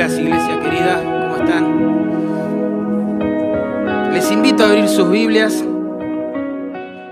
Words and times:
días, 0.00 0.18
iglesia 0.18 0.60
querida, 0.62 0.96
¿cómo 1.02 1.36
están? 1.36 1.64
Les 4.14 4.30
invito 4.30 4.62
a 4.62 4.68
abrir 4.68 4.88
sus 4.88 5.10
Biblias, 5.10 5.62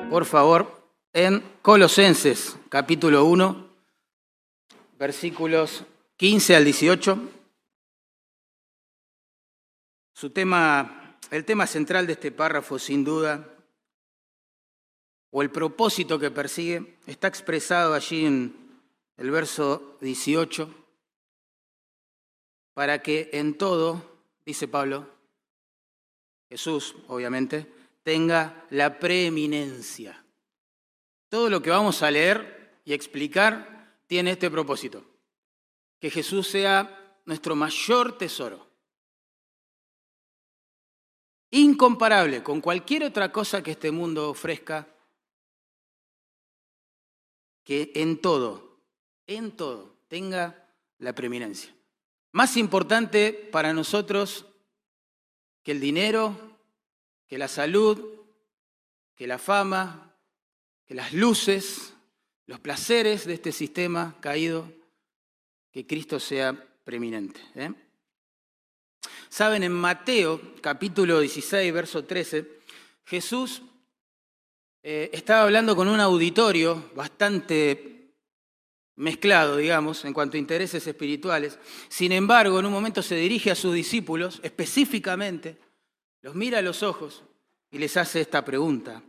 por 0.09 0.25
favor, 0.25 0.88
en 1.12 1.43
Colosenses, 1.61 2.56
capítulo 2.71 3.27
1, 3.27 3.69
versículos 4.98 5.85
15 6.16 6.56
al 6.56 6.64
18. 6.64 7.19
Su 10.14 10.30
tema, 10.30 11.18
el 11.30 11.45
tema 11.45 11.66
central 11.66 12.07
de 12.07 12.14
este 12.14 12.32
párrafo, 12.32 12.79
sin 12.79 13.05
duda, 13.05 13.46
o 15.30 15.43
el 15.43 15.50
propósito 15.50 16.18
que 16.18 16.30
persigue, 16.30 16.96
está 17.07 17.29
expresado 17.29 17.93
allí 17.93 18.25
en 18.25 18.57
el 19.18 19.30
verso 19.30 19.98
18 20.00 20.88
para 22.78 23.02
que 23.02 23.28
en 23.32 23.59
todo, 23.59 24.20
dice 24.46 24.68
Pablo, 24.68 25.05
Jesús, 26.48 26.95
obviamente, 27.09 27.66
tenga 28.05 28.69
la 28.70 29.00
preeminencia. 29.00 30.24
Todo 31.28 31.50
lo 31.50 31.60
que 31.60 31.70
vamos 31.70 32.05
a 32.05 32.10
leer 32.12 32.78
y 32.84 32.92
explicar 32.92 34.00
tiene 34.06 34.30
este 34.30 34.48
propósito, 34.48 35.05
que 35.98 36.09
Jesús 36.09 36.46
sea 36.46 37.20
nuestro 37.24 37.56
mayor 37.56 38.16
tesoro, 38.16 38.64
incomparable 41.50 42.45
con 42.45 42.60
cualquier 42.60 43.02
otra 43.02 43.33
cosa 43.33 43.60
que 43.60 43.72
este 43.72 43.91
mundo 43.91 44.30
ofrezca, 44.30 44.86
que 47.64 47.91
en 47.97 48.20
todo, 48.20 48.78
en 49.27 49.56
todo, 49.56 49.97
tenga 50.06 50.70
la 50.98 51.12
preeminencia. 51.12 51.74
Más 52.38 52.56
importante 52.56 53.33
para 53.33 53.73
nosotros 53.73 54.47
que 55.64 55.72
el 55.72 55.81
dinero, 55.81 56.56
que 57.27 57.36
la 57.36 57.48
salud, 57.48 57.98
que 59.17 59.27
la 59.27 59.39
fama, 59.39 60.14
que 60.86 60.94
las 60.94 61.12
luces, 61.12 61.94
los 62.47 62.61
placeres 62.61 63.27
de 63.27 63.34
este 63.34 63.50
sistema 63.50 64.14
caído, 64.20 64.72
que 65.72 65.84
Cristo 65.84 66.20
sea 66.20 66.55
preeminente. 66.84 67.41
¿eh? 67.56 67.72
Saben, 69.28 69.64
en 69.64 69.72
Mateo 69.72 70.41
capítulo 70.61 71.19
16, 71.19 71.72
verso 71.72 72.05
13, 72.05 72.61
Jesús 73.05 73.62
eh, 74.84 75.11
estaba 75.12 75.42
hablando 75.42 75.75
con 75.75 75.89
un 75.89 75.98
auditorio 75.98 76.92
bastante 76.94 77.97
mezclado, 78.98 79.56
digamos, 79.56 80.04
en 80.04 80.12
cuanto 80.12 80.36
a 80.36 80.41
intereses 80.41 80.86
espirituales. 80.86 81.58
Sin 81.88 82.10
embargo, 82.10 82.58
en 82.58 82.66
un 82.66 82.72
momento 82.72 83.00
se 83.00 83.14
dirige 83.14 83.50
a 83.50 83.54
sus 83.54 83.72
discípulos, 83.72 84.41
específicamente, 84.42 85.56
los 86.20 86.34
mira 86.34 86.58
a 86.58 86.62
los 86.62 86.82
ojos 86.82 87.22
y 87.70 87.78
les 87.78 87.96
hace 87.96 88.20
esta 88.20 88.44
pregunta. 88.44 89.02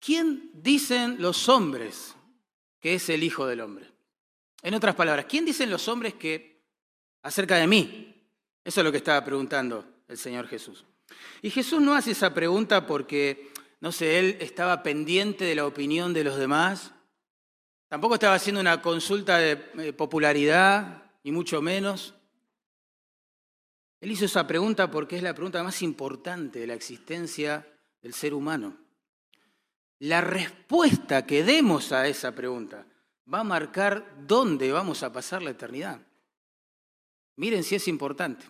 ¿Quién 0.00 0.50
dicen 0.54 1.16
los 1.20 1.48
hombres 1.50 2.14
que 2.80 2.94
es 2.94 3.08
el 3.10 3.22
Hijo 3.22 3.46
del 3.46 3.60
Hombre? 3.60 3.86
En 4.62 4.72
otras 4.74 4.94
palabras, 4.94 5.26
¿quién 5.28 5.44
dicen 5.44 5.70
los 5.70 5.86
hombres 5.86 6.14
que 6.14 6.62
acerca 7.22 7.56
de 7.56 7.66
mí? 7.66 8.14
Eso 8.64 8.80
es 8.80 8.84
lo 8.84 8.90
que 8.90 8.98
estaba 8.98 9.22
preguntando 9.22 9.84
el 10.08 10.16
Señor 10.16 10.48
Jesús. 10.48 10.86
Y 11.42 11.50
Jesús 11.50 11.82
no 11.82 11.94
hace 11.94 12.12
esa 12.12 12.32
pregunta 12.32 12.86
porque, 12.86 13.52
no 13.80 13.92
sé, 13.92 14.18
él 14.18 14.38
estaba 14.40 14.82
pendiente 14.82 15.44
de 15.44 15.54
la 15.54 15.66
opinión 15.66 16.14
de 16.14 16.24
los 16.24 16.38
demás 16.38 16.94
Tampoco 17.90 18.14
estaba 18.14 18.36
haciendo 18.36 18.60
una 18.60 18.80
consulta 18.80 19.38
de 19.38 19.64
eh, 19.78 19.92
popularidad, 19.92 21.02
ni 21.24 21.32
mucho 21.32 21.60
menos. 21.60 22.14
Él 24.00 24.12
hizo 24.12 24.26
esa 24.26 24.46
pregunta 24.46 24.88
porque 24.92 25.16
es 25.16 25.24
la 25.24 25.34
pregunta 25.34 25.60
más 25.64 25.82
importante 25.82 26.60
de 26.60 26.68
la 26.68 26.74
existencia 26.74 27.66
del 28.00 28.14
ser 28.14 28.32
humano. 28.32 28.76
La 29.98 30.20
respuesta 30.20 31.26
que 31.26 31.42
demos 31.42 31.90
a 31.90 32.06
esa 32.06 32.32
pregunta 32.32 32.86
va 33.32 33.40
a 33.40 33.44
marcar 33.44 34.14
dónde 34.24 34.70
vamos 34.70 35.02
a 35.02 35.12
pasar 35.12 35.42
la 35.42 35.50
eternidad. 35.50 36.00
Miren 37.34 37.64
si 37.64 37.74
es 37.74 37.88
importante. 37.88 38.46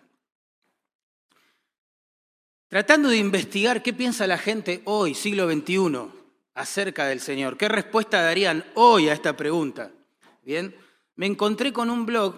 Tratando 2.67 3.09
de 3.09 3.17
investigar 3.17 3.81
qué 3.81 3.91
piensa 3.91 4.27
la 4.27 4.37
gente 4.37 4.83
hoy, 4.85 5.15
siglo 5.15 5.51
XXI, 5.51 6.20
acerca 6.53 7.05
del 7.05 7.19
Señor? 7.19 7.57
¿Qué 7.57 7.67
respuesta 7.67 8.21
darían 8.21 8.65
hoy 8.75 9.09
a 9.09 9.13
esta 9.13 9.35
pregunta? 9.35 9.91
Bien, 10.43 10.75
me 11.15 11.25
encontré 11.25 11.71
con 11.71 11.89
un 11.89 12.05
blog, 12.05 12.35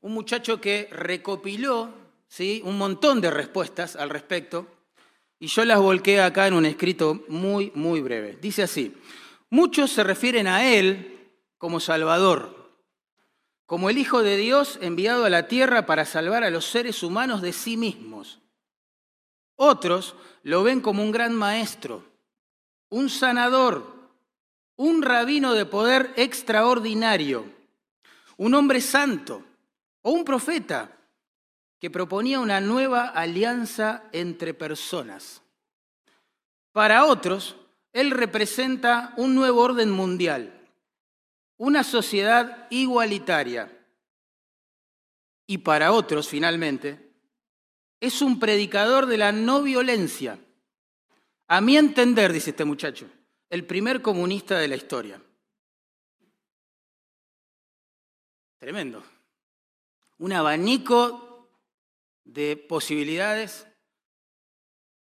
un 0.00 0.12
muchacho 0.12 0.60
que 0.60 0.88
recopiló 0.90 1.90
¿sí? 2.28 2.62
un 2.64 2.78
montón 2.78 3.20
de 3.20 3.30
respuestas 3.30 3.96
al 3.96 4.10
respecto 4.10 4.66
y 5.38 5.46
yo 5.48 5.64
las 5.64 5.78
volqué 5.78 6.20
acá 6.20 6.46
en 6.46 6.54
un 6.54 6.66
escrito 6.66 7.24
muy, 7.28 7.70
muy 7.74 8.00
breve. 8.00 8.38
Dice 8.40 8.62
así, 8.62 8.96
muchos 9.50 9.90
se 9.90 10.04
refieren 10.04 10.46
a 10.46 10.72
Él 10.72 11.28
como 11.58 11.80
Salvador, 11.80 12.72
como 13.66 13.90
el 13.90 13.98
Hijo 13.98 14.22
de 14.22 14.36
Dios 14.36 14.78
enviado 14.80 15.24
a 15.24 15.30
la 15.30 15.48
tierra 15.48 15.86
para 15.86 16.04
salvar 16.04 16.44
a 16.44 16.50
los 16.50 16.66
seres 16.66 17.02
humanos 17.02 17.42
de 17.42 17.52
sí 17.52 17.76
mismos. 17.76 18.40
Otros 19.56 20.16
lo 20.42 20.62
ven 20.62 20.80
como 20.80 21.02
un 21.02 21.12
gran 21.12 21.34
maestro, 21.34 22.04
un 22.90 23.08
sanador, 23.10 23.94
un 24.76 25.02
rabino 25.02 25.54
de 25.54 25.66
poder 25.66 26.12
extraordinario, 26.16 27.44
un 28.36 28.54
hombre 28.54 28.80
santo 28.80 29.44
o 30.02 30.10
un 30.10 30.24
profeta 30.24 30.90
que 31.80 31.90
proponía 31.90 32.40
una 32.40 32.60
nueva 32.60 33.08
alianza 33.08 34.04
entre 34.12 34.54
personas. 34.54 35.42
Para 36.72 37.04
otros, 37.04 37.56
él 37.92 38.10
representa 38.10 39.14
un 39.16 39.34
nuevo 39.34 39.62
orden 39.62 39.90
mundial, 39.90 40.52
una 41.56 41.84
sociedad 41.84 42.66
igualitaria. 42.70 43.70
Y 45.46 45.58
para 45.58 45.92
otros, 45.92 46.28
finalmente, 46.28 47.12
es 48.00 48.20
un 48.22 48.40
predicador 48.40 49.06
de 49.06 49.18
la 49.18 49.30
no 49.30 49.62
violencia 49.62 50.38
a 51.56 51.60
mi 51.60 51.76
entender, 51.76 52.32
dice 52.32 52.50
este 52.50 52.64
muchacho, 52.64 53.08
el 53.48 53.64
primer 53.64 54.02
comunista 54.02 54.58
de 54.58 54.66
la 54.66 54.74
historia. 54.74 55.22
Tremendo. 58.58 59.04
Un 60.18 60.32
abanico 60.32 61.48
de 62.24 62.56
posibilidades. 62.56 63.68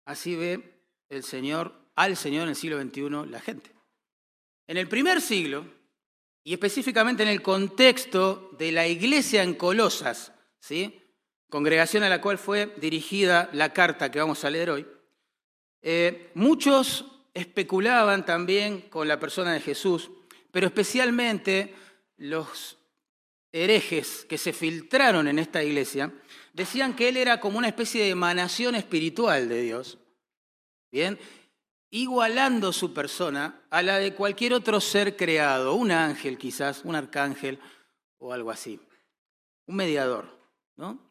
Así 0.05 0.37
ve 0.37 0.83
el 1.09 1.25
Señor, 1.25 1.73
al 1.95 2.19
Señor 2.19 2.43
en 2.43 2.49
el 2.51 2.57
siglo 2.57 2.83
XXI, 2.83 3.31
la 3.31 3.41
gente. 3.41 3.73
En 4.67 4.77
el 4.77 4.89
primer 4.89 5.23
siglo, 5.23 5.65
y 6.45 6.53
específicamente 6.53 7.23
en 7.23 7.31
el 7.31 7.41
contexto 7.41 8.51
de 8.59 8.73
la 8.73 8.87
iglesia 8.87 9.43
en 9.43 9.55
Colosas, 9.55 10.33
¿sí? 10.61 11.01
congregación 11.49 12.03
a 12.03 12.11
la 12.11 12.21
cual 12.21 12.37
fue 12.37 12.75
dirigida 12.77 13.49
la 13.55 13.73
carta 13.73 14.11
que 14.11 14.19
vamos 14.19 14.45
a 14.45 14.51
leer 14.51 14.69
hoy, 14.69 14.87
eh, 15.89 16.33
muchos 16.35 17.05
especulaban 17.33 18.27
también 18.27 18.81
con 18.81 19.07
la 19.07 19.21
persona 19.21 19.53
de 19.53 19.61
Jesús, 19.61 20.11
pero 20.51 20.67
especialmente 20.67 21.77
los 22.17 22.77
herejes 23.53 24.27
que 24.29 24.37
se 24.37 24.53
filtraron 24.53 25.29
en 25.29 25.39
esta 25.39 25.63
iglesia 25.63 26.13
decían 26.53 26.97
que 26.97 27.09
él 27.09 27.17
era 27.17 27.39
como 27.39 27.59
una 27.59 27.69
especie 27.69 28.03
de 28.03 28.11
emanación 28.11 28.75
espiritual 28.75 29.49
de 29.49 29.63
Dios, 29.63 29.99
¿bien? 30.91 31.21
Igualando 31.91 32.73
su 32.73 32.93
persona 32.93 33.63
a 33.71 33.81
la 33.81 34.01
de 34.01 34.13
cualquier 34.13 34.55
otro 34.55 34.81
ser 34.81 35.17
creado, 35.17 35.75
un 35.75 35.93
ángel 35.93 36.37
quizás, 36.37 36.85
un 36.85 36.97
arcángel 36.97 37.61
o 38.19 38.33
algo 38.33 38.51
así, 38.51 38.81
un 39.69 39.77
mediador, 39.77 40.37
¿no? 40.75 41.06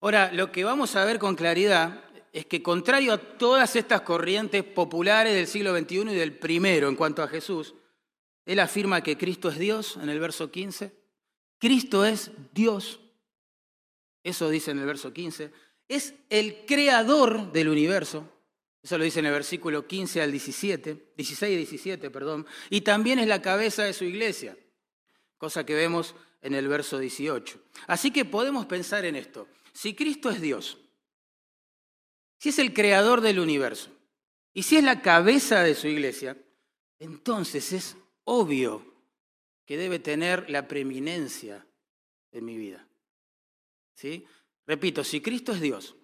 Ahora, 0.00 0.30
lo 0.30 0.52
que 0.52 0.62
vamos 0.62 0.94
a 0.94 1.04
ver 1.04 1.18
con 1.18 1.34
claridad 1.34 2.04
es 2.32 2.46
que 2.46 2.62
contrario 2.62 3.12
a 3.12 3.18
todas 3.18 3.76
estas 3.76 4.02
corrientes 4.02 4.62
populares 4.64 5.34
del 5.34 5.46
siglo 5.46 5.76
XXI 5.76 6.12
y 6.12 6.14
del 6.14 6.38
primero 6.38 6.88
en 6.88 6.96
cuanto 6.96 7.22
a 7.22 7.28
Jesús, 7.28 7.74
él 8.44 8.60
afirma 8.60 9.02
que 9.02 9.18
Cristo 9.18 9.48
es 9.50 9.58
Dios 9.58 9.98
en 10.02 10.08
el 10.08 10.20
verso 10.20 10.50
15. 10.50 10.92
Cristo 11.58 12.04
es 12.04 12.30
Dios. 12.54 13.00
Eso 14.22 14.48
dice 14.48 14.70
en 14.70 14.78
el 14.78 14.86
verso 14.86 15.12
15. 15.12 15.52
Es 15.88 16.14
el 16.30 16.64
creador 16.66 17.52
del 17.52 17.68
universo. 17.68 18.32
Eso 18.82 18.96
lo 18.96 19.04
dice 19.04 19.20
en 19.20 19.26
el 19.26 19.32
versículo 19.32 19.86
15 19.86 20.22
al 20.22 20.30
17, 20.30 21.12
16 21.16 21.52
y 21.52 21.56
17, 21.56 22.10
perdón. 22.10 22.46
Y 22.70 22.82
también 22.82 23.18
es 23.18 23.26
la 23.26 23.42
cabeza 23.42 23.84
de 23.84 23.92
su 23.92 24.04
iglesia, 24.04 24.56
cosa 25.36 25.66
que 25.66 25.74
vemos 25.74 26.14
en 26.40 26.54
el 26.54 26.68
verso 26.68 26.98
18. 26.98 27.58
Así 27.86 28.10
que 28.10 28.24
podemos 28.24 28.66
pensar 28.66 29.04
en 29.04 29.16
esto. 29.16 29.48
Si 29.72 29.94
Cristo 29.94 30.30
es 30.30 30.40
Dios, 30.40 30.78
si 32.38 32.48
es 32.50 32.58
el 32.58 32.72
creador 32.72 33.20
del 33.20 33.40
universo 33.40 33.90
y 34.54 34.62
si 34.62 34.76
es 34.76 34.84
la 34.84 35.02
cabeza 35.02 35.62
de 35.62 35.74
su 35.74 35.88
iglesia, 35.88 36.36
entonces 36.98 37.72
es 37.72 37.96
obvio 38.24 38.84
que 39.66 39.76
debe 39.76 39.98
tener 39.98 40.48
la 40.48 40.66
preeminencia 40.66 41.66
en 42.32 42.44
mi 42.44 42.56
vida. 42.56 42.86
¿sí? 43.94 44.24
Repito, 44.66 45.04
si 45.04 45.20
Cristo 45.20 45.52
es 45.52 45.60
Dios, 45.60 45.96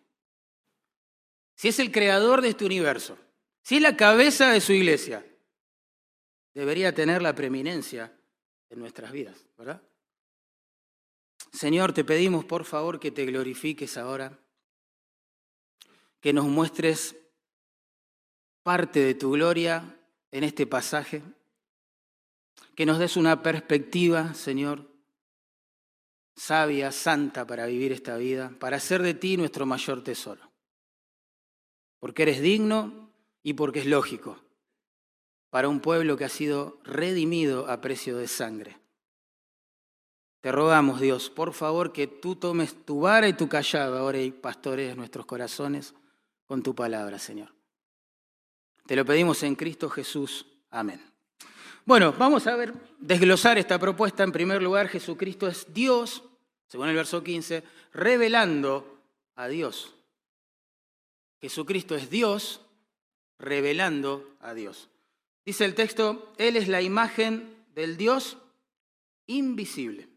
si 1.55 1.69
es 1.69 1.79
el 1.79 1.91
creador 1.91 2.43
de 2.43 2.49
este 2.49 2.65
universo, 2.65 3.17
si 3.63 3.77
es 3.77 3.83
la 3.83 3.97
cabeza 3.97 4.51
de 4.51 4.61
su 4.61 4.73
iglesia, 4.73 5.25
debería 6.53 6.95
tener 6.95 7.23
la 7.23 7.35
preeminencia 7.35 8.13
en 8.71 8.79
nuestras 8.79 9.13
vidas, 9.13 9.47
¿verdad? 9.57 9.83
Señor, 11.53 11.93
te 11.93 12.05
pedimos 12.05 12.45
por 12.45 12.65
favor 12.65 12.99
que 12.99 13.11
te 13.11 13.25
glorifiques 13.25 13.97
ahora, 13.97 14.39
que 16.25 16.33
nos 16.33 16.47
muestres 16.47 17.17
parte 18.63 19.01
de 19.01 19.15
tu 19.15 19.33
gloria 19.33 20.01
en 20.31 20.43
este 20.43 20.67
pasaje, 20.67 21.21
que 22.75 22.87
nos 22.87 22.99
des 22.99 23.19
una 23.19 23.43
perspectiva, 23.43 24.33
Señor, 24.33 24.91
sabia, 26.35 26.93
santa 26.93 27.47
para 27.47 27.67
vivir 27.67 27.93
esta 27.93 28.17
vida, 28.17 28.51
para 28.59 28.79
hacer 28.79 29.03
de 29.03 29.13
ti 29.13 29.37
nuestro 29.37 29.67
mayor 29.67 30.03
tesoro. 30.03 30.51
Porque 32.01 32.23
eres 32.23 32.41
digno 32.41 33.11
y 33.43 33.53
porque 33.53 33.81
es 33.81 33.87
lógico 33.87 34.41
para 35.51 35.69
un 35.69 35.81
pueblo 35.81 36.17
que 36.17 36.25
ha 36.25 36.31
sido 36.31 36.81
redimido 36.85 37.71
a 37.71 37.83
precio 37.83 38.17
de 38.17 38.29
sangre. 38.29 38.79
Te 40.41 40.51
rogamos, 40.51 41.03
Dios, 41.03 41.29
por 41.29 41.53
favor, 41.53 41.93
que 41.93 42.07
tú 42.07 42.35
tomes 42.35 42.83
tu 42.87 43.01
vara 43.01 43.29
y 43.29 43.35
tu 43.35 43.47
callado 43.47 43.99
ahora 43.99 44.23
y 44.23 44.31
pastores 44.31 44.97
nuestros 44.97 45.27
corazones 45.27 45.95
con 46.47 46.63
tu 46.63 46.75
palabra, 46.75 47.19
Señor. 47.19 47.55
Te 48.87 48.97
lo 48.97 49.05
pedimos 49.05 49.43
en 49.43 49.55
Cristo 49.55 49.89
Jesús. 49.89 50.47
Amén. 50.71 51.01
Bueno, 51.87 52.13
vamos 52.13 52.47
a 52.47 52.57
ver, 52.57 52.75
desglosar 52.99 53.59
esta 53.59 53.79
propuesta. 53.79 54.25
En 54.25 54.33
primer 54.33 54.63
lugar, 54.63 54.89
Jesucristo 54.89 55.47
es 55.49 55.73
Dios, 55.73 56.23
según 56.67 56.89
el 56.89 56.97
verso 56.97 57.23
15, 57.23 57.63
revelando 57.93 59.01
a 59.37 59.49
Dios. 59.49 59.95
Jesucristo 61.41 61.95
es 61.95 62.09
Dios, 62.09 62.61
revelando 63.39 64.37
a 64.41 64.55
Dios. 64.55 64.89
Dice 65.45 65.65
el 65.65 65.75
texto, 65.75 66.33
Él 66.39 66.57
es 66.57 66.69
la 66.69 66.81
imagen 66.81 67.55
del 67.75 67.97
Dios 67.97 68.39
invisible. 69.27 70.09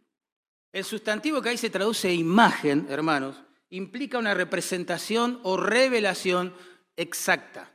El 0.71 0.83
sustantivo 0.83 1.41
que 1.41 1.49
ahí 1.49 1.57
se 1.57 1.69
traduce 1.69 2.13
imagen, 2.13 2.87
hermanos, 2.89 3.35
implica 3.69 4.17
una 4.17 4.33
representación 4.33 5.39
o 5.43 5.57
revelación 5.57 6.53
exacta. 6.95 7.71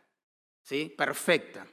¿sí? 0.63 0.93
perfecta. 0.97 1.67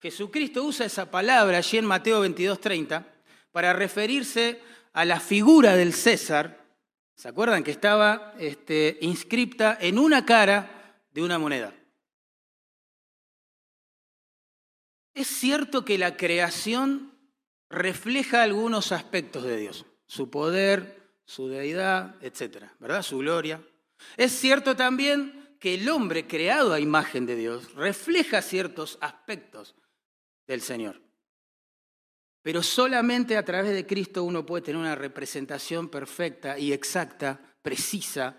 Jesucristo 0.00 0.64
usa 0.64 0.86
esa 0.86 1.10
palabra 1.10 1.58
allí 1.58 1.78
en 1.78 1.86
Mateo 1.86 2.24
22:30 2.24 3.06
para 3.50 3.72
referirse 3.72 4.60
a 4.92 5.04
la 5.04 5.20
figura 5.20 5.76
del 5.76 5.94
César. 5.94 6.62
¿Se 7.16 7.28
acuerdan 7.28 7.62
que 7.62 7.70
estaba 7.70 8.34
este, 8.38 8.98
inscripta 9.00 9.78
en 9.80 9.98
una 9.98 10.26
cara 10.26 11.02
de 11.10 11.22
una 11.22 11.38
moneda? 11.38 11.72
Es 15.14 15.28
cierto 15.28 15.84
que 15.84 15.96
la 15.96 16.16
creación 16.16 17.16
refleja 17.70 18.42
algunos 18.42 18.90
aspectos 18.92 19.44
de 19.44 19.56
Dios, 19.56 19.86
su 20.06 20.28
poder, 20.28 21.03
su 21.24 21.48
deidad, 21.48 22.16
etcétera, 22.20 22.74
¿verdad? 22.78 23.02
Su 23.02 23.18
gloria. 23.18 23.62
Es 24.16 24.32
cierto 24.32 24.76
también 24.76 25.56
que 25.58 25.74
el 25.74 25.88
hombre 25.88 26.26
creado 26.26 26.72
a 26.72 26.80
imagen 26.80 27.26
de 27.26 27.36
Dios 27.36 27.74
refleja 27.74 28.42
ciertos 28.42 28.98
aspectos 29.00 29.74
del 30.46 30.60
Señor. 30.60 31.00
Pero 32.42 32.62
solamente 32.62 33.38
a 33.38 33.44
través 33.44 33.72
de 33.72 33.86
Cristo 33.86 34.22
uno 34.22 34.44
puede 34.44 34.64
tener 34.64 34.78
una 34.78 34.94
representación 34.94 35.88
perfecta 35.88 36.58
y 36.58 36.74
exacta, 36.74 37.40
precisa, 37.62 38.36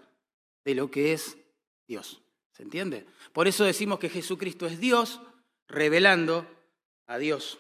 de 0.64 0.76
lo 0.76 0.92
que 0.92 1.14
es 1.14 1.38
Dios. 1.88 2.22
¿Se 2.52 2.64
entiende? 2.64 3.06
Por 3.34 3.48
eso 3.48 3.64
decimos 3.64 4.00
que 4.00 4.10
Jesucristo 4.10 4.68
es 4.68 4.80
Dios 4.80 5.22
revelando 5.68 6.48
a 7.08 7.18
Dios. 7.18 7.58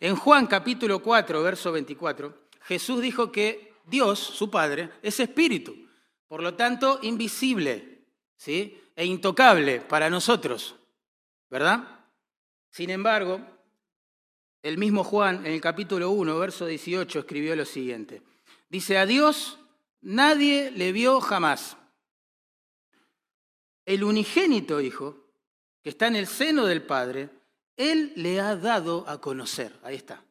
En 0.00 0.16
Juan 0.16 0.46
capítulo 0.46 1.02
4, 1.02 1.42
verso 1.42 1.72
24, 1.72 2.48
Jesús 2.62 3.00
dijo 3.00 3.32
que 3.32 3.65
Dios, 3.86 4.18
su 4.18 4.50
Padre, 4.50 4.90
es 5.00 5.18
espíritu, 5.20 5.74
por 6.26 6.42
lo 6.42 6.54
tanto 6.54 6.98
invisible, 7.02 8.04
¿sí? 8.36 8.80
e 8.96 9.06
intocable 9.06 9.80
para 9.80 10.10
nosotros, 10.10 10.74
¿verdad? 11.48 12.00
Sin 12.70 12.90
embargo, 12.90 13.40
el 14.62 14.78
mismo 14.78 15.04
Juan 15.04 15.46
en 15.46 15.52
el 15.52 15.60
capítulo 15.60 16.10
1, 16.10 16.38
verso 16.38 16.66
18, 16.66 17.20
escribió 17.20 17.54
lo 17.54 17.64
siguiente. 17.64 18.22
Dice, 18.68 18.98
a 18.98 19.06
Dios 19.06 19.58
nadie 20.00 20.72
le 20.72 20.90
vio 20.92 21.20
jamás. 21.20 21.76
El 23.84 24.02
unigénito 24.02 24.80
Hijo, 24.80 25.30
que 25.82 25.90
está 25.90 26.08
en 26.08 26.16
el 26.16 26.26
seno 26.26 26.66
del 26.66 26.82
Padre, 26.82 27.30
Él 27.76 28.12
le 28.16 28.40
ha 28.40 28.56
dado 28.56 29.08
a 29.08 29.20
conocer. 29.20 29.78
Ahí 29.84 29.94
está. 29.94 30.24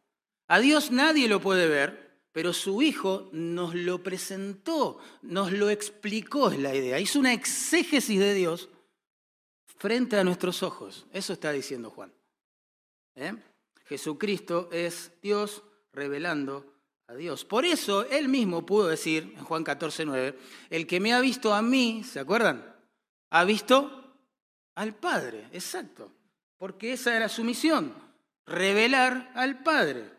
A 0.47 0.59
Dios 0.59 0.91
nadie 0.91 1.29
lo 1.29 1.39
puede 1.39 1.67
ver, 1.67 2.04
pero 2.35 2.51
su 2.51 2.81
hijo 2.81 3.29
nos 3.31 3.73
lo 3.73 4.03
presentó, 4.03 4.99
nos 5.21 5.53
lo 5.53 5.69
explicó, 5.69 6.51
es 6.51 6.59
la 6.59 6.75
idea. 6.75 6.99
Hizo 6.99 7.17
una 7.17 7.31
exégesis 7.31 8.19
de 8.19 8.33
Dios 8.33 8.67
frente 9.77 10.17
a 10.17 10.23
nuestros 10.25 10.61
ojos. 10.61 11.05
Eso 11.13 11.31
está 11.31 11.53
diciendo 11.53 11.89
Juan. 11.91 12.11
¿Eh? 13.15 13.33
Jesucristo 13.85 14.67
es 14.73 15.13
Dios 15.21 15.63
revelando 15.93 16.73
a 17.07 17.15
Dios. 17.15 17.45
Por 17.45 17.63
eso 17.63 18.05
él 18.09 18.27
mismo 18.27 18.65
pudo 18.65 18.89
decir 18.89 19.33
en 19.37 19.43
Juan 19.45 19.63
14, 19.63 20.03
9, 20.03 20.37
el 20.71 20.87
que 20.87 20.99
me 20.99 21.13
ha 21.13 21.21
visto 21.21 21.53
a 21.53 21.61
mí, 21.61 22.03
¿se 22.03 22.19
acuerdan? 22.19 22.75
Ha 23.29 23.45
visto 23.45 24.13
al 24.75 24.93
Padre, 24.93 25.47
exacto. 25.53 26.11
Porque 26.57 26.91
esa 26.91 27.15
era 27.15 27.29
su 27.29 27.45
misión, 27.45 27.95
revelar 28.45 29.31
al 29.35 29.63
Padre. 29.63 30.14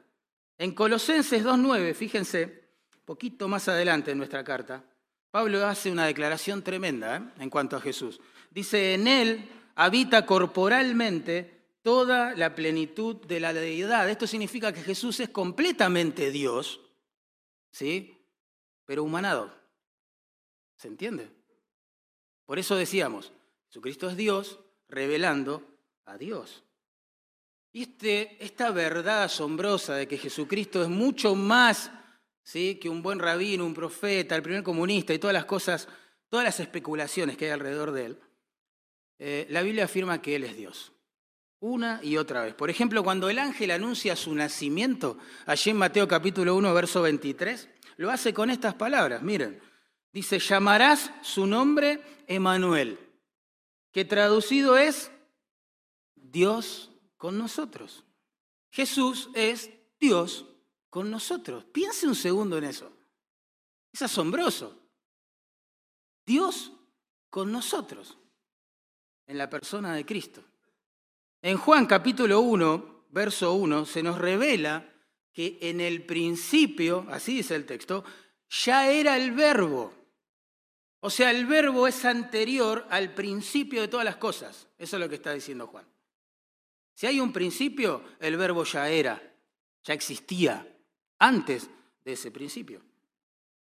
En 0.58 0.72
Colosenses 0.72 1.44
2.9, 1.44 1.94
fíjense, 1.94 2.66
poquito 3.04 3.48
más 3.48 3.68
adelante 3.68 4.10
en 4.10 4.18
nuestra 4.18 4.42
carta, 4.42 4.84
Pablo 5.30 5.66
hace 5.66 5.90
una 5.90 6.06
declaración 6.06 6.62
tremenda 6.62 7.16
¿eh? 7.16 7.42
en 7.42 7.50
cuanto 7.50 7.76
a 7.76 7.80
Jesús. 7.80 8.20
Dice, 8.50 8.94
en 8.94 9.06
él 9.06 9.48
habita 9.74 10.24
corporalmente 10.24 11.56
toda 11.82 12.34
la 12.34 12.54
plenitud 12.54 13.16
de 13.26 13.38
la 13.38 13.52
deidad. 13.52 14.08
Esto 14.08 14.26
significa 14.26 14.72
que 14.72 14.82
Jesús 14.82 15.20
es 15.20 15.28
completamente 15.28 16.30
Dios, 16.30 16.80
¿sí? 17.70 18.18
Pero 18.84 19.04
humanado. 19.04 19.54
¿Se 20.76 20.88
entiende? 20.88 21.30
Por 22.44 22.58
eso 22.58 22.76
decíamos, 22.76 23.32
Jesucristo 23.68 24.08
es 24.08 24.16
Dios 24.16 24.58
revelando 24.88 25.62
a 26.06 26.16
Dios. 26.16 26.64
Y 27.76 27.82
este, 27.82 28.42
esta 28.42 28.70
verdad 28.70 29.24
asombrosa 29.24 29.96
de 29.96 30.08
que 30.08 30.16
Jesucristo 30.16 30.82
es 30.82 30.88
mucho 30.88 31.34
más 31.34 31.90
que 32.50 32.88
un 32.88 33.02
buen 33.02 33.18
rabino, 33.18 33.66
un 33.66 33.74
profeta, 33.74 34.34
el 34.34 34.40
primer 34.40 34.62
comunista 34.62 35.12
y 35.12 35.18
todas 35.18 35.34
las 35.34 35.44
cosas, 35.44 35.86
todas 36.30 36.46
las 36.46 36.58
especulaciones 36.58 37.36
que 37.36 37.44
hay 37.44 37.50
alrededor 37.50 37.92
de 37.92 38.06
él, 38.06 38.18
eh, 39.18 39.46
la 39.50 39.60
Biblia 39.60 39.84
afirma 39.84 40.22
que 40.22 40.36
Él 40.36 40.44
es 40.44 40.56
Dios. 40.56 40.94
Una 41.60 42.00
y 42.02 42.16
otra 42.16 42.44
vez. 42.44 42.54
Por 42.54 42.70
ejemplo, 42.70 43.04
cuando 43.04 43.28
el 43.28 43.38
ángel 43.38 43.70
anuncia 43.70 44.16
su 44.16 44.34
nacimiento, 44.34 45.18
allí 45.44 45.70
en 45.70 45.76
Mateo 45.76 46.08
capítulo 46.08 46.56
1, 46.56 46.72
verso 46.72 47.02
23, 47.02 47.68
lo 47.98 48.10
hace 48.10 48.32
con 48.32 48.48
estas 48.48 48.72
palabras. 48.72 49.20
Miren, 49.20 49.60
dice, 50.14 50.38
llamarás 50.38 51.10
su 51.20 51.46
nombre 51.46 52.00
Emanuel, 52.26 52.98
que 53.92 54.06
traducido 54.06 54.78
es 54.78 55.10
Dios 56.14 56.90
con 57.16 57.38
nosotros. 57.38 58.04
Jesús 58.70 59.30
es 59.34 59.70
Dios 59.98 60.46
con 60.90 61.10
nosotros. 61.10 61.64
Piense 61.64 62.06
un 62.06 62.14
segundo 62.14 62.58
en 62.58 62.64
eso. 62.64 62.92
Es 63.92 64.02
asombroso. 64.02 64.78
Dios 66.26 66.72
con 67.30 67.52
nosotros, 67.52 68.18
en 69.26 69.38
la 69.38 69.48
persona 69.48 69.94
de 69.94 70.04
Cristo. 70.04 70.42
En 71.40 71.56
Juan 71.56 71.86
capítulo 71.86 72.40
1, 72.40 73.06
verso 73.10 73.52
1, 73.54 73.86
se 73.86 74.02
nos 74.02 74.18
revela 74.18 74.92
que 75.32 75.58
en 75.60 75.80
el 75.80 76.04
principio, 76.04 77.06
así 77.10 77.36
dice 77.36 77.54
el 77.54 77.66
texto, 77.66 78.04
ya 78.48 78.90
era 78.90 79.16
el 79.16 79.32
verbo. 79.32 79.92
O 81.00 81.10
sea, 81.10 81.30
el 81.30 81.46
verbo 81.46 81.86
es 81.86 82.04
anterior 82.04 82.86
al 82.90 83.14
principio 83.14 83.82
de 83.82 83.88
todas 83.88 84.04
las 84.04 84.16
cosas. 84.16 84.66
Eso 84.78 84.96
es 84.96 85.00
lo 85.00 85.08
que 85.08 85.16
está 85.16 85.32
diciendo 85.32 85.66
Juan. 85.66 85.86
Si 86.96 87.06
hay 87.06 87.20
un 87.20 87.30
principio, 87.30 88.02
el 88.20 88.38
verbo 88.38 88.64
ya 88.64 88.88
era, 88.88 89.22
ya 89.84 89.92
existía 89.92 90.66
antes 91.18 91.68
de 92.02 92.12
ese 92.14 92.30
principio. 92.30 92.80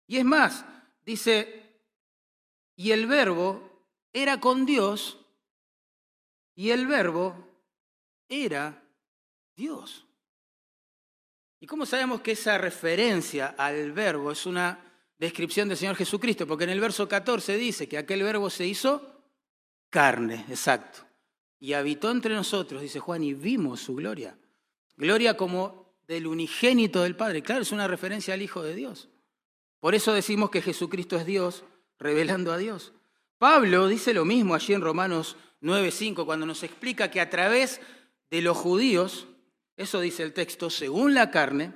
Y 0.06 0.18
es 0.18 0.26
más, 0.26 0.66
dice, 1.06 1.80
y 2.76 2.92
el 2.92 3.08
verbo 3.08 3.88
era 4.12 4.42
con 4.42 4.66
Dios 4.66 5.18
y 6.54 6.72
el 6.72 6.86
verbo 6.86 7.34
era 8.28 8.84
Dios. 9.56 10.06
¿Y 11.62 11.66
cómo 11.66 11.86
sabemos 11.86 12.20
que 12.20 12.34
esa 12.34 12.58
referencia 12.58 13.56
al 13.58 13.94
verbo 13.94 14.34
es 14.34 14.46
una 14.46 14.78
descripción 15.18 15.70
del 15.70 15.78
Señor 15.78 15.96
Jesucristo, 15.96 16.46
porque 16.46 16.66
en 16.66 16.72
el 16.72 16.82
verso 16.82 17.08
14 17.08 17.56
dice 17.56 17.88
que 17.88 17.98
aquel 17.98 18.22
verbo 18.22 18.50
se 18.50 18.68
hizo 18.68 19.24
carne, 19.90 20.46
exacto, 20.50 21.08
y 21.64 21.72
habitó 21.72 22.12
entre 22.12 22.36
nosotros, 22.36 22.82
dice 22.82 23.00
Juan, 23.00 23.24
y 23.24 23.34
vimos 23.34 23.80
su 23.80 23.96
gloria. 23.96 24.38
Gloria 24.98 25.38
como 25.38 25.94
del 26.06 26.28
unigénito 26.28 27.04
del 27.04 27.16
Padre. 27.16 27.42
Claro, 27.42 27.62
es 27.62 27.72
una 27.72 27.88
referencia 27.88 28.34
al 28.34 28.42
Hijo 28.42 28.62
de 28.62 28.76
Dios. 28.76 29.08
Por 29.80 29.96
eso 29.96 30.12
decimos 30.12 30.50
que 30.50 30.62
Jesucristo 30.62 31.16
es 31.16 31.26
Dios, 31.26 31.64
revelando 31.98 32.52
a 32.52 32.58
Dios. 32.58 32.92
Pablo 33.38 33.88
dice 33.88 34.14
lo 34.14 34.26
mismo 34.26 34.56
allí 34.56 34.74
en 34.74 34.82
Romanos 34.82 35.38
9:5, 35.62 36.26
cuando 36.26 36.46
nos 36.46 36.64
explica 36.64 37.10
que 37.10 37.22
a 37.22 37.30
través 37.30 37.80
de 38.30 38.42
los 38.42 38.58
judíos, 38.58 39.28
eso 39.78 40.02
dice 40.02 40.24
el 40.24 40.34
texto, 40.34 40.70
según 40.70 41.14
la 41.14 41.32
carne, 41.32 41.72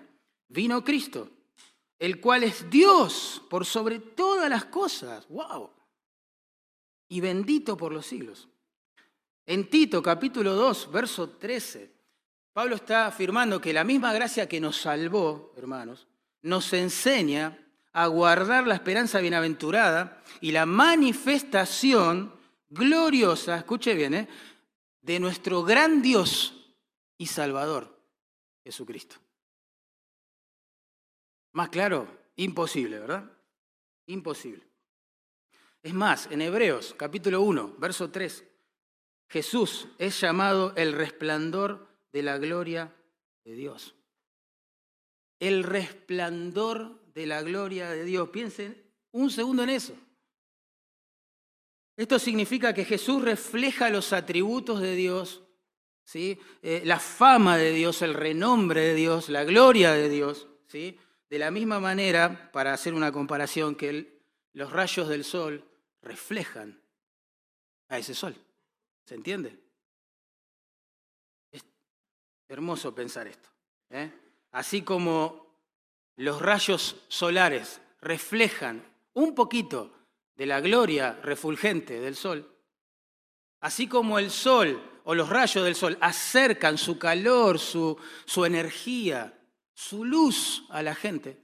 vino 0.50 0.84
Cristo, 0.84 1.30
el 1.98 2.20
cual 2.20 2.44
es 2.44 2.70
Dios 2.70 3.42
por 3.50 3.66
sobre 3.66 4.00
todas 4.00 4.50
las 4.50 4.66
cosas. 4.66 5.26
¡Wow! 5.30 5.70
Y 7.08 7.22
bendito 7.22 7.78
por 7.78 7.94
los 7.94 8.06
siglos. 8.06 8.50
En 9.50 9.70
Tito 9.70 10.04
capítulo 10.04 10.56
2, 10.56 10.92
verso 10.92 11.30
13, 11.30 11.90
Pablo 12.52 12.76
está 12.76 13.08
afirmando 13.08 13.62
que 13.62 13.72
la 13.72 13.86
misma 13.86 14.12
gracia 14.12 14.50
que 14.50 14.60
nos 14.60 14.76
salvó, 14.76 15.54
hermanos, 15.56 16.06
nos 16.42 16.74
enseña 16.74 17.58
a 17.94 18.08
guardar 18.08 18.68
la 18.68 18.76
esperanza 18.76 19.22
bienaventurada 19.22 20.22
y 20.42 20.52
la 20.52 20.66
manifestación 20.66 22.36
gloriosa, 22.70 23.56
escuche 23.56 23.94
bien, 23.94 24.14
¿eh? 24.16 24.28
de 25.02 25.18
nuestro 25.18 25.64
gran 25.64 26.02
Dios 26.02 26.74
y 27.18 27.28
Salvador, 27.28 28.04
Jesucristo. 28.66 29.16
Más 31.54 31.70
claro, 31.70 32.06
imposible, 32.36 33.00
¿verdad? 33.00 33.32
Imposible. 34.08 34.68
Es 35.82 35.94
más, 35.94 36.28
en 36.32 36.42
Hebreos 36.42 36.94
capítulo 36.98 37.42
1, 37.44 37.76
verso 37.80 38.12
3, 38.12 38.44
Jesús 39.28 39.88
es 39.98 40.20
llamado 40.20 40.74
el 40.76 40.94
resplandor 40.94 41.88
de 42.12 42.24
la 42.24 42.38
gloria 42.38 42.94
de 43.44 43.54
Dios. 43.56 43.96
El 45.40 45.64
resplandor 45.64 47.00
de 47.14 47.28
la 47.28 47.42
gloria 47.42 47.90
de 47.90 48.04
Dios. 48.06 48.30
Piensen 48.30 48.82
un 49.12 49.30
segundo 49.30 49.64
en 49.64 49.70
eso. 49.70 49.94
Esto 51.96 52.20
significa 52.20 52.74
que 52.74 52.86
Jesús 52.86 53.22
refleja 53.24 53.90
los 53.90 54.14
atributos 54.14 54.82
de 54.82 54.96
Dios, 54.96 55.42
¿sí? 56.04 56.40
Eh, 56.62 56.84
la 56.86 57.00
fama 57.00 57.58
de 57.58 57.72
Dios, 57.72 58.04
el 58.04 58.14
renombre 58.14 58.82
de 58.82 58.94
Dios, 58.94 59.30
la 59.30 59.44
gloria 59.44 59.94
de 59.94 60.08
Dios. 60.08 60.48
¿sí? 60.68 61.00
De 61.30 61.40
la 61.40 61.52
misma 61.52 61.80
manera, 61.80 62.52
para 62.52 62.74
hacer 62.74 62.94
una 62.94 63.12
comparación, 63.12 63.76
que 63.76 64.22
los 64.54 64.72
rayos 64.72 65.10
del 65.10 65.24
sol 65.24 65.64
reflejan 66.02 66.80
a 67.90 67.98
ese 67.98 68.14
sol. 68.14 68.36
¿Se 69.08 69.16
entiende? 69.16 69.58
Es 71.50 71.64
hermoso 72.50 72.94
pensar 72.94 73.26
esto. 73.26 73.48
¿eh? 73.90 74.12
Así 74.52 74.82
como 74.82 75.48
los 76.18 76.42
rayos 76.42 77.06
solares 77.08 77.80
reflejan 78.02 78.84
un 79.14 79.34
poquito 79.34 79.94
de 80.36 80.46
la 80.46 80.60
gloria 80.60 81.14
refulgente 81.24 82.02
del 82.02 82.18
sol, 82.18 82.54
así 83.62 83.88
como 83.88 84.20
el 84.20 84.30
sol 84.30 85.00
o 85.06 85.16
los 85.16 85.30
rayos 85.30 85.64
del 85.64 85.76
sol 85.76 85.98
acercan 86.02 86.78
su 86.78 87.00
calor, 87.00 87.60
su, 87.60 87.98
su 88.26 88.44
energía, 88.44 89.40
su 89.74 90.04
luz 90.04 90.66
a 90.70 90.84
la 90.84 90.94
gente, 90.94 91.42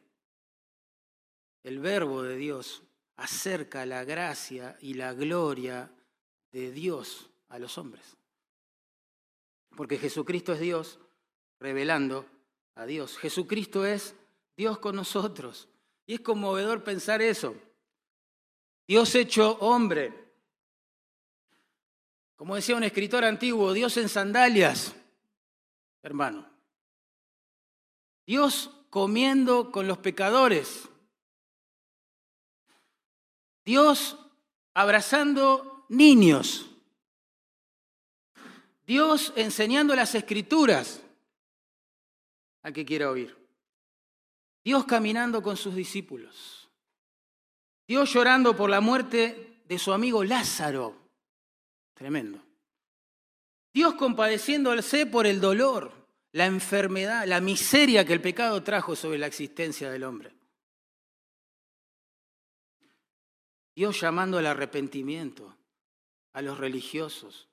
el 1.63 1.79
verbo 1.79 2.23
de 2.23 2.35
Dios 2.35 2.83
acerca 3.15 3.85
la 3.85 4.03
gracia 4.03 4.77
y 4.81 4.95
la 4.95 5.13
gloria 5.13 5.89
de 6.51 6.69
Dios 6.73 7.29
a 7.53 7.59
los 7.59 7.77
hombres. 7.77 8.17
Porque 9.77 9.99
Jesucristo 9.99 10.53
es 10.53 10.59
Dios 10.59 10.99
revelando 11.59 12.25
a 12.73 12.85
Dios. 12.85 13.15
Jesucristo 13.17 13.85
es 13.85 14.15
Dios 14.57 14.79
con 14.79 14.95
nosotros. 14.95 15.69
Y 16.07 16.15
es 16.15 16.21
conmovedor 16.21 16.83
pensar 16.83 17.21
eso. 17.21 17.55
Dios 18.87 19.13
hecho 19.13 19.51
hombre. 19.59 20.11
Como 22.35 22.55
decía 22.55 22.75
un 22.75 22.83
escritor 22.83 23.23
antiguo, 23.23 23.71
Dios 23.71 23.97
en 23.97 24.09
sandalias, 24.09 24.95
hermano. 26.01 26.49
Dios 28.25 28.71
comiendo 28.89 29.71
con 29.71 29.87
los 29.87 29.99
pecadores. 29.99 30.89
Dios 33.63 34.17
abrazando 34.73 35.85
niños. 35.89 36.72
Dios 38.85 39.31
enseñando 39.35 39.95
las 39.95 40.13
escrituras 40.15 41.01
al 42.63 42.73
que 42.73 42.85
quiera 42.85 43.09
oír. 43.09 43.35
Dios 44.63 44.85
caminando 44.85 45.41
con 45.41 45.57
sus 45.57 45.75
discípulos. 45.75 46.69
Dios 47.87 48.13
llorando 48.13 48.55
por 48.55 48.69
la 48.69 48.81
muerte 48.81 49.61
de 49.65 49.77
su 49.77 49.93
amigo 49.93 50.23
Lázaro. 50.23 50.95
Tremendo. 51.93 52.41
Dios 53.73 53.95
compadeciéndose 53.95 55.05
por 55.05 55.25
el 55.27 55.41
dolor, 55.41 55.91
la 56.31 56.45
enfermedad, 56.45 57.25
la 57.27 57.41
miseria 57.41 58.05
que 58.05 58.13
el 58.13 58.21
pecado 58.21 58.63
trajo 58.63 58.95
sobre 58.95 59.17
la 59.17 59.27
existencia 59.27 59.89
del 59.89 60.03
hombre. 60.03 60.33
Dios 63.75 63.99
llamando 63.99 64.37
al 64.37 64.45
arrepentimiento 64.45 65.57
a 66.33 66.41
los 66.41 66.57
religiosos 66.59 67.49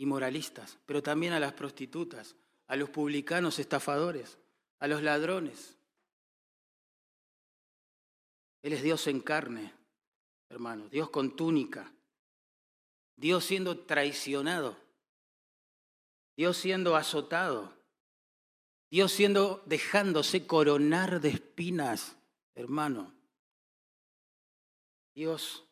y 0.00 0.06
moralistas, 0.06 0.78
pero 0.86 1.02
también 1.02 1.34
a 1.34 1.38
las 1.38 1.52
prostitutas, 1.52 2.34
a 2.68 2.74
los 2.74 2.88
publicanos 2.88 3.58
estafadores, 3.58 4.38
a 4.78 4.86
los 4.86 5.02
ladrones, 5.02 5.76
él 8.62 8.72
es 8.72 8.82
Dios 8.82 9.06
en 9.08 9.20
carne, 9.20 9.74
hermano, 10.48 10.88
Dios 10.88 11.10
con 11.10 11.36
túnica, 11.36 11.92
Dios 13.14 13.44
siendo 13.44 13.80
traicionado, 13.80 14.78
Dios 16.34 16.56
siendo 16.56 16.96
azotado, 16.96 17.70
Dios 18.90 19.12
siendo 19.12 19.62
dejándose 19.66 20.46
coronar 20.46 21.20
de 21.20 21.28
espinas, 21.28 22.16
hermano. 22.54 23.12
Dios 25.14 25.66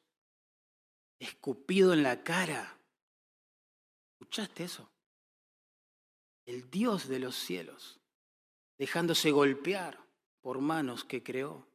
escupido 1.19 1.95
en 1.95 2.03
la 2.03 2.23
cara. 2.23 2.78
¿Escuchaste 4.21 4.65
eso? 4.65 4.91
El 6.45 6.71
Dios 6.71 7.07
de 7.09 7.21
los 7.21 7.37
cielos, 7.37 8.01
dejándose 8.77 9.31
golpear 9.31 10.05
por 10.41 10.61
manos 10.61 11.05
que 11.05 11.23
creó. 11.23 11.69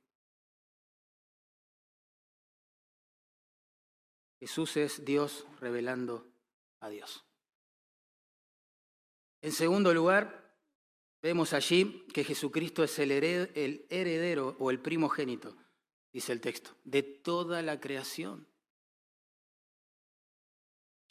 Jesús 4.40 4.76
es 4.76 5.06
Dios 5.06 5.46
revelando 5.62 6.28
a 6.82 6.90
Dios. 6.90 7.24
En 9.42 9.54
segundo 9.54 9.94
lugar, 9.94 10.58
vemos 11.22 11.54
allí 11.54 12.06
que 12.14 12.26
Jesucristo 12.26 12.84
es 12.84 13.00
el 13.00 13.12
heredero 13.12 14.58
o 14.60 14.70
el 14.70 14.82
primogénito, 14.82 15.56
dice 16.12 16.34
el 16.34 16.42
texto, 16.42 16.76
de 16.84 17.04
toda 17.04 17.62
la 17.62 17.80
creación. 17.80 18.48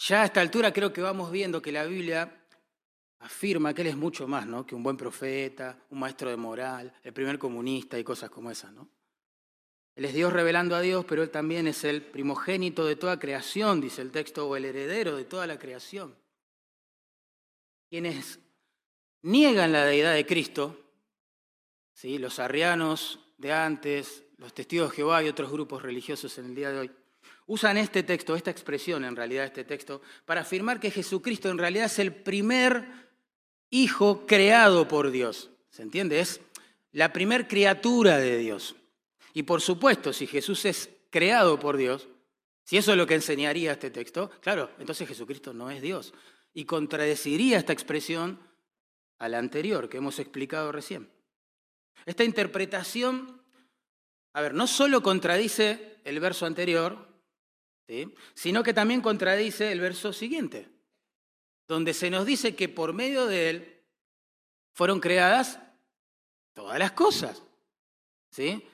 Ya 0.09 0.23
a 0.23 0.25
esta 0.25 0.40
altura 0.40 0.73
creo 0.73 0.92
que 0.92 1.00
vamos 1.00 1.30
viendo 1.30 1.62
que 1.62 1.71
la 1.71 1.85
Biblia 1.85 2.40
afirma 3.21 3.73
que 3.73 3.82
Él 3.82 3.88
es 3.88 3.97
mucho 3.97 4.26
más 4.26 4.47
¿no? 4.47 4.66
que 4.66 4.75
un 4.75 4.82
buen 4.82 4.97
profeta, 4.97 5.78
un 5.90 6.00
maestro 6.00 6.28
de 6.28 6.37
moral, 6.37 6.92
el 7.04 7.12
primer 7.12 7.38
comunista 7.38 7.97
y 7.97 8.02
cosas 8.02 8.28
como 8.28 8.50
esas. 8.50 8.73
¿no? 8.73 8.88
Él 9.94 10.04
es 10.04 10.12
Dios 10.12 10.32
revelando 10.32 10.75
a 10.75 10.80
Dios, 10.80 11.04
pero 11.04 11.23
Él 11.23 11.30
también 11.30 11.68
es 11.68 11.85
el 11.85 12.02
primogénito 12.02 12.85
de 12.85 12.97
toda 12.97 13.21
creación, 13.21 13.80
dice 13.80 14.02
el 14.02 14.11
texto, 14.11 14.49
o 14.49 14.56
el 14.56 14.64
heredero 14.64 15.14
de 15.14 15.25
toda 15.25 15.47
la 15.47 15.56
creación. 15.56 16.16
Quienes 17.88 18.40
niegan 19.23 19.71
la 19.71 19.85
deidad 19.85 20.14
de 20.14 20.26
Cristo, 20.26 20.80
¿sí? 21.92 22.18
los 22.18 22.40
arrianos 22.40 23.21
de 23.38 23.52
antes, 23.52 24.25
los 24.38 24.52
testigos 24.52 24.90
de 24.90 24.97
Jehová 24.97 25.23
y 25.23 25.28
otros 25.28 25.52
grupos 25.52 25.80
religiosos 25.82 26.37
en 26.38 26.47
el 26.47 26.54
día 26.56 26.71
de 26.71 26.78
hoy, 26.80 26.90
usan 27.52 27.76
este 27.76 28.02
texto, 28.02 28.35
esta 28.35 28.50
expresión 28.50 29.04
en 29.04 29.14
realidad, 29.14 29.44
este 29.44 29.64
texto, 29.64 30.00
para 30.25 30.40
afirmar 30.40 30.80
que 30.80 30.90
Jesucristo 30.90 31.50
en 31.50 31.59
realidad 31.59 31.87
es 31.87 31.99
el 31.99 32.14
primer 32.14 32.87
hijo 33.71 34.26
creado 34.26 34.88
por 34.88 35.11
Dios. 35.11 35.50
¿Se 35.71 35.82
entiende? 35.82 36.21
Es 36.21 36.40
la 36.92 37.12
primer 37.12 37.49
criatura 37.49 38.18
de 38.18 38.38
Dios. 38.38 38.75
Y 39.35 39.44
por 39.44 39.61
supuesto, 39.61 40.12
si 40.12 40.26
Jesús 40.26 40.64
es 40.64 40.90
creado 41.11 41.59
por 41.59 41.76
Dios, 41.76 42.09
si 42.64 42.76
eso 42.76 42.92
es 42.92 42.99
lo 42.99 43.06
que 43.06 43.14
enseñaría 43.14 43.73
este 43.73 43.90
texto, 43.90 44.30
claro, 44.40 44.71
entonces 44.78 45.09
Jesucristo 45.09 45.52
no 45.52 45.71
es 45.71 45.82
Dios. 45.82 46.14
Y 46.54 46.64
contradeciría 46.64 47.59
esta 47.59 47.73
expresión 47.73 48.38
a 49.18 49.28
la 49.28 49.38
anterior 49.38 49.88
que 49.88 49.99
hemos 49.99 50.18
explicado 50.18 50.73
recién. 50.73 51.11
Esta 52.06 52.25
interpretación 52.25 53.42
a 54.35 54.40
ver, 54.40 54.54
no 54.54 54.66
solo 54.66 55.02
contradice 55.02 55.99
el 56.04 56.18
verso 56.18 56.47
anterior, 56.47 57.06
sino 58.34 58.62
que 58.62 58.75
también 58.75 59.00
contradice 59.00 59.72
el 59.72 59.80
verso 59.80 60.12
siguiente, 60.12 60.68
donde 61.68 61.94
se 61.94 62.11
nos 62.11 62.26
dice 62.26 62.54
que 62.54 62.68
por 62.68 62.92
medio 62.92 63.26
de 63.26 63.50
él 63.50 63.82
fueron 64.72 65.00
creadas 65.00 65.58
todas 66.54 66.78
las 66.78 66.92
cosas. 66.92 67.42
¿sí? 68.30 68.64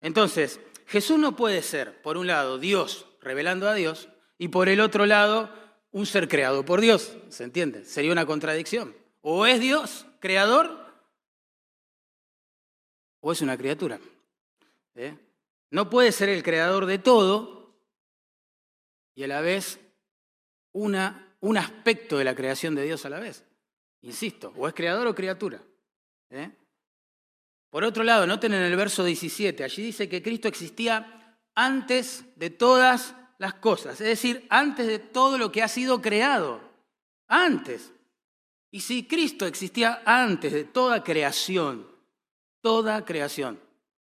Entonces, 0.00 0.60
Jesús 0.86 1.18
no 1.18 1.36
puede 1.36 1.62
ser, 1.62 2.00
por 2.02 2.16
un 2.16 2.26
lado, 2.26 2.58
Dios 2.58 3.06
revelando 3.20 3.68
a 3.68 3.74
Dios, 3.74 4.08
y 4.38 4.48
por 4.48 4.68
el 4.68 4.80
otro 4.80 5.06
lado, 5.06 5.52
un 5.90 6.06
ser 6.06 6.28
creado 6.28 6.64
por 6.64 6.80
Dios. 6.80 7.16
¿Se 7.28 7.44
entiende? 7.44 7.84
Sería 7.84 8.12
una 8.12 8.26
contradicción. 8.26 8.94
O 9.20 9.46
es 9.46 9.60
Dios 9.60 10.06
creador, 10.20 10.86
o 13.20 13.32
es 13.32 13.40
una 13.40 13.56
criatura. 13.56 14.00
¿eh? 14.94 15.16
No 15.70 15.90
puede 15.90 16.12
ser 16.12 16.28
el 16.28 16.42
creador 16.42 16.86
de 16.86 16.98
todo 16.98 17.57
y 19.18 19.24
a 19.24 19.26
la 19.26 19.40
vez 19.40 19.80
una, 20.70 21.34
un 21.40 21.58
aspecto 21.58 22.18
de 22.18 22.24
la 22.24 22.36
creación 22.36 22.76
de 22.76 22.84
Dios 22.84 23.04
a 23.04 23.10
la 23.10 23.18
vez. 23.18 23.44
Insisto, 24.02 24.52
o 24.56 24.68
es 24.68 24.74
creador 24.74 25.08
o 25.08 25.14
criatura. 25.16 25.60
¿eh? 26.30 26.48
Por 27.68 27.82
otro 27.82 28.04
lado, 28.04 28.28
noten 28.28 28.54
en 28.54 28.62
el 28.62 28.76
verso 28.76 29.02
17, 29.02 29.64
allí 29.64 29.82
dice 29.82 30.08
que 30.08 30.22
Cristo 30.22 30.46
existía 30.46 31.36
antes 31.56 32.26
de 32.36 32.50
todas 32.50 33.16
las 33.38 33.54
cosas, 33.54 34.00
es 34.00 34.06
decir, 34.06 34.46
antes 34.50 34.86
de 34.86 35.00
todo 35.00 35.36
lo 35.36 35.50
que 35.50 35.64
ha 35.64 35.68
sido 35.68 36.00
creado. 36.00 36.60
Antes. 37.26 37.90
Y 38.70 38.82
si 38.82 39.08
Cristo 39.08 39.46
existía 39.46 40.00
antes 40.06 40.52
de 40.52 40.62
toda 40.62 41.02
creación, 41.02 41.90
toda 42.60 43.04
creación, 43.04 43.58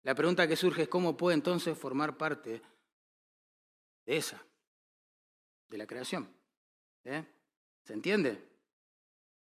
la 0.03 0.13
pregunta 0.13 0.47
que 0.47 0.55
surge 0.55 0.83
es 0.83 0.89
cómo 0.89 1.17
puede 1.17 1.33
entonces 1.33 1.75
formar 1.75 2.17
parte 2.17 2.61
de 4.05 4.17
esa, 4.17 4.39
de 5.71 5.77
la 5.77 5.87
creación. 5.87 6.29
¿Eh? 7.05 7.23
¿Se 7.83 7.93
entiende? 7.93 8.37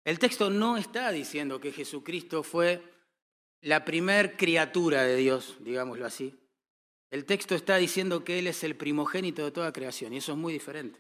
El 0.04 0.20
texto 0.20 0.50
no 0.50 0.76
está 0.76 1.12
diciendo 1.12 1.62
que 1.62 1.72
Jesucristo 1.72 2.44
fue 2.44 2.84
la 3.62 3.86
primer 3.86 4.36
criatura 4.36 5.04
de 5.04 5.16
Dios, 5.16 5.58
digámoslo 5.62 6.06
así. 6.06 6.38
El 7.10 7.26
texto 7.26 7.56
está 7.56 7.78
diciendo 7.78 8.24
que 8.24 8.40
Él 8.40 8.48
es 8.48 8.64
el 8.64 8.76
primogénito 8.76 9.46
de 9.46 9.52
toda 9.52 9.72
creación 9.72 10.14
y 10.14 10.18
eso 10.18 10.34
es 10.34 10.38
muy 10.38 10.52
diferente. 10.52 11.00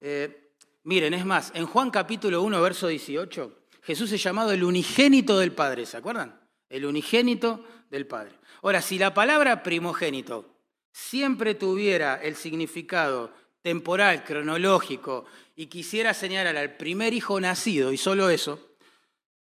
Eh, 0.00 0.54
miren, 0.84 1.12
es 1.12 1.26
más, 1.26 1.52
en 1.54 1.66
Juan 1.66 1.90
capítulo 1.90 2.42
1, 2.42 2.62
verso 2.62 2.86
18, 2.86 3.66
Jesús 3.82 4.10
es 4.12 4.22
llamado 4.22 4.52
el 4.52 4.64
unigénito 4.64 5.38
del 5.38 5.52
Padre, 5.52 5.86
¿se 5.86 5.96
acuerdan? 5.96 6.40
El 6.68 6.86
unigénito 6.86 7.64
del 7.90 8.06
Padre. 8.06 8.38
Ahora, 8.62 8.80
si 8.80 8.98
la 8.98 9.12
palabra 9.14 9.62
primogénito 9.62 10.56
siempre 10.92 11.54
tuviera 11.54 12.16
el 12.16 12.36
significado 12.36 13.32
temporal, 13.66 14.22
cronológico, 14.22 15.24
y 15.56 15.66
quisiera 15.66 16.14
señalar 16.14 16.56
al 16.56 16.76
primer 16.76 17.12
hijo 17.12 17.40
nacido 17.40 17.92
y 17.92 17.96
solo 17.96 18.30
eso, 18.30 18.76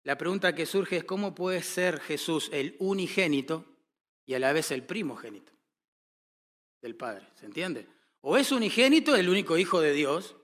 la 0.03 0.17
pregunta 0.17 0.53
que 0.53 0.65
surge 0.65 0.97
es 0.97 1.03
cómo 1.05 1.33
puede 1.33 1.63
ser 1.63 2.01
Jesús 2.01 2.49
el 2.51 2.75
unigénito 2.79 3.63
y 4.25 4.33
a 4.33 4.39
la 4.39 4.51
vez 4.51 4.71
el 4.71 4.83
primogénito 4.83 5.53
del 6.81 6.95
Padre. 6.97 7.29
¿Se 7.39 7.45
entiende? 7.45 7.87
O 8.19 8.35
es 8.35 8.51
unigénito, 8.51 9.15
el 9.15 9.29
único 9.29 9.57
hijo 9.57 9.79
de 9.79 9.93
Dios, 9.93 10.35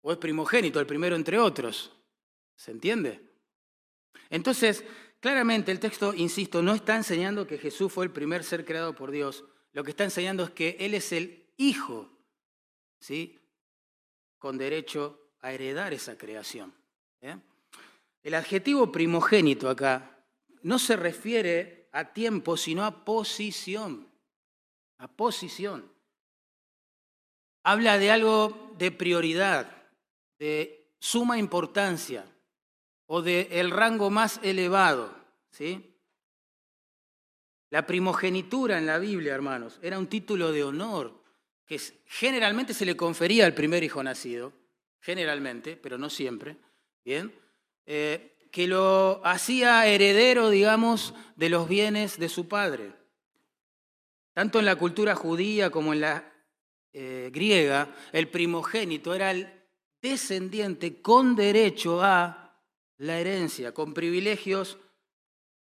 o 0.00 0.12
es 0.12 0.18
primogénito, 0.18 0.78
el 0.78 0.86
primero 0.86 1.16
entre 1.16 1.40
otros. 1.40 1.90
¿Se 2.54 2.70
entiende? 2.70 3.20
Entonces, 4.28 4.84
Claramente 5.20 5.70
el 5.70 5.80
texto, 5.80 6.14
insisto, 6.14 6.62
no 6.62 6.74
está 6.74 6.96
enseñando 6.96 7.46
que 7.46 7.58
Jesús 7.58 7.92
fue 7.92 8.06
el 8.06 8.10
primer 8.10 8.42
ser 8.42 8.64
creado 8.64 8.94
por 8.94 9.10
Dios. 9.10 9.44
Lo 9.72 9.84
que 9.84 9.90
está 9.90 10.04
enseñando 10.04 10.44
es 10.44 10.50
que 10.50 10.78
Él 10.80 10.94
es 10.94 11.12
el 11.12 11.44
Hijo, 11.58 12.10
¿sí? 13.00 13.38
Con 14.38 14.58
derecho 14.58 15.32
a 15.40 15.52
heredar 15.52 15.92
esa 15.92 16.16
creación. 16.16 16.72
¿eh? 17.20 17.36
El 18.22 18.34
adjetivo 18.34 18.92
primogénito 18.92 19.68
acá 19.68 20.24
no 20.62 20.78
se 20.78 20.96
refiere 20.96 21.88
a 21.92 22.12
tiempo, 22.12 22.56
sino 22.56 22.84
a 22.84 23.04
posición. 23.04 24.08
A 24.98 25.08
posición. 25.08 25.90
Habla 27.62 27.98
de 27.98 28.10
algo 28.10 28.74
de 28.78 28.90
prioridad, 28.90 29.88
de 30.38 30.94
suma 30.98 31.38
importancia 31.38 32.24
o 33.06 33.22
del 33.22 33.48
el 33.50 33.70
rango 33.70 34.10
más 34.10 34.40
elevado. 34.42 35.14
¿sí? 35.50 35.96
La 37.70 37.86
primogenitura 37.86 38.78
en 38.78 38.86
la 38.86 38.98
Biblia, 38.98 39.34
hermanos, 39.34 39.78
era 39.82 39.98
un 39.98 40.06
título 40.06 40.52
de 40.52 40.64
honor 40.64 41.19
que 41.70 41.80
generalmente 42.06 42.74
se 42.74 42.84
le 42.84 42.96
confería 42.96 43.46
al 43.46 43.54
primer 43.54 43.84
hijo 43.84 44.02
nacido, 44.02 44.52
generalmente, 44.98 45.76
pero 45.76 45.98
no 45.98 46.10
siempre, 46.10 46.56
¿bien? 47.04 47.32
Eh, 47.86 48.48
que 48.50 48.66
lo 48.66 49.24
hacía 49.24 49.86
heredero, 49.86 50.50
digamos, 50.50 51.14
de 51.36 51.48
los 51.48 51.68
bienes 51.68 52.18
de 52.18 52.28
su 52.28 52.48
padre. 52.48 52.92
Tanto 54.32 54.58
en 54.58 54.64
la 54.64 54.74
cultura 54.74 55.14
judía 55.14 55.70
como 55.70 55.92
en 55.92 56.00
la 56.00 56.32
eh, 56.92 57.30
griega, 57.32 57.94
el 58.10 58.26
primogénito 58.26 59.14
era 59.14 59.30
el 59.30 59.48
descendiente 60.02 61.00
con 61.00 61.36
derecho 61.36 62.02
a 62.02 62.60
la 62.96 63.20
herencia 63.20 63.72
con 63.72 63.94
privilegios 63.94 64.76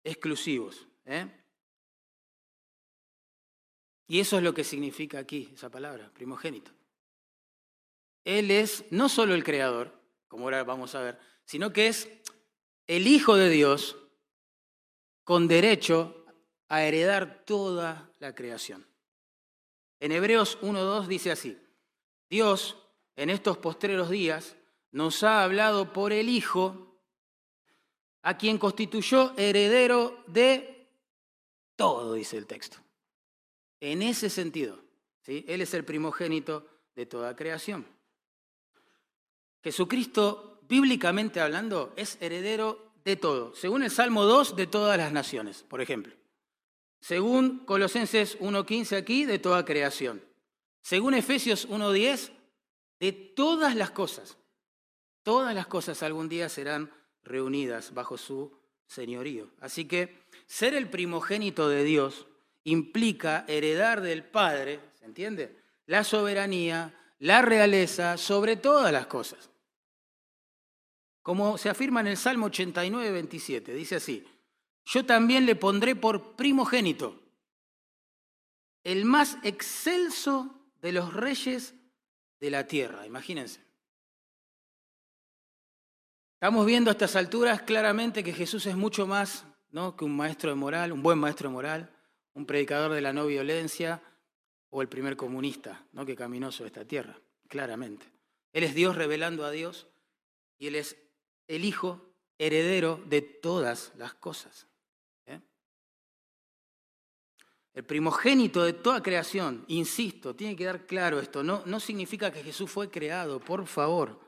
exclusivos. 0.04 0.86
¿eh? 1.04 1.26
Y 4.06 4.20
eso 4.20 4.36
es 4.36 4.42
lo 4.42 4.54
que 4.54 4.64
significa 4.64 5.18
aquí 5.18 5.50
esa 5.54 5.70
palabra, 5.70 6.10
primogénito. 6.12 6.70
Él 8.24 8.50
es 8.50 8.84
no 8.90 9.08
solo 9.08 9.34
el 9.34 9.44
creador, 9.44 9.92
como 10.28 10.44
ahora 10.44 10.64
vamos 10.64 10.94
a 10.94 11.00
ver, 11.00 11.18
sino 11.44 11.72
que 11.72 11.88
es 11.88 12.08
el 12.86 13.06
Hijo 13.06 13.36
de 13.36 13.50
Dios 13.50 13.96
con 15.24 15.48
derecho 15.48 16.24
a 16.68 16.82
heredar 16.84 17.44
toda 17.44 18.10
la 18.18 18.34
creación. 18.34 18.86
En 19.98 20.12
Hebreos 20.12 20.58
1.2 20.60 21.06
dice 21.06 21.30
así, 21.30 21.58
Dios 22.28 22.76
en 23.16 23.30
estos 23.30 23.58
postreros 23.58 24.10
días 24.10 24.56
nos 24.92 25.22
ha 25.22 25.42
hablado 25.42 25.92
por 25.92 26.12
el 26.12 26.28
Hijo, 26.28 27.00
a 28.22 28.36
quien 28.36 28.58
constituyó 28.58 29.34
heredero 29.36 30.22
de 30.26 30.88
todo, 31.76 32.14
dice 32.14 32.36
el 32.36 32.46
texto. 32.46 32.85
En 33.80 34.02
ese 34.02 34.30
sentido, 34.30 34.78
¿sí? 35.22 35.44
Él 35.48 35.60
es 35.60 35.74
el 35.74 35.84
primogénito 35.84 36.66
de 36.94 37.06
toda 37.06 37.36
creación. 37.36 37.86
Jesucristo, 39.62 40.60
bíblicamente 40.68 41.40
hablando, 41.40 41.92
es 41.96 42.18
heredero 42.20 42.92
de 43.04 43.16
todo. 43.16 43.54
Según 43.54 43.82
el 43.82 43.90
Salmo 43.90 44.24
2, 44.24 44.56
de 44.56 44.66
todas 44.66 44.96
las 44.96 45.12
naciones, 45.12 45.62
por 45.62 45.80
ejemplo. 45.80 46.14
Según 47.00 47.64
Colosenses 47.66 48.38
1.15 48.40 48.96
aquí, 48.96 49.24
de 49.24 49.38
toda 49.38 49.64
creación. 49.64 50.22
Según 50.82 51.14
Efesios 51.14 51.68
1.10, 51.68 52.30
de 53.00 53.12
todas 53.12 53.76
las 53.76 53.90
cosas. 53.90 54.36
Todas 55.22 55.54
las 55.54 55.66
cosas 55.66 56.02
algún 56.02 56.28
día 56.28 56.48
serán 56.48 56.92
reunidas 57.22 57.92
bajo 57.92 58.16
su 58.16 58.56
señorío. 58.86 59.50
Así 59.60 59.86
que 59.86 60.22
ser 60.46 60.74
el 60.74 60.88
primogénito 60.88 61.68
de 61.68 61.84
Dios 61.84 62.26
implica 62.66 63.44
heredar 63.46 64.00
del 64.00 64.24
Padre, 64.24 64.80
¿se 64.98 65.04
entiende? 65.04 65.56
La 65.86 66.02
soberanía, 66.02 66.92
la 67.20 67.40
realeza 67.40 68.16
sobre 68.16 68.56
todas 68.56 68.92
las 68.92 69.06
cosas. 69.06 69.50
Como 71.22 71.58
se 71.58 71.68
afirma 71.68 72.00
en 72.00 72.08
el 72.08 72.16
Salmo 72.16 72.46
89, 72.46 73.12
27, 73.12 73.72
dice 73.72 73.96
así, 73.96 74.24
yo 74.84 75.06
también 75.06 75.46
le 75.46 75.54
pondré 75.54 75.94
por 75.94 76.34
primogénito, 76.34 77.22
el 78.82 79.04
más 79.04 79.38
excelso 79.42 80.70
de 80.82 80.92
los 80.92 81.14
reyes 81.14 81.74
de 82.40 82.50
la 82.50 82.66
tierra, 82.66 83.06
imagínense. 83.06 83.64
Estamos 86.34 86.66
viendo 86.66 86.90
a 86.90 86.92
estas 86.92 87.16
alturas 87.16 87.62
claramente 87.62 88.22
que 88.22 88.32
Jesús 88.32 88.66
es 88.66 88.76
mucho 88.76 89.06
más 89.06 89.44
¿no? 89.70 89.96
que 89.96 90.04
un 90.04 90.16
maestro 90.16 90.50
de 90.50 90.56
moral, 90.56 90.92
un 90.92 91.02
buen 91.02 91.18
maestro 91.18 91.48
de 91.48 91.54
moral, 91.54 91.95
un 92.36 92.46
predicador 92.46 92.92
de 92.92 93.00
la 93.00 93.12
no 93.12 93.26
violencia 93.26 94.00
o 94.70 94.80
el 94.80 94.88
primer 94.88 95.16
comunista 95.16 95.84
¿no? 95.92 96.06
que 96.06 96.14
caminó 96.14 96.52
sobre 96.52 96.68
esta 96.68 96.84
tierra, 96.84 97.18
claramente. 97.48 98.06
Él 98.52 98.62
es 98.62 98.74
Dios 98.74 98.94
revelando 98.94 99.44
a 99.44 99.50
Dios 99.50 99.88
y 100.58 100.68
Él 100.68 100.76
es 100.76 100.96
el 101.48 101.64
Hijo 101.64 102.00
heredero 102.38 103.02
de 103.06 103.22
todas 103.22 103.92
las 103.96 104.14
cosas. 104.14 104.68
¿eh? 105.26 105.40
El 107.74 107.84
primogénito 107.84 108.62
de 108.62 108.74
toda 108.74 109.02
creación, 109.02 109.64
insisto, 109.66 110.36
tiene 110.36 110.54
que 110.54 110.66
dar 110.66 110.86
claro 110.86 111.18
esto, 111.18 111.42
no, 111.42 111.64
no 111.66 111.80
significa 111.80 112.30
que 112.30 112.44
Jesús 112.44 112.70
fue 112.70 112.88
creado, 112.88 113.40
por 113.40 113.66
favor 113.66 114.24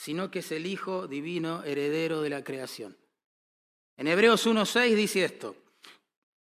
sino 0.00 0.30
que 0.30 0.38
es 0.38 0.50
el 0.50 0.64
Hijo 0.64 1.06
divino 1.06 1.62
heredero 1.62 2.22
de 2.22 2.30
la 2.30 2.42
creación. 2.42 2.96
En 3.98 4.06
Hebreos 4.06 4.46
1.6 4.46 4.94
dice 4.94 5.26
esto, 5.26 5.54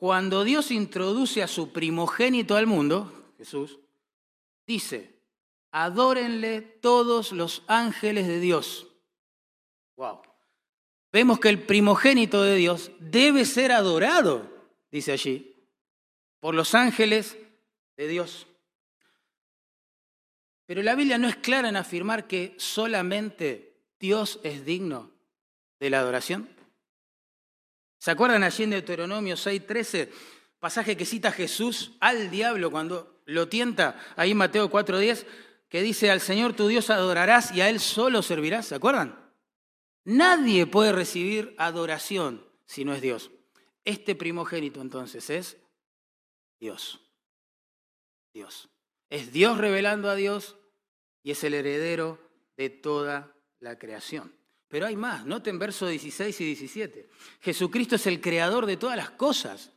cuando 0.01 0.43
Dios 0.43 0.71
introduce 0.71 1.43
a 1.43 1.47
su 1.47 1.71
primogénito 1.71 2.55
al 2.55 2.65
mundo, 2.65 3.33
Jesús, 3.37 3.77
dice, 4.65 5.21
adórenle 5.69 6.61
todos 6.61 7.31
los 7.31 7.61
ángeles 7.67 8.25
de 8.25 8.39
Dios. 8.39 8.87
Wow. 9.97 10.23
Vemos 11.13 11.39
que 11.39 11.49
el 11.49 11.61
primogénito 11.61 12.41
de 12.41 12.55
Dios 12.55 12.89
debe 12.97 13.45
ser 13.45 13.71
adorado, 13.71 14.49
dice 14.91 15.11
allí, 15.11 15.55
por 16.39 16.55
los 16.55 16.73
ángeles 16.73 17.37
de 17.95 18.07
Dios. 18.07 18.47
Pero 20.65 20.81
la 20.81 20.95
Biblia 20.95 21.19
no 21.19 21.27
es 21.27 21.35
clara 21.35 21.69
en 21.69 21.75
afirmar 21.75 22.25
que 22.25 22.55
solamente 22.57 23.77
Dios 23.99 24.39
es 24.41 24.65
digno 24.65 25.11
de 25.79 25.91
la 25.91 25.99
adoración. 25.99 26.49
¿Se 28.01 28.09
acuerdan 28.09 28.41
allí 28.41 28.63
en 28.63 28.71
Deuteronomio 28.71 29.35
6:13, 29.35 30.09
pasaje 30.59 30.97
que 30.97 31.05
cita 31.05 31.31
Jesús 31.31 31.91
al 31.99 32.31
diablo 32.31 32.71
cuando 32.71 33.21
lo 33.25 33.47
tienta, 33.47 33.95
ahí 34.15 34.33
Mateo 34.33 34.71
4:10, 34.71 35.27
que 35.69 35.83
dice, 35.83 36.09
al 36.09 36.19
Señor 36.19 36.53
tu 36.53 36.65
Dios 36.65 36.89
adorarás 36.89 37.51
y 37.51 37.61
a 37.61 37.69
Él 37.69 37.79
solo 37.79 38.23
servirás? 38.23 38.65
¿Se 38.65 38.73
acuerdan? 38.73 39.31
Nadie 40.03 40.65
puede 40.65 40.93
recibir 40.93 41.53
adoración 41.59 42.43
si 42.65 42.85
no 42.85 42.95
es 42.95 43.01
Dios. 43.01 43.29
Este 43.85 44.15
primogénito 44.15 44.81
entonces 44.81 45.29
es 45.29 45.57
Dios. 46.59 47.01
Dios. 48.33 48.69
Es 49.11 49.31
Dios 49.31 49.59
revelando 49.59 50.09
a 50.09 50.15
Dios 50.15 50.57
y 51.21 51.29
es 51.29 51.43
el 51.43 51.53
heredero 51.53 52.17
de 52.57 52.71
toda 52.71 53.35
la 53.59 53.77
creación. 53.77 54.40
Pero 54.71 54.87
hay 54.87 54.95
más, 54.95 55.25
noten 55.25 55.59
versos 55.59 55.89
16 55.89 56.39
y 56.39 56.45
17. 56.45 57.09
Jesucristo 57.41 57.97
es 57.97 58.07
el 58.07 58.21
creador 58.21 58.65
de 58.65 58.77
todas 58.77 58.95
las 58.95 59.09
cosas. 59.09 59.69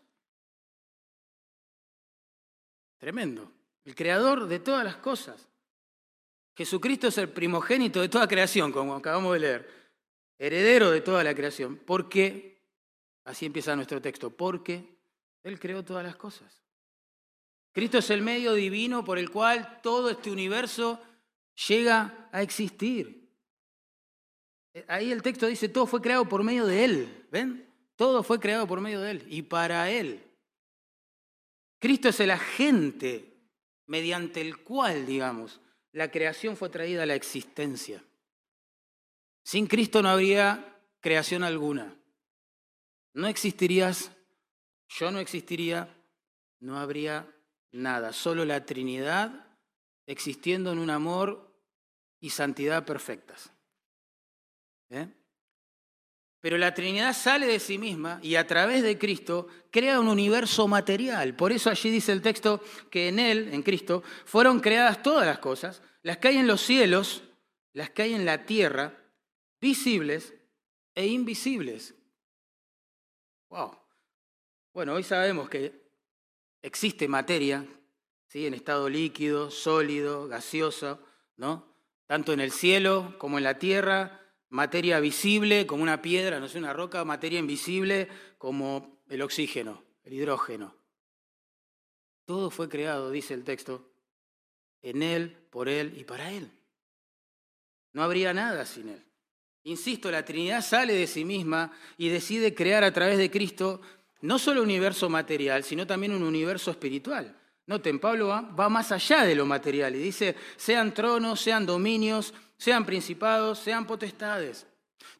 Tremendo. 2.96 3.50
El 3.84 3.96
creador 3.96 4.46
de 4.46 4.60
todas 4.60 4.84
las 4.84 4.96
cosas. 4.96 5.48
Jesucristo 6.54 7.08
es 7.08 7.18
el 7.18 7.28
primogénito 7.28 8.00
de 8.00 8.08
toda 8.08 8.28
creación, 8.28 8.70
como 8.70 8.94
acabamos 8.94 9.32
de 9.32 9.40
leer. 9.40 9.90
Heredero 10.38 10.92
de 10.92 11.00
toda 11.00 11.24
la 11.24 11.34
creación. 11.34 11.76
Porque, 11.84 12.62
así 13.24 13.46
empieza 13.46 13.74
nuestro 13.74 14.00
texto, 14.00 14.30
porque 14.30 14.96
Él 15.42 15.58
creó 15.58 15.84
todas 15.84 16.04
las 16.04 16.14
cosas. 16.14 16.62
Cristo 17.72 17.98
es 17.98 18.10
el 18.10 18.22
medio 18.22 18.54
divino 18.54 19.04
por 19.04 19.18
el 19.18 19.28
cual 19.28 19.80
todo 19.82 20.08
este 20.08 20.30
universo 20.30 21.02
llega 21.66 22.28
a 22.30 22.42
existir. 22.42 23.23
Eh, 24.74 24.84
ahí 24.88 25.12
el 25.12 25.22
texto 25.22 25.46
dice, 25.46 25.68
todo 25.68 25.86
fue 25.86 26.02
creado 26.02 26.28
por 26.28 26.42
medio 26.42 26.66
de 26.66 26.84
Él. 26.84 27.26
¿Ven? 27.30 27.66
Todo 27.96 28.22
fue 28.22 28.40
creado 28.40 28.66
por 28.66 28.80
medio 28.80 29.00
de 29.00 29.12
Él 29.12 29.26
y 29.28 29.42
para 29.42 29.90
Él. 29.90 30.20
Cristo 31.78 32.08
es 32.08 32.20
el 32.20 32.30
agente 32.30 33.32
mediante 33.86 34.40
el 34.40 34.58
cual, 34.58 35.06
digamos, 35.06 35.60
la 35.92 36.10
creación 36.10 36.56
fue 36.56 36.70
traída 36.70 37.04
a 37.04 37.06
la 37.06 37.14
existencia. 37.14 38.02
Sin 39.44 39.66
Cristo 39.66 40.02
no 40.02 40.08
habría 40.08 40.80
creación 41.00 41.44
alguna. 41.44 41.94
No 43.12 43.28
existirías, 43.28 44.10
yo 44.88 45.10
no 45.12 45.20
existiría, 45.20 45.94
no 46.58 46.78
habría 46.78 47.30
nada. 47.70 48.12
Solo 48.12 48.44
la 48.44 48.64
Trinidad 48.64 49.46
existiendo 50.06 50.72
en 50.72 50.78
un 50.78 50.90
amor 50.90 51.54
y 52.20 52.30
santidad 52.30 52.84
perfectas. 52.84 53.53
¿Eh? 54.90 55.08
Pero 56.40 56.58
la 56.58 56.74
Trinidad 56.74 57.14
sale 57.14 57.46
de 57.46 57.58
sí 57.58 57.78
misma 57.78 58.20
y 58.22 58.34
a 58.34 58.46
través 58.46 58.82
de 58.82 58.98
Cristo 58.98 59.48
crea 59.70 59.98
un 59.98 60.08
universo 60.08 60.68
material. 60.68 61.34
Por 61.34 61.52
eso 61.52 61.70
allí 61.70 61.90
dice 61.90 62.12
el 62.12 62.22
texto 62.22 62.62
que 62.90 63.08
en 63.08 63.18
Él, 63.18 63.48
en 63.52 63.62
Cristo, 63.62 64.02
fueron 64.24 64.60
creadas 64.60 65.02
todas 65.02 65.26
las 65.26 65.38
cosas, 65.38 65.82
las 66.02 66.18
que 66.18 66.28
hay 66.28 66.36
en 66.36 66.46
los 66.46 66.60
cielos, 66.60 67.24
las 67.72 67.90
que 67.90 68.02
hay 68.02 68.14
en 68.14 68.26
la 68.26 68.44
tierra, 68.44 68.94
visibles 69.60 70.34
e 70.94 71.06
invisibles. 71.06 71.94
Wow. 73.48 73.78
Bueno, 74.74 74.94
hoy 74.94 75.02
sabemos 75.02 75.48
que 75.48 75.88
existe 76.62 77.08
materia 77.08 77.66
en 78.34 78.54
estado 78.54 78.88
líquido, 78.88 79.50
sólido, 79.50 80.26
gaseoso, 80.26 80.98
¿no? 81.36 81.72
tanto 82.06 82.32
en 82.32 82.40
el 82.40 82.50
cielo 82.50 83.14
como 83.18 83.38
en 83.38 83.44
la 83.44 83.58
tierra, 83.58 84.20
materia 84.54 85.00
visible 85.00 85.66
como 85.66 85.82
una 85.82 86.00
piedra, 86.00 86.38
no 86.38 86.48
sé, 86.48 86.58
una 86.58 86.72
roca, 86.72 87.04
materia 87.04 87.40
invisible 87.40 88.08
como 88.38 89.02
el 89.08 89.20
oxígeno, 89.20 89.82
el 90.04 90.12
hidrógeno. 90.12 90.76
Todo 92.24 92.50
fue 92.50 92.68
creado, 92.68 93.10
dice 93.10 93.34
el 93.34 93.42
texto, 93.42 93.90
en 94.80 95.02
Él, 95.02 95.36
por 95.50 95.68
Él 95.68 95.98
y 95.98 96.04
para 96.04 96.30
Él. 96.30 96.52
No 97.94 98.04
habría 98.04 98.32
nada 98.32 98.64
sin 98.64 98.90
Él. 98.90 99.04
Insisto, 99.64 100.08
la 100.08 100.24
Trinidad 100.24 100.62
sale 100.62 100.92
de 100.92 101.08
sí 101.08 101.24
misma 101.24 101.72
y 101.98 102.08
decide 102.08 102.54
crear 102.54 102.84
a 102.84 102.92
través 102.92 103.18
de 103.18 103.32
Cristo 103.32 103.80
no 104.20 104.38
solo 104.38 104.60
un 104.60 104.68
universo 104.68 105.10
material, 105.10 105.64
sino 105.64 105.84
también 105.84 106.12
un 106.12 106.22
universo 106.22 106.70
espiritual. 106.70 107.36
Noten, 107.66 107.98
Pablo 107.98 108.28
va, 108.28 108.68
más 108.68 108.92
allá 108.92 109.24
de 109.24 109.34
lo 109.34 109.46
material 109.46 109.96
y 109.96 109.98
dice, 109.98 110.36
sean 110.56 110.94
tronos, 110.94 111.40
sean 111.40 111.66
dominios, 111.66 112.34
sean 112.56 112.84
principados, 112.84 113.58
sean 113.58 113.86
potestades. 113.86 114.66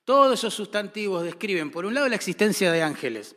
Todos 0.05 0.39
esos 0.39 0.55
sustantivos 0.55 1.25
describen, 1.25 1.71
por 1.71 1.85
un 1.85 1.95
lado, 1.95 2.09
la 2.09 2.17
existencia 2.17 2.71
de 2.73 2.83
ángeles, 2.83 3.37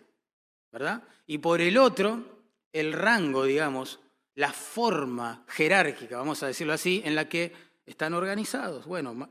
¿verdad? 0.71 1.03
Y 1.25 1.39
por 1.39 1.61
el 1.61 1.77
otro, 1.77 2.23
el 2.71 2.93
rango, 2.93 3.43
digamos, 3.43 3.99
la 4.35 4.53
forma 4.53 5.43
jerárquica, 5.47 6.17
vamos 6.17 6.43
a 6.43 6.47
decirlo 6.47 6.73
así, 6.73 7.01
en 7.03 7.15
la 7.15 7.27
que 7.27 7.53
están 7.85 8.13
organizados. 8.13 8.85
Bueno, 8.85 9.29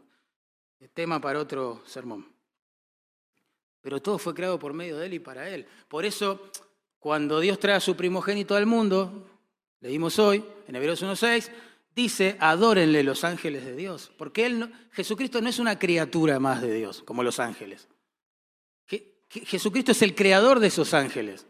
tema 0.92 1.20
para 1.20 1.38
otro 1.38 1.82
sermón. 1.86 2.26
Pero 3.80 4.00
todo 4.00 4.18
fue 4.18 4.34
creado 4.34 4.58
por 4.58 4.72
medio 4.72 4.96
de 4.96 5.06
Él 5.06 5.14
y 5.14 5.18
para 5.18 5.48
Él. 5.48 5.66
Por 5.88 6.04
eso, 6.04 6.50
cuando 6.98 7.38
Dios 7.38 7.58
trae 7.60 7.76
a 7.76 7.80
su 7.80 7.96
primogénito 7.96 8.56
al 8.56 8.66
mundo, 8.66 9.28
leímos 9.80 10.18
hoy 10.18 10.44
en 10.66 10.74
Hebreos 10.74 11.02
1.6, 11.02 11.50
dice, 11.96 12.36
adórenle 12.38 13.02
los 13.02 13.24
ángeles 13.24 13.64
de 13.64 13.74
Dios, 13.74 14.12
porque 14.16 14.46
él 14.46 14.72
Jesucristo 14.92 15.40
no 15.40 15.48
es 15.48 15.58
una 15.58 15.78
criatura 15.78 16.38
más 16.38 16.62
de 16.62 16.72
Dios, 16.72 17.02
como 17.02 17.22
los 17.24 17.40
ángeles. 17.40 17.88
Jesucristo 19.28 19.90
es 19.90 20.02
el 20.02 20.14
creador 20.14 20.60
de 20.60 20.68
esos 20.68 20.94
ángeles. 20.94 21.46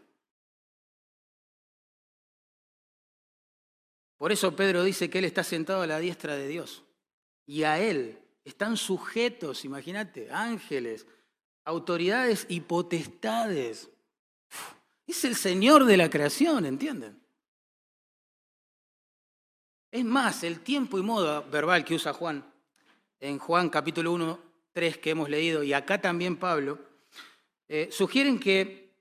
Por 4.17 4.31
eso 4.31 4.55
Pedro 4.55 4.83
dice 4.83 5.09
que 5.09 5.19
Él 5.19 5.25
está 5.25 5.43
sentado 5.43 5.83
a 5.83 5.87
la 5.87 5.99
diestra 5.99 6.35
de 6.35 6.47
Dios. 6.47 6.83
Y 7.45 7.63
a 7.63 7.79
Él 7.79 8.19
están 8.43 8.77
sujetos, 8.77 9.63
imagínate, 9.63 10.29
ángeles, 10.31 11.05
autoridades 11.65 12.47
y 12.49 12.61
potestades. 12.61 13.91
Es 15.05 15.23
el 15.23 15.35
Señor 15.35 15.85
de 15.85 15.97
la 15.97 16.09
creación, 16.09 16.65
¿entienden? 16.65 17.21
Es 19.91 20.03
más, 20.03 20.43
el 20.43 20.59
tiempo 20.61 20.97
y 20.97 21.01
modo 21.01 21.43
verbal 21.49 21.85
que 21.85 21.95
usa 21.95 22.13
Juan 22.13 22.43
en 23.19 23.39
Juan 23.39 23.69
capítulo 23.69 24.11
1, 24.13 24.39
3 24.73 24.97
que 24.97 25.09
hemos 25.11 25.29
leído, 25.29 25.63
y 25.63 25.73
acá 25.73 25.99
también 25.99 26.37
Pablo, 26.37 26.79
eh, 27.67 27.89
sugieren 27.91 28.39
que 28.39 28.93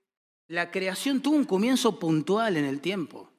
la 0.49 0.71
creación 0.71 1.21
tuvo 1.21 1.37
un 1.37 1.45
comienzo 1.45 1.99
puntual 1.99 2.57
en 2.57 2.65
el 2.65 2.81
tiempo. 2.81 3.31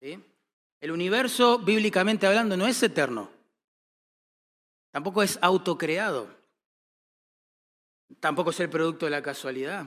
El 0.00 0.90
universo, 0.90 1.58
bíblicamente 1.58 2.26
hablando, 2.26 2.56
no 2.56 2.66
es 2.66 2.82
eterno. 2.82 3.30
Tampoco 4.90 5.22
es 5.22 5.38
autocreado. 5.40 6.28
Tampoco 8.20 8.50
es 8.50 8.60
el 8.60 8.68
producto 8.68 9.06
de 9.06 9.10
la 9.10 9.22
casualidad, 9.22 9.86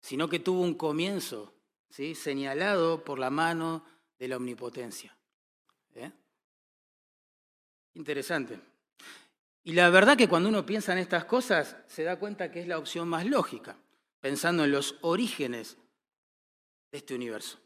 sino 0.00 0.28
que 0.28 0.38
tuvo 0.38 0.62
un 0.62 0.74
comienzo 0.74 1.52
¿sí? 1.90 2.14
señalado 2.14 3.04
por 3.04 3.18
la 3.18 3.28
mano 3.28 3.84
de 4.18 4.28
la 4.28 4.38
omnipotencia. 4.38 5.17
¿Eh? 5.98 6.12
Interesante. 7.94 8.60
Y 9.64 9.72
la 9.72 9.90
verdad 9.90 10.16
que 10.16 10.28
cuando 10.28 10.48
uno 10.48 10.64
piensa 10.64 10.92
en 10.92 10.98
estas 10.98 11.24
cosas, 11.24 11.76
se 11.86 12.04
da 12.04 12.18
cuenta 12.18 12.50
que 12.50 12.60
es 12.60 12.68
la 12.68 12.78
opción 12.78 13.08
más 13.08 13.26
lógica, 13.26 13.76
pensando 14.20 14.64
en 14.64 14.72
los 14.72 14.96
orígenes 15.02 15.76
de 16.90 16.98
este 16.98 17.14
universo. 17.14 17.58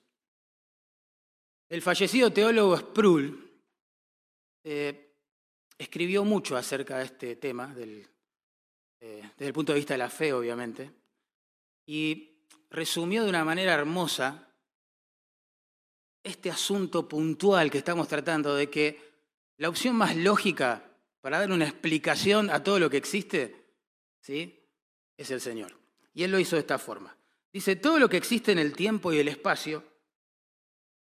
El 1.68 1.80
fallecido 1.80 2.32
teólogo 2.32 2.76
Sproul 2.76 3.50
eh, 4.64 5.14
escribió 5.78 6.24
mucho 6.24 6.56
acerca 6.56 6.98
de 6.98 7.04
este 7.04 7.36
tema, 7.36 7.74
eh, 7.78 8.06
desde 9.00 9.46
el 9.46 9.52
punto 9.52 9.72
de 9.72 9.78
vista 9.78 9.94
de 9.94 9.98
la 9.98 10.10
fe, 10.10 10.32
obviamente, 10.32 10.90
y 11.86 12.46
resumió 12.70 13.22
de 13.22 13.28
una 13.28 13.44
manera 13.44 13.74
hermosa 13.74 14.51
este 16.22 16.50
asunto 16.50 17.08
puntual 17.08 17.70
que 17.70 17.78
estamos 17.78 18.08
tratando 18.08 18.54
de 18.54 18.70
que 18.70 19.12
la 19.56 19.68
opción 19.68 19.96
más 19.96 20.16
lógica 20.16 20.84
para 21.20 21.38
dar 21.38 21.50
una 21.50 21.66
explicación 21.66 22.50
a 22.50 22.62
todo 22.62 22.78
lo 22.78 22.90
que 22.90 22.96
existe, 22.96 23.64
¿sí? 24.20 24.60
Es 25.16 25.30
el 25.30 25.40
Señor. 25.40 25.76
Y 26.14 26.24
Él 26.24 26.30
lo 26.30 26.38
hizo 26.38 26.56
de 26.56 26.60
esta 26.60 26.78
forma. 26.78 27.16
Dice, 27.52 27.76
todo 27.76 27.98
lo 27.98 28.08
que 28.08 28.16
existe 28.16 28.52
en 28.52 28.58
el 28.58 28.74
tiempo 28.74 29.12
y 29.12 29.18
el 29.18 29.28
espacio 29.28 29.84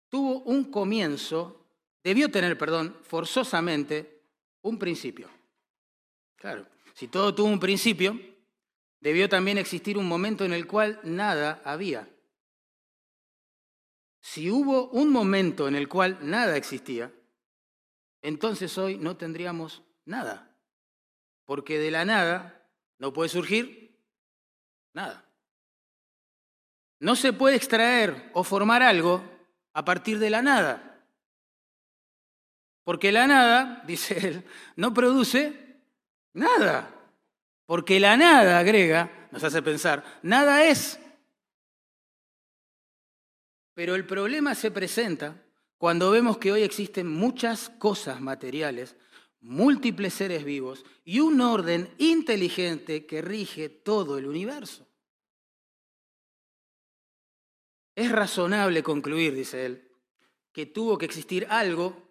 tuvo 0.10 0.42
un 0.42 0.66
comienzo, 0.66 1.66
debió 2.04 2.30
tener, 2.30 2.58
perdón, 2.58 2.98
forzosamente 3.04 4.24
un 4.62 4.78
principio. 4.78 5.30
Claro, 6.36 6.68
si 6.94 7.08
todo 7.08 7.34
tuvo 7.34 7.48
un 7.48 7.60
principio, 7.60 8.20
debió 9.00 9.30
también 9.30 9.58
existir 9.58 9.98
un 9.98 10.08
momento 10.08 10.44
en 10.44 10.54
el 10.54 10.68
cual 10.68 11.00
nada 11.04 11.62
había. 11.64 12.10
Si 14.32 14.50
hubo 14.50 14.88
un 14.92 15.12
momento 15.12 15.68
en 15.68 15.76
el 15.76 15.90
cual 15.90 16.18
nada 16.22 16.56
existía, 16.56 17.12
entonces 18.22 18.78
hoy 18.78 18.98
no 18.98 19.18
tendríamos 19.18 19.84
nada, 20.06 20.56
porque 21.44 21.78
de 21.80 21.92
la 21.92 22.06
nada 22.06 22.66
no 22.98 23.12
puede 23.12 23.28
surgir 23.28 24.02
nada. 24.94 25.26
No 27.02 27.18
se 27.18 27.34
puede 27.34 27.58
extraer 27.58 28.32
o 28.34 28.46
formar 28.46 28.82
algo 28.82 29.22
a 29.74 29.84
partir 29.84 30.18
de 30.18 30.30
la 30.30 30.42
nada. 30.42 31.06
Porque 32.86 33.12
la 33.12 33.28
nada, 33.28 33.84
dice 33.86 34.30
él, 34.30 34.46
no 34.78 34.94
produce 34.94 35.82
nada. 36.32 36.90
Porque 37.66 38.00
la 38.00 38.16
nada, 38.16 38.60
agrega, 38.60 39.28
nos 39.30 39.44
hace 39.44 39.62
pensar, 39.62 40.06
nada 40.22 40.64
es. 40.64 40.98
Pero 43.82 43.96
el 43.96 44.06
problema 44.06 44.54
se 44.54 44.70
presenta 44.70 45.44
cuando 45.80 46.12
vemos 46.12 46.38
que 46.38 46.52
hoy 46.52 46.62
existen 46.62 47.08
muchas 47.08 47.68
cosas 47.68 48.22
materiales, 48.22 48.96
múltiples 49.40 50.14
seres 50.14 50.44
vivos 50.44 50.86
y 51.04 51.20
un 51.20 51.42
orden 51.42 51.92
inteligente 51.98 53.08
que 53.08 53.24
rige 53.24 53.70
todo 53.70 54.20
el 54.20 54.28
universo. 54.28 54.86
Es 57.96 58.12
razonable 58.12 58.84
concluir, 58.84 59.34
dice 59.34 59.66
él, 59.66 59.92
que 60.52 60.68
tuvo 60.68 61.00
que 61.00 61.08
existir 61.08 61.48
algo 61.50 62.08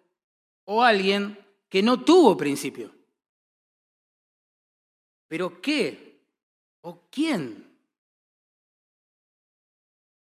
o 0.65 0.83
alguien 0.83 1.39
que 1.69 1.81
no 1.81 2.03
tuvo 2.03 2.35
principio. 2.35 2.93
¿Pero 5.29 5.61
qué? 5.61 6.19
¿O 6.81 7.07
quién? 7.09 7.73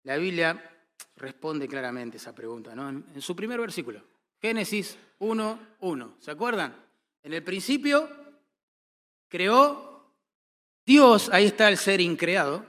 La 0.04 0.16
Biblia 0.16 0.70
responde 1.16 1.68
claramente 1.68 2.16
esa 2.16 2.34
pregunta, 2.34 2.74
¿no? 2.74 2.88
En, 2.88 3.22
su 3.22 3.36
primer 3.36 3.60
versículo, 3.60 4.02
Génesis 4.40 4.98
1, 5.18 5.58
1. 5.80 6.16
¿Se 6.18 6.30
acuerdan? 6.30 6.76
En 7.22 7.32
el 7.32 7.42
principio 7.42 8.08
creó 9.28 10.12
Dios, 10.84 11.30
ahí 11.32 11.46
está 11.46 11.68
el 11.68 11.78
ser 11.78 12.00
increado, 12.00 12.64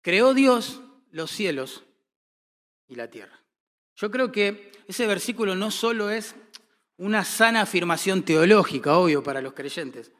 creó 0.00 0.34
Dios 0.34 0.80
los 1.12 1.30
cielos 1.30 1.84
y 2.88 2.96
la 2.96 3.08
tierra. 3.08 3.38
Yo 3.96 4.10
creo 4.10 4.32
que 4.32 4.72
ese 4.88 5.06
versículo 5.06 5.54
no 5.54 5.70
solo 5.70 6.10
es 6.10 6.34
una 6.96 7.24
sana 7.24 7.62
afirmación 7.62 8.24
teológica, 8.24 8.96
obvio, 8.96 9.22
para 9.22 9.40
los 9.40 9.52
creyentes, 9.52 10.10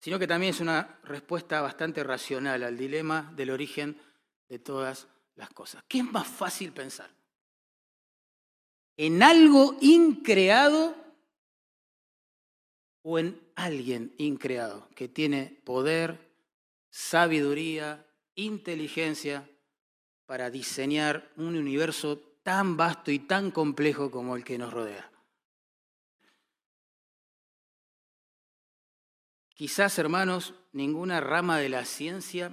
sino 0.00 0.18
que 0.18 0.26
también 0.26 0.50
es 0.50 0.60
una 0.60 0.98
respuesta 1.04 1.60
bastante 1.60 2.02
racional 2.02 2.62
al 2.62 2.76
dilema 2.76 3.32
del 3.36 3.50
origen 3.50 4.00
de 4.48 4.58
todas 4.58 5.08
las 5.36 5.50
cosas. 5.50 5.84
¿Qué 5.88 5.98
es 5.98 6.04
más 6.04 6.26
fácil 6.26 6.72
pensar? 6.72 7.10
¿En 8.98 9.22
algo 9.22 9.78
increado 9.80 10.94
o 13.02 13.18
en 13.18 13.40
alguien 13.54 14.12
increado 14.18 14.88
que 14.94 15.08
tiene 15.08 15.62
poder, 15.64 16.18
sabiduría, 16.90 18.04
inteligencia 18.34 19.48
para 20.26 20.50
diseñar 20.50 21.32
un 21.36 21.56
universo 21.56 22.18
tan 22.42 22.76
vasto 22.76 23.10
y 23.10 23.18
tan 23.18 23.50
complejo 23.50 24.10
como 24.10 24.36
el 24.36 24.44
que 24.44 24.58
nos 24.58 24.72
rodea. 24.72 25.10
Quizás, 29.54 29.98
hermanos, 29.98 30.54
ninguna 30.72 31.20
rama 31.20 31.58
de 31.58 31.68
la 31.68 31.84
ciencia 31.84 32.52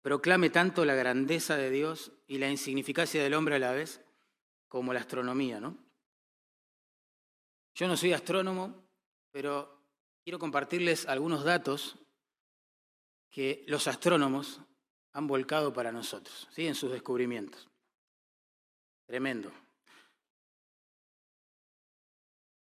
proclame 0.00 0.50
tanto 0.50 0.84
la 0.84 0.94
grandeza 0.94 1.56
de 1.56 1.70
Dios 1.70 2.12
y 2.26 2.38
la 2.38 2.50
insignificancia 2.50 3.22
del 3.22 3.34
hombre 3.34 3.56
a 3.56 3.58
la 3.58 3.72
vez 3.72 4.00
como 4.74 4.92
la 4.92 4.98
astronomía, 4.98 5.60
¿no? 5.60 5.78
Yo 7.76 7.86
no 7.86 7.96
soy 7.96 8.12
astrónomo, 8.12 8.88
pero 9.30 9.86
quiero 10.24 10.40
compartirles 10.40 11.06
algunos 11.06 11.44
datos 11.44 11.96
que 13.30 13.64
los 13.68 13.86
astrónomos 13.86 14.60
han 15.12 15.28
volcado 15.28 15.72
para 15.72 15.92
nosotros, 15.92 16.48
¿sí? 16.50 16.66
en 16.66 16.74
sus 16.74 16.90
descubrimientos. 16.90 17.68
Tremendo. 19.06 19.52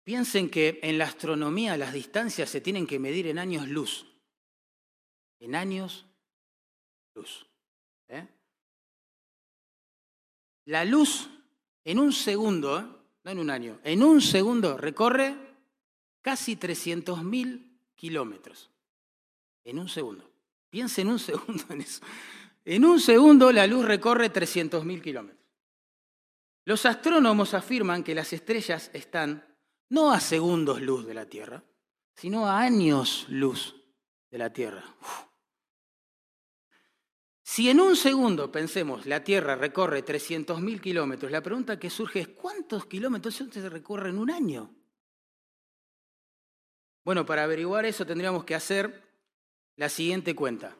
Piensen 0.03 0.49
que 0.49 0.81
en 0.83 0.97
la 0.97 1.05
astronomía 1.05 1.77
las 1.77 1.93
distancias 1.93 2.49
se 2.49 2.59
tienen 2.59 2.85
que 2.85 2.99
medir 2.99 3.27
en 3.27 3.39
años 3.39 3.69
luz. 3.69 4.05
En 5.39 5.55
años 5.55 6.05
luz. 7.15 7.47
¿eh? 8.09 8.27
La 10.65 10.83
luz 10.83 11.29
en 11.83 11.99
un 11.99 12.13
segundo, 12.13 12.79
¿eh? 12.79 12.85
no 13.23 13.31
en 13.31 13.39
un 13.39 13.49
año, 13.49 13.79
en 13.83 14.03
un 14.03 14.21
segundo 14.21 14.77
recorre 14.77 15.35
casi 16.21 16.55
300.000 16.55 17.73
kilómetros. 17.95 18.69
En 19.63 19.79
un 19.79 19.87
segundo. 19.87 20.29
Piensen 20.69 21.07
un 21.07 21.19
segundo 21.19 21.63
en 21.69 21.81
eso. 21.81 22.01
En 22.65 22.85
un 22.85 22.99
segundo 22.99 23.51
la 23.51 23.67
luz 23.67 23.85
recorre 23.85 24.31
300.000 24.31 25.01
kilómetros. 25.01 25.43
Los 26.65 26.85
astrónomos 26.85 27.53
afirman 27.53 28.03
que 28.03 28.15
las 28.15 28.31
estrellas 28.33 28.89
están 28.93 29.45
no 29.89 30.11
a 30.11 30.19
segundos 30.19 30.81
luz 30.81 31.05
de 31.05 31.13
la 31.13 31.25
Tierra, 31.25 31.63
sino 32.15 32.47
a 32.47 32.59
años 32.59 33.25
luz 33.29 33.75
de 34.31 34.37
la 34.37 34.51
Tierra. 34.51 34.83
Si 37.43 37.69
en 37.69 37.81
un 37.81 37.97
segundo, 37.97 38.51
pensemos, 38.51 39.05
la 39.05 39.23
Tierra 39.23 39.55
recorre 39.55 40.03
300.000 40.03 40.79
kilómetros, 40.79 41.31
la 41.31 41.43
pregunta 41.43 41.77
que 41.77 41.89
surge 41.89 42.21
es, 42.21 42.29
¿cuántos 42.29 42.85
kilómetros 42.85 43.35
se 43.35 43.69
recorre 43.69 44.09
en 44.09 44.17
un 44.17 44.31
año? 44.31 44.73
Bueno, 47.03 47.25
para 47.25 47.43
averiguar 47.43 47.85
eso 47.85 48.05
tendríamos 48.05 48.45
que 48.45 48.55
hacer 48.55 49.03
la 49.75 49.89
siguiente 49.89 50.33
cuenta. 50.35 50.77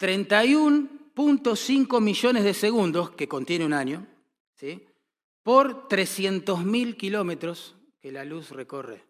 31.5 0.00 2.00
millones 2.00 2.42
de 2.42 2.54
segundos, 2.54 3.12
que 3.12 3.28
contiene 3.28 3.64
un 3.64 3.72
año, 3.72 4.04
¿sí? 4.56 4.84
por 5.44 5.86
300.000 5.88 6.96
kilómetros 6.96 7.76
que 8.00 8.10
la 8.10 8.24
luz 8.24 8.50
recorre 8.50 9.04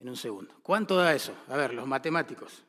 en 0.00 0.08
un 0.08 0.16
segundo. 0.16 0.52
¿Cuánto 0.62 0.96
da 0.96 1.14
eso? 1.14 1.32
A 1.48 1.56
ver, 1.56 1.74
los 1.74 1.86
matemáticos. 1.86 2.65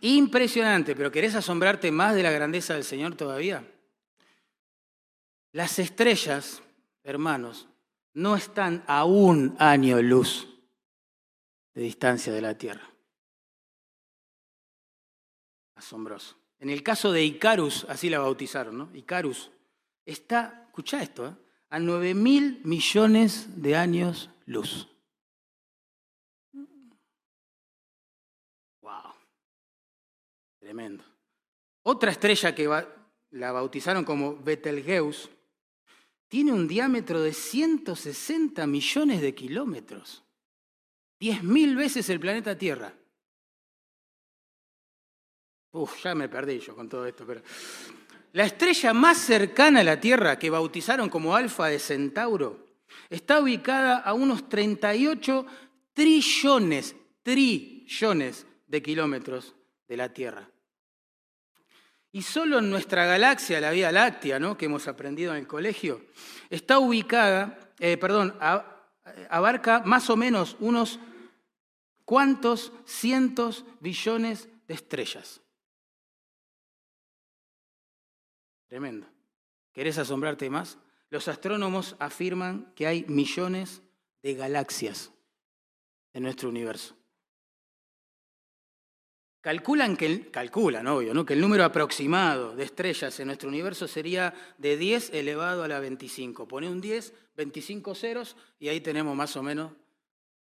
Impresionante, 0.00 0.94
pero 0.94 1.10
¿querés 1.10 1.34
asombrarte 1.34 1.90
más 1.90 2.14
de 2.14 2.22
la 2.22 2.30
grandeza 2.30 2.74
del 2.74 2.84
Señor 2.84 3.14
todavía? 3.14 3.64
Las 5.52 5.78
estrellas, 5.78 6.62
hermanos, 7.02 7.68
no 8.14 8.36
están 8.36 8.84
a 8.86 9.04
un 9.04 9.56
año 9.58 10.00
luz 10.02 10.48
de 11.74 11.82
distancia 11.82 12.32
de 12.32 12.42
la 12.42 12.56
Tierra. 12.56 12.88
Asombroso. 15.74 16.36
En 16.58 16.70
el 16.70 16.82
caso 16.82 17.12
de 17.12 17.24
Icarus, 17.24 17.86
así 17.88 18.10
la 18.10 18.18
bautizaron, 18.18 18.76
¿no? 18.76 18.90
Icarus 18.94 19.50
está, 20.04 20.64
escucha 20.66 21.00
esto, 21.02 21.28
¿eh? 21.28 21.34
a 21.70 21.78
9 21.78 22.14
mil 22.14 22.60
millones 22.64 23.62
de 23.62 23.76
años 23.76 24.30
luz. 24.46 24.88
Tremendo. 30.68 31.02
Otra 31.84 32.10
estrella 32.10 32.54
que 32.54 32.68
la 33.30 33.52
bautizaron 33.52 34.04
como 34.04 34.36
Betelgeuse 34.36 35.30
tiene 36.28 36.52
un 36.52 36.68
diámetro 36.68 37.22
de 37.22 37.32
160 37.32 38.66
millones 38.66 39.22
de 39.22 39.34
kilómetros. 39.34 40.22
10.000 41.20 41.74
veces 41.74 42.10
el 42.10 42.20
planeta 42.20 42.58
Tierra. 42.58 42.92
Uf, 45.72 46.02
ya 46.02 46.14
me 46.14 46.28
perdí 46.28 46.58
yo 46.58 46.76
con 46.76 46.86
todo 46.86 47.06
esto, 47.06 47.24
pero... 47.26 47.40
La 48.34 48.44
estrella 48.44 48.92
más 48.92 49.16
cercana 49.16 49.80
a 49.80 49.84
la 49.84 49.98
Tierra, 49.98 50.38
que 50.38 50.50
bautizaron 50.50 51.08
como 51.08 51.34
Alfa 51.34 51.68
de 51.68 51.78
Centauro, 51.78 52.66
está 53.08 53.40
ubicada 53.40 54.00
a 54.00 54.12
unos 54.12 54.50
38 54.50 55.46
trillones, 55.94 56.94
trillones 57.22 58.46
de 58.66 58.82
kilómetros 58.82 59.54
de 59.88 59.96
la 59.96 60.12
Tierra. 60.12 60.46
Y 62.12 62.22
solo 62.22 62.58
en 62.58 62.70
nuestra 62.70 63.06
galaxia, 63.06 63.60
la 63.60 63.70
Vía 63.70 63.92
Láctea, 63.92 64.38
¿no? 64.38 64.56
que 64.56 64.66
hemos 64.66 64.88
aprendido 64.88 65.32
en 65.32 65.40
el 65.40 65.46
colegio, 65.46 66.00
está 66.50 66.78
ubicada, 66.78 67.58
eh, 67.78 67.96
perdón, 67.96 68.34
abarca 69.28 69.82
más 69.84 70.08
o 70.10 70.16
menos 70.16 70.56
unos 70.60 70.98
¿Cuántos 72.08 72.72
cientos 72.86 73.66
billones 73.80 74.48
de 74.66 74.72
estrellas? 74.72 75.42
Tremendo. 78.66 79.06
¿Querés 79.74 79.98
asombrarte 79.98 80.48
más? 80.48 80.78
Los 81.10 81.28
astrónomos 81.28 81.96
afirman 81.98 82.72
que 82.74 82.86
hay 82.86 83.04
millones 83.08 83.82
de 84.22 84.32
galaxias 84.32 85.12
en 86.14 86.22
nuestro 86.22 86.48
universo. 86.48 86.97
Calculan 89.48 89.96
que, 89.96 90.30
calculan, 90.30 90.86
obvio, 90.88 91.24
que 91.24 91.32
el 91.32 91.40
número 91.40 91.64
aproximado 91.64 92.54
de 92.54 92.64
estrellas 92.64 93.18
en 93.18 93.28
nuestro 93.28 93.48
universo 93.48 93.88
sería 93.88 94.34
de 94.58 94.76
10 94.76 95.14
elevado 95.14 95.62
a 95.62 95.68
la 95.68 95.80
25. 95.80 96.46
Pone 96.46 96.68
un 96.68 96.82
10, 96.82 97.14
25 97.34 97.94
ceros 97.94 98.36
y 98.60 98.68
ahí 98.68 98.82
tenemos 98.82 99.16
más 99.16 99.34
o 99.36 99.42
menos, 99.42 99.72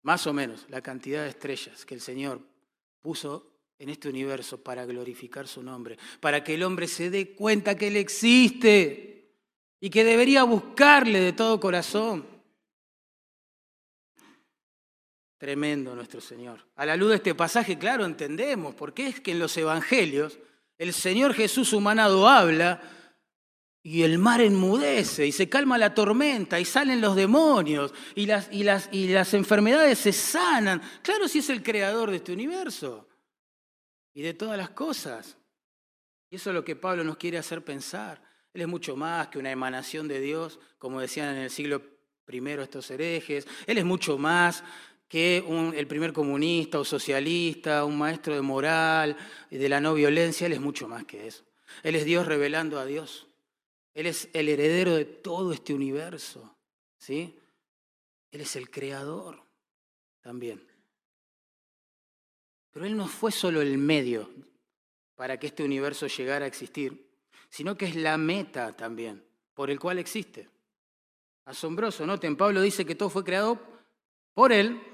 más 0.03 0.25
o 0.29 0.33
menos 0.33 0.67
la 0.69 0.83
cantidad 0.83 1.25
de 1.25 1.31
estrellas 1.31 1.85
que 1.85 1.97
el 1.97 2.01
Señor 2.01 2.43
puso 3.01 3.51
en 3.81 3.89
este 3.89 4.09
universo 4.09 4.63
para 4.63 4.87
glorificar 4.87 5.49
su 5.49 5.65
nombre, 5.65 5.99
para 6.21 6.45
que 6.45 6.55
el 6.55 6.63
hombre 6.63 6.87
se 6.87 7.11
dé 7.11 7.35
cuenta 7.35 7.77
que 7.77 7.89
Él 7.89 7.97
existe 7.97 9.35
y 9.81 9.91
que 9.91 10.05
debería 10.05 10.45
buscarle 10.45 11.19
de 11.19 11.33
todo 11.33 11.59
corazón. 11.59 12.25
Tremendo 15.43 15.93
nuestro 15.97 16.21
Señor. 16.21 16.65
A 16.77 16.87
la 16.87 16.95
luz 16.95 17.09
de 17.09 17.17
este 17.17 17.35
pasaje, 17.35 17.77
claro, 17.77 18.05
entendemos 18.05 18.77
por 18.77 18.95
qué 18.95 19.09
es 19.09 19.19
que 19.19 19.33
en 19.33 19.41
los 19.41 19.57
evangelios 19.57 20.39
el 20.79 20.93
Señor 20.93 21.35
Jesús 21.35 21.73
humanado 21.73 22.29
habla 22.29 22.81
y 23.83 24.05
el 24.05 24.19
mar 24.19 24.41
enmudece 24.41 25.27
y 25.27 25.33
se 25.33 25.49
calma 25.49 25.79
la 25.79 25.95
tormenta 25.95 26.61
y 26.61 26.65
salen 26.65 27.01
los 27.01 27.17
demonios 27.17 27.93
y 28.15 28.27
las 28.27 29.35
enfermedades 29.35 29.99
se 29.99 30.13
sanan. 30.13 30.81
Claro, 31.03 31.27
si 31.27 31.41
es 31.41 31.51
el 31.51 31.65
creador 31.65 32.13
de 32.13 32.19
este 32.19 32.33
universo 32.33 33.09
y 34.15 34.23
de 34.23 34.35
todas 34.35 34.57
las 34.57 34.71
cosas. 34.71 35.37
Y 36.31 36.37
eso 36.37 36.51
es 36.51 36.55
lo 36.55 36.65
que 36.65 36.77
Pablo 36.77 37.03
nos 37.03 37.17
quiere 37.17 37.39
hacer 37.39 37.65
pensar. 37.65 38.23
Él 38.55 38.61
es 38.61 38.69
mucho 38.69 38.95
más 38.95 39.27
que 39.27 39.41
una 39.41 39.51
emanación 39.51 40.07
de 40.07 40.21
Dios, 40.21 40.61
como 40.79 41.01
decían 41.01 41.35
en 41.35 41.43
el 41.43 41.51
siglo 41.51 41.83
I 42.29 42.49
estos 42.61 42.89
herejes. 42.93 43.49
Él 43.67 43.79
es 43.79 43.85
mucho 43.85 44.17
más 44.17 44.63
que 45.13 45.45
el 45.77 45.87
primer 45.87 46.15
comunista 46.15 46.81
o 46.81 46.87
socialista, 46.87 47.85
un 47.85 47.99
maestro 47.99 48.35
de 48.35 48.41
moral, 48.41 49.15
y 49.51 49.59
de 49.59 49.69
la 49.69 49.79
no 49.79 49.93
violencia, 49.93 50.47
Él 50.47 50.55
es 50.55 50.61
mucho 50.63 50.89
más 50.89 51.05
que 51.05 51.27
eso. 51.27 51.45
Él 51.83 51.97
es 51.97 52.07
Dios 52.07 52.27
revelando 52.27 52.81
a 52.81 52.87
Dios. 52.87 53.27
Él 53.93 54.07
es 54.07 54.31
el 54.33 54.49
heredero 54.49 54.97
de 54.97 55.05
todo 55.05 55.53
este 55.53 55.75
universo. 55.75 56.57
¿sí? 56.97 57.39
Él 58.31 58.41
es 58.41 58.57
el 58.57 58.71
creador 58.71 59.43
también. 60.23 60.67
Pero 62.71 62.87
Él 62.87 62.97
no 62.97 63.07
fue 63.07 63.33
solo 63.33 63.61
el 63.61 63.77
medio 63.77 64.31
para 65.15 65.39
que 65.39 65.49
este 65.49 65.63
universo 65.63 66.07
llegara 66.07 66.47
a 66.47 66.49
existir, 66.49 67.07
sino 67.51 67.77
que 67.77 67.85
es 67.85 67.97
la 67.97 68.17
meta 68.17 68.73
también 68.73 69.23
por 69.53 69.71
el 69.71 69.79
cual 69.79 69.99
existe. 69.99 70.49
Asombroso, 71.45 72.07
noten, 72.07 72.35
Pablo 72.35 72.63
dice 72.63 72.87
que 72.87 72.95
todo 72.95 73.11
fue 73.11 73.25
creado 73.25 73.61
por 74.33 74.55
Él 74.55 74.89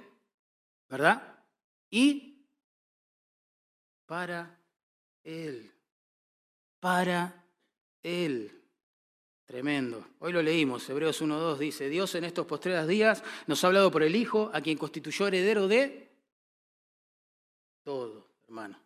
¿verdad? 0.88 1.44
Y 1.90 2.46
para 4.06 4.58
Él, 5.22 5.70
para 6.80 7.44
Él. 8.02 8.54
Tremendo. 9.44 10.06
Hoy 10.18 10.32
lo 10.32 10.42
leímos, 10.42 10.88
Hebreos 10.90 11.22
1.2 11.22 11.56
dice, 11.56 11.88
Dios 11.88 12.14
en 12.14 12.24
estos 12.24 12.46
postreros 12.46 12.86
días 12.86 13.22
nos 13.46 13.64
ha 13.64 13.68
hablado 13.68 13.90
por 13.90 14.02
el 14.02 14.14
Hijo, 14.14 14.50
a 14.52 14.60
quien 14.60 14.76
constituyó 14.76 15.26
heredero 15.26 15.66
de 15.68 16.10
todo, 17.82 18.28
hermano. 18.46 18.78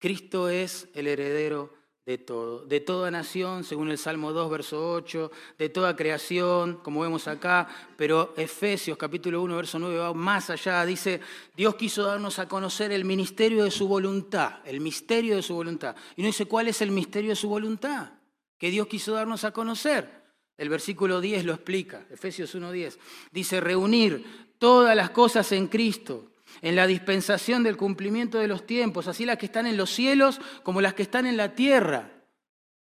Cristo 0.00 0.48
es 0.48 0.88
el 0.94 1.06
heredero 1.06 1.79
de 2.18 2.80
toda 2.80 3.10
nación, 3.10 3.62
según 3.62 3.90
el 3.90 3.98
Salmo 3.98 4.32
2, 4.32 4.50
verso 4.50 4.92
8, 4.92 5.30
de 5.58 5.68
toda 5.68 5.94
creación, 5.94 6.80
como 6.82 7.02
vemos 7.02 7.28
acá, 7.28 7.68
pero 7.96 8.34
Efesios 8.36 8.98
capítulo 8.98 9.40
1, 9.42 9.56
verso 9.56 9.78
9 9.78 9.98
va 9.98 10.14
más 10.14 10.50
allá, 10.50 10.84
dice, 10.84 11.20
Dios 11.56 11.74
quiso 11.76 12.02
darnos 12.04 12.38
a 12.38 12.48
conocer 12.48 12.90
el 12.92 13.04
ministerio 13.04 13.64
de 13.64 13.70
su 13.70 13.86
voluntad, 13.86 14.60
el 14.64 14.80
misterio 14.80 15.36
de 15.36 15.42
su 15.42 15.54
voluntad. 15.54 15.94
Y 16.16 16.22
no 16.22 16.26
dice 16.26 16.46
cuál 16.46 16.68
es 16.68 16.82
el 16.82 16.90
misterio 16.90 17.30
de 17.30 17.36
su 17.36 17.48
voluntad, 17.48 18.10
que 18.58 18.70
Dios 18.70 18.86
quiso 18.86 19.12
darnos 19.12 19.44
a 19.44 19.52
conocer. 19.52 20.20
El 20.56 20.68
versículo 20.68 21.20
10 21.20 21.44
lo 21.44 21.54
explica, 21.54 22.06
Efesios 22.10 22.54
1, 22.54 22.72
10. 22.72 22.98
Dice, 23.30 23.60
reunir 23.60 24.54
todas 24.58 24.94
las 24.94 25.10
cosas 25.10 25.52
en 25.52 25.68
Cristo 25.68 26.29
en 26.62 26.76
la 26.76 26.86
dispensación 26.86 27.62
del 27.62 27.76
cumplimiento 27.76 28.38
de 28.38 28.48
los 28.48 28.66
tiempos, 28.66 29.06
así 29.06 29.24
las 29.24 29.38
que 29.38 29.46
están 29.46 29.66
en 29.66 29.76
los 29.76 29.90
cielos 29.90 30.40
como 30.62 30.80
las 30.80 30.94
que 30.94 31.02
están 31.02 31.26
en 31.26 31.36
la 31.36 31.54
tierra. 31.54 32.10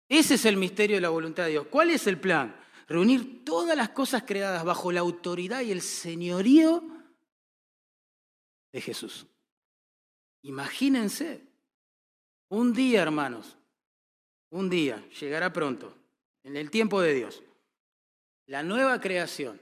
Ese 0.10 0.36
es 0.36 0.46
el 0.46 0.58
misterio 0.58 0.98
de 0.98 1.02
la 1.02 1.10
voluntad 1.10 1.44
de 1.44 1.52
Dios. 1.52 1.68
¿Cuál 1.70 1.90
es 1.90 2.06
el 2.08 2.20
plan? 2.20 2.56
Reunir 2.88 3.46
todas 3.46 3.78
las 3.78 3.90
cosas 3.90 4.24
creadas 4.24 4.66
bajo 4.66 4.92
la 4.92 5.00
autoridad 5.00 5.62
y 5.62 5.72
el 5.72 5.82
señorío 5.82 6.84
de 8.74 8.82
Jesús. 8.82 9.26
Imagínense, 10.42 11.42
un 12.50 12.74
día, 12.74 13.02
hermanos, 13.02 13.58
un 14.50 14.70
día, 14.70 15.02
llegará 15.20 15.54
pronto, 15.54 15.96
en 16.44 16.58
el 16.58 16.70
tiempo 16.70 17.00
de 17.00 17.14
Dios, 17.14 17.44
la 18.48 18.64
nueva 18.64 19.00
creación 19.00 19.62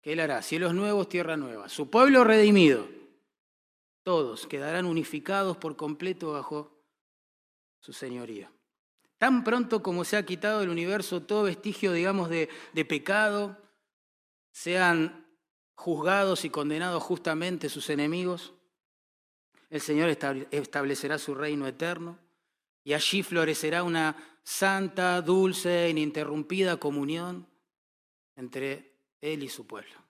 que 0.00 0.12
Él 0.12 0.20
hará, 0.20 0.40
cielos 0.40 0.72
nuevos, 0.72 1.08
tierra 1.08 1.36
nueva, 1.36 1.68
su 1.68 1.90
pueblo 1.90 2.24
redimido 2.24 2.88
todos 4.08 4.46
quedarán 4.46 4.86
unificados 4.86 5.58
por 5.58 5.76
completo 5.76 6.32
bajo 6.32 6.82
su 7.78 7.92
señoría. 7.92 8.50
Tan 9.18 9.44
pronto 9.44 9.82
como 9.82 10.02
se 10.02 10.16
ha 10.16 10.24
quitado 10.24 10.60
del 10.60 10.70
universo 10.70 11.20
todo 11.24 11.42
vestigio, 11.42 11.92
digamos, 11.92 12.30
de, 12.30 12.48
pecado, 12.88 13.58
sean 14.50 15.26
juzgados 15.74 16.46
y 16.46 16.48
condenados 16.48 17.02
justamente 17.02 17.68
sus 17.68 17.90
enemigos, 17.90 18.54
el 19.68 19.82
Señor 19.82 20.08
establecerá 20.52 21.18
su 21.18 21.34
reino 21.34 21.66
eterno 21.66 22.18
y 22.84 22.94
allí 22.94 23.22
florecerá 23.22 23.82
una 23.82 24.16
santa, 24.42 25.20
dulce, 25.20 25.84
e 25.84 25.90
ininterrumpida 25.90 26.78
comunión 26.78 27.46
entre 28.36 28.90
Él 29.20 29.42
y 29.42 29.50
su 29.50 29.66
pueblo. 29.66 30.02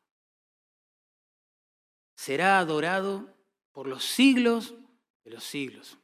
Será 2.14 2.61
adorado 2.61 3.37
por 3.78 3.86
los 3.86 4.02
siglos 4.02 4.74
de 5.22 5.30
los 5.30 5.44
siglos. 5.44 5.96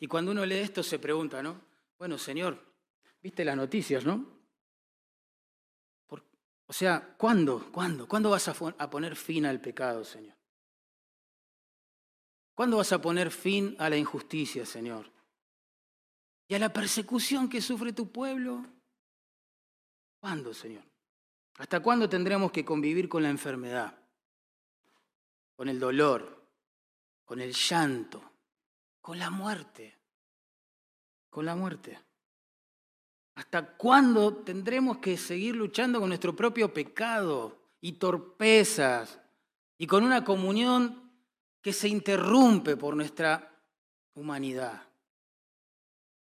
Y 0.00 0.08
cuando 0.08 0.32
uno 0.32 0.44
lee 0.44 0.56
esto 0.56 0.82
se 0.82 0.98
pregunta, 0.98 1.40
¿no? 1.40 1.60
Bueno, 2.00 2.18
Señor, 2.18 2.58
viste 3.22 3.44
las 3.44 3.56
noticias, 3.56 4.04
¿no? 4.04 4.26
o 6.10 6.72
sea, 6.72 7.14
¿cuándo? 7.16 7.70
¿Cuándo? 7.70 8.08
¿Cuándo 8.08 8.30
vas 8.30 8.48
a, 8.48 8.56
a 8.76 8.90
poner 8.90 9.14
fin 9.14 9.46
al 9.46 9.60
pecado, 9.60 10.04
Señor? 10.04 10.36
¿Cuándo 12.56 12.78
vas 12.78 12.92
a 12.92 13.00
poner 13.00 13.30
fin 13.30 13.76
a 13.78 13.88
la 13.88 13.98
injusticia, 13.98 14.66
Señor? 14.66 15.12
¿Y 16.48 16.56
a 16.56 16.58
la 16.58 16.72
persecución 16.72 17.48
que 17.48 17.60
sufre 17.60 17.92
tu 17.92 18.10
pueblo? 18.10 18.66
¿Cuándo, 20.18 20.52
Señor? 20.52 20.91
¿Hasta 21.58 21.80
cuándo 21.80 22.08
tendremos 22.08 22.50
que 22.50 22.64
convivir 22.64 23.08
con 23.08 23.22
la 23.22 23.30
enfermedad, 23.30 23.98
con 25.54 25.68
el 25.68 25.78
dolor, 25.78 26.46
con 27.24 27.40
el 27.40 27.52
llanto, 27.52 28.22
con 29.00 29.18
la 29.18 29.30
muerte? 29.30 29.98
Con 31.28 31.44
la 31.46 31.54
muerte. 31.54 31.98
¿Hasta 33.34 33.76
cuándo 33.76 34.34
tendremos 34.36 34.98
que 34.98 35.16
seguir 35.16 35.56
luchando 35.56 36.00
con 36.00 36.08
nuestro 36.08 36.36
propio 36.36 36.72
pecado 36.72 37.70
y 37.80 37.92
torpezas 37.92 39.18
y 39.78 39.86
con 39.86 40.04
una 40.04 40.24
comunión 40.24 41.10
que 41.60 41.72
se 41.72 41.88
interrumpe 41.88 42.76
por 42.76 42.94
nuestra 42.94 43.62
humanidad? 44.14 44.82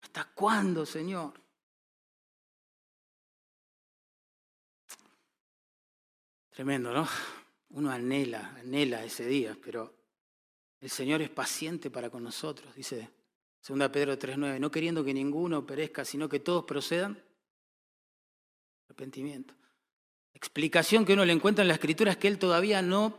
¿Hasta 0.02 0.26
cuándo, 0.34 0.86
Señor? 0.86 1.45
Tremendo, 6.56 6.94
¿no? 6.94 7.06
Uno 7.72 7.92
anhela, 7.92 8.56
anhela 8.58 9.04
ese 9.04 9.26
día, 9.26 9.58
pero 9.62 9.94
el 10.80 10.90
Señor 10.90 11.22
es 11.22 11.30
paciente 11.30 11.92
para 11.92 12.10
con 12.10 12.24
nosotros, 12.24 12.74
dice 12.74 13.10
2 13.68 13.90
Pedro 13.90 14.18
3.9, 14.18 14.58
no 14.62 14.72
queriendo 14.72 15.04
que 15.04 15.14
ninguno 15.14 15.66
perezca, 15.66 16.06
sino 16.06 16.30
que 16.30 16.40
todos 16.40 16.64
procedan. 16.64 17.22
Arrepentimiento. 18.86 19.54
Explicación 20.34 21.04
que 21.04 21.12
uno 21.12 21.26
le 21.26 21.34
encuentra 21.34 21.62
en 21.62 21.68
la 21.68 21.74
escritura 21.74 22.12
es 22.12 22.18
que 22.18 22.30
Él 22.30 22.40
todavía 22.40 22.82
no 22.82 23.18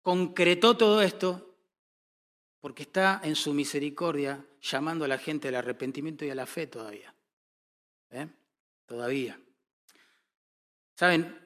concretó 0.00 0.76
todo 0.76 1.02
esto 1.02 1.54
porque 2.58 2.82
está 2.82 3.20
en 3.22 3.36
su 3.36 3.54
misericordia 3.54 4.44
llamando 4.60 5.04
a 5.04 5.08
la 5.08 5.18
gente 5.18 5.46
al 5.46 5.54
arrepentimiento 5.54 6.24
y 6.24 6.30
a 6.30 6.34
la 6.34 6.46
fe 6.46 6.66
todavía. 6.66 7.14
¿Eh? 8.10 8.26
Todavía. 8.86 9.40
Saben, 10.96 11.41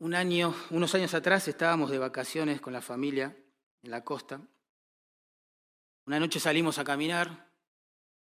un 0.00 0.14
año, 0.14 0.54
unos 0.70 0.94
años 0.94 1.12
atrás 1.12 1.46
estábamos 1.46 1.90
de 1.90 1.98
vacaciones 1.98 2.60
con 2.60 2.72
la 2.72 2.80
familia 2.80 3.36
en 3.82 3.90
la 3.90 4.02
costa. 4.02 4.40
Una 6.06 6.18
noche 6.18 6.40
salimos 6.40 6.78
a 6.78 6.84
caminar 6.84 7.52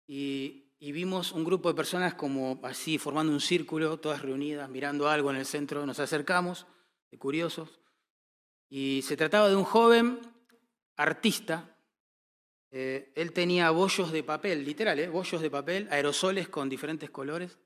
y, 0.08 0.66
vimos 0.80 1.32
un 1.32 1.44
grupo 1.44 1.70
de 1.70 1.76
personas 1.76 2.16
como 2.16 2.60
así, 2.64 2.98
formando 2.98 3.32
un 3.32 3.40
círculo, 3.40 4.00
todas 4.00 4.24
reunidas, 4.24 4.68
mirando 4.68 5.08
algo 5.08 5.30
en 5.30 5.38
el 5.38 5.46
centro. 5.46 5.86
Nos 5.86 6.00
acercamos, 6.00 6.66
curiosos, 7.20 7.80
y 8.68 9.04
se 9.04 9.16
trataba 9.16 9.48
de 9.48 9.56
un 9.56 9.64
joven 9.64 10.22
artista. 10.98 11.78
Eh, 12.72 13.14
él 13.16 13.32
tenía 13.32 13.70
bollos 13.70 14.12
de 14.12 14.24
papel, 14.24 14.66
literal, 14.66 14.98
¿eh? 14.98 15.08
bollos 15.08 15.42
de 15.42 15.52
papel, 15.52 15.88
aerosoles 15.92 16.50
con 16.50 16.68
diferentes 16.68 17.12
colores. 17.12 17.60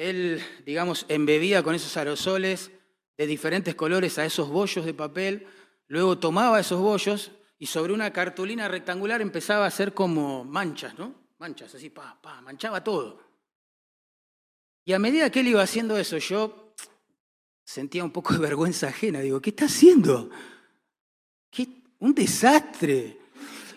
Él, 0.00 0.42
digamos, 0.64 1.04
embebía 1.10 1.62
con 1.62 1.74
esos 1.74 1.94
aerosoles 1.98 2.70
de 3.18 3.26
diferentes 3.26 3.74
colores 3.74 4.18
a 4.18 4.24
esos 4.24 4.48
bollos 4.48 4.86
de 4.86 4.94
papel, 4.94 5.46
luego 5.88 6.16
tomaba 6.16 6.58
esos 6.58 6.80
bollos 6.80 7.32
y 7.58 7.66
sobre 7.66 7.92
una 7.92 8.10
cartulina 8.10 8.66
rectangular 8.66 9.20
empezaba 9.20 9.66
a 9.66 9.68
hacer 9.68 9.92
como 9.92 10.42
manchas, 10.42 10.98
¿no? 10.98 11.14
Manchas, 11.36 11.74
así, 11.74 11.90
pa, 11.90 12.18
pa, 12.18 12.40
manchaba 12.40 12.82
todo. 12.82 13.20
Y 14.86 14.94
a 14.94 14.98
medida 14.98 15.28
que 15.28 15.40
él 15.40 15.48
iba 15.48 15.60
haciendo 15.60 15.98
eso, 15.98 16.16
yo 16.16 16.72
sentía 17.62 18.02
un 18.02 18.10
poco 18.10 18.32
de 18.32 18.38
vergüenza 18.38 18.88
ajena. 18.88 19.20
Digo, 19.20 19.38
¿qué 19.42 19.50
está 19.50 19.66
haciendo? 19.66 20.30
¿Qué? 21.50 21.68
Un 21.98 22.14
desastre. 22.14 23.18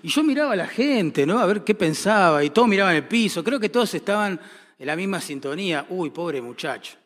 Y 0.01 0.07
yo 0.07 0.23
miraba 0.23 0.53
a 0.53 0.55
la 0.55 0.67
gente, 0.67 1.25
¿no? 1.25 1.39
A 1.39 1.45
ver 1.45 1.65
qué 1.65 1.75
pensaba, 1.75 2.45
y 2.45 2.49
todos 2.49 2.69
miraban 2.69 2.95
el 2.95 3.09
piso. 3.09 3.43
Creo 3.43 3.59
que 3.59 3.67
todos 3.67 3.93
estaban 3.93 4.39
en 4.83 4.87
la 4.87 4.97
misma 4.97 5.21
sintonía. 5.21 5.85
Uy, 5.87 6.09
pobre 6.09 6.41
muchacho. 6.41 6.97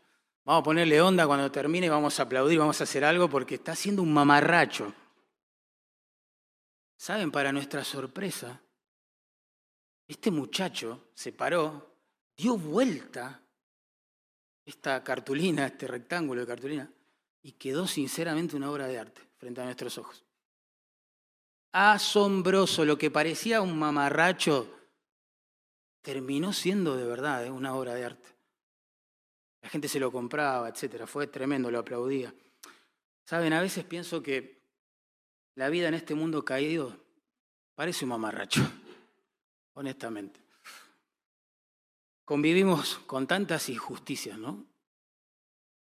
Vamos 0.43 0.61
a 0.61 0.63
ponerle 0.63 0.99
onda 0.99 1.27
cuando 1.27 1.51
termine, 1.51 1.87
vamos 1.91 2.19
a 2.19 2.23
aplaudir, 2.23 2.57
vamos 2.57 2.81
a 2.81 2.85
hacer 2.85 3.05
algo 3.05 3.29
porque 3.29 3.53
está 3.53 3.73
haciendo 3.73 4.01
un 4.01 4.11
mamarracho. 4.11 4.91
¿Saben? 6.95 7.29
Para 7.29 7.51
nuestra 7.51 7.83
sorpresa, 7.83 8.59
este 10.07 10.31
muchacho 10.31 11.09
se 11.13 11.31
paró, 11.33 11.93
dio 12.35 12.57
vuelta 12.57 13.43
esta 14.65 15.03
cartulina, 15.03 15.67
este 15.67 15.85
rectángulo 15.85 16.41
de 16.41 16.47
cartulina, 16.47 16.89
y 17.43 17.51
quedó 17.51 17.85
sinceramente 17.85 18.55
una 18.55 18.71
obra 18.71 18.87
de 18.87 18.97
arte 18.97 19.21
frente 19.37 19.61
a 19.61 19.65
nuestros 19.65 19.99
ojos. 19.99 20.25
Asombroso, 21.73 22.85
lo 22.85 22.97
que 22.97 23.11
parecía 23.11 23.61
un 23.61 23.77
mamarracho, 23.77 24.76
terminó 26.07 26.53
siendo 26.53 26.95
de 26.95 27.05
verdad 27.05 27.45
¿eh? 27.45 27.51
una 27.51 27.75
obra 27.75 27.93
de 27.93 28.05
arte. 28.05 28.29
La 29.61 29.67
gente 29.67 29.89
se 29.89 29.99
lo 29.99 30.09
compraba, 30.09 30.69
etcétera. 30.69 31.05
Fue 31.05 31.27
tremendo, 31.27 31.69
lo 31.69 31.79
aplaudía. 31.79 32.33
Saben, 33.25 33.51
a 33.51 33.59
veces 33.59 33.83
pienso 33.83 34.23
que 34.23 34.63
la 35.55 35.67
vida 35.67 35.89
en 35.89 35.95
este 35.95 36.15
mundo 36.15 36.45
caído 36.45 36.97
parece 37.75 38.05
un 38.05 38.11
mamarracho, 38.11 38.61
honestamente. 39.73 40.39
Convivimos 42.23 42.99
con 42.99 43.27
tantas 43.27 43.67
injusticias, 43.67 44.37
¿no? 44.37 44.65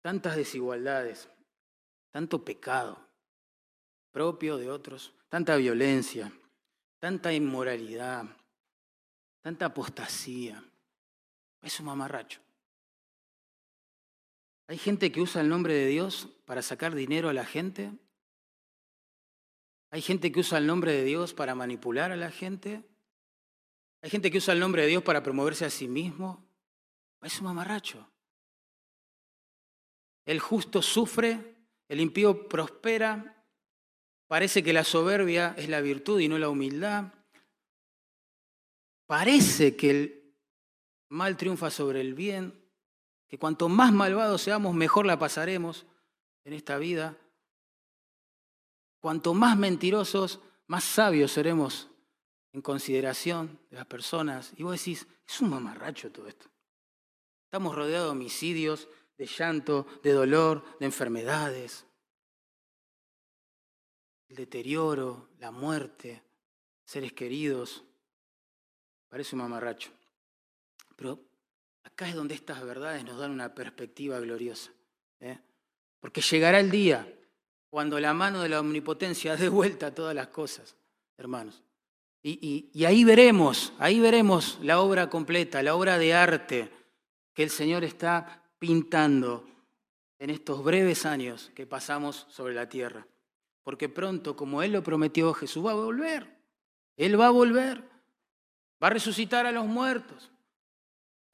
Tantas 0.02 0.34
desigualdades, 0.34 1.28
tanto 2.10 2.44
pecado 2.44 3.06
propio 4.10 4.56
de 4.56 4.68
otros, 4.68 5.14
tanta 5.28 5.54
violencia, 5.54 6.32
tanta 6.98 7.32
inmoralidad, 7.32 8.24
tanta 9.48 9.66
apostasía. 9.66 10.62
Es 11.62 11.80
un 11.80 11.86
mamarracho. 11.86 12.40
Hay 14.66 14.78
gente 14.78 15.10
que 15.10 15.20
usa 15.20 15.40
el 15.40 15.48
nombre 15.48 15.74
de 15.74 15.86
Dios 15.86 16.28
para 16.44 16.62
sacar 16.62 16.94
dinero 16.94 17.28
a 17.28 17.32
la 17.32 17.44
gente 17.44 17.92
hay 19.90 20.02
gente 20.02 20.30
que 20.30 20.40
usa 20.40 20.58
el 20.58 20.66
nombre 20.66 20.92
de 20.92 21.04
Dios 21.04 21.32
para 21.32 21.54
manipular 21.54 22.12
a 22.12 22.16
la 22.16 22.30
gente. 22.30 22.82
Hay 24.02 24.10
gente 24.10 24.30
que 24.30 24.38
usa 24.38 24.52
el 24.52 24.60
nombre 24.60 24.82
de 24.82 24.88
Dios 24.88 25.02
para 25.02 25.22
promoverse 25.22 25.64
a 25.64 25.70
sí 25.70 25.88
mismo. 25.88 26.46
Es 27.22 27.38
un 27.40 27.46
mamarracho. 27.46 28.06
El 30.26 30.40
justo 30.40 30.82
sufre, 30.82 31.56
el 31.88 32.00
impío 32.00 32.48
prospera. 32.48 33.42
Parece 34.26 34.62
que 34.62 34.74
la 34.74 34.84
soberbia 34.84 35.54
es 35.56 35.70
la 35.70 35.80
virtud 35.80 36.20
y 36.20 36.28
no 36.28 36.38
la 36.38 36.50
humildad. 36.50 37.14
Parece 39.08 39.74
que 39.74 39.90
el 39.90 40.36
mal 41.08 41.38
triunfa 41.38 41.70
sobre 41.70 42.02
el 42.02 42.12
bien, 42.12 42.62
que 43.26 43.38
cuanto 43.38 43.70
más 43.70 43.90
malvados 43.90 44.42
seamos, 44.42 44.74
mejor 44.74 45.06
la 45.06 45.18
pasaremos 45.18 45.86
en 46.44 46.52
esta 46.52 46.76
vida. 46.76 47.16
Cuanto 49.00 49.32
más 49.32 49.56
mentirosos, 49.56 50.40
más 50.66 50.84
sabios 50.84 51.32
seremos 51.32 51.88
en 52.52 52.60
consideración 52.60 53.58
de 53.70 53.78
las 53.78 53.86
personas. 53.86 54.52
Y 54.58 54.62
vos 54.62 54.78
decís, 54.78 55.06
es 55.26 55.40
un 55.40 55.48
mamarracho 55.48 56.12
todo 56.12 56.28
esto. 56.28 56.50
Estamos 57.44 57.74
rodeados 57.74 58.08
de 58.08 58.12
homicidios, 58.12 58.88
de 59.16 59.24
llanto, 59.24 59.86
de 60.02 60.12
dolor, 60.12 60.78
de 60.80 60.84
enfermedades, 60.84 61.86
el 64.28 64.36
deterioro, 64.36 65.30
la 65.38 65.50
muerte, 65.50 66.22
seres 66.84 67.14
queridos. 67.14 67.87
Parece 69.08 69.34
un 69.34 69.42
mamarracho. 69.42 69.90
Pero 70.96 71.20
acá 71.84 72.08
es 72.08 72.14
donde 72.14 72.34
estas 72.34 72.62
verdades 72.64 73.04
nos 73.04 73.18
dan 73.18 73.30
una 73.30 73.54
perspectiva 73.54 74.18
gloriosa. 74.20 74.70
¿eh? 75.20 75.38
Porque 76.00 76.20
llegará 76.20 76.60
el 76.60 76.70
día 76.70 77.12
cuando 77.70 78.00
la 78.00 78.14
mano 78.14 78.42
de 78.42 78.48
la 78.48 78.60
omnipotencia 78.60 79.36
dé 79.36 79.48
vuelta 79.48 79.88
a 79.88 79.94
todas 79.94 80.14
las 80.14 80.28
cosas, 80.28 80.76
hermanos. 81.16 81.62
Y, 82.20 82.68
y, 82.74 82.84
ahí 82.84 83.04
veremos, 83.04 83.72
ahí 83.78 84.00
veremos 84.00 84.58
la 84.60 84.80
obra 84.80 85.08
completa, 85.08 85.62
la 85.62 85.76
obra 85.76 85.98
de 85.98 86.12
arte 86.12 86.70
que 87.32 87.44
el 87.44 87.50
Señor 87.50 87.84
está 87.84 88.42
pintando 88.58 89.48
en 90.18 90.30
estos 90.30 90.62
breves 90.64 91.06
años 91.06 91.52
que 91.54 91.64
pasamos 91.64 92.26
sobre 92.28 92.54
la 92.54 92.68
tierra. 92.68 93.06
Porque 93.62 93.88
pronto, 93.88 94.34
como 94.34 94.62
Él 94.62 94.72
lo 94.72 94.82
prometió, 94.82 95.32
Jesús 95.32 95.64
va 95.64 95.70
a 95.70 95.74
volver. 95.74 96.38
Él 96.96 97.18
va 97.18 97.28
a 97.28 97.30
volver. 97.30 97.84
Va 98.82 98.88
a 98.88 98.90
resucitar 98.90 99.46
a 99.46 99.52
los 99.52 99.66
muertos. 99.66 100.30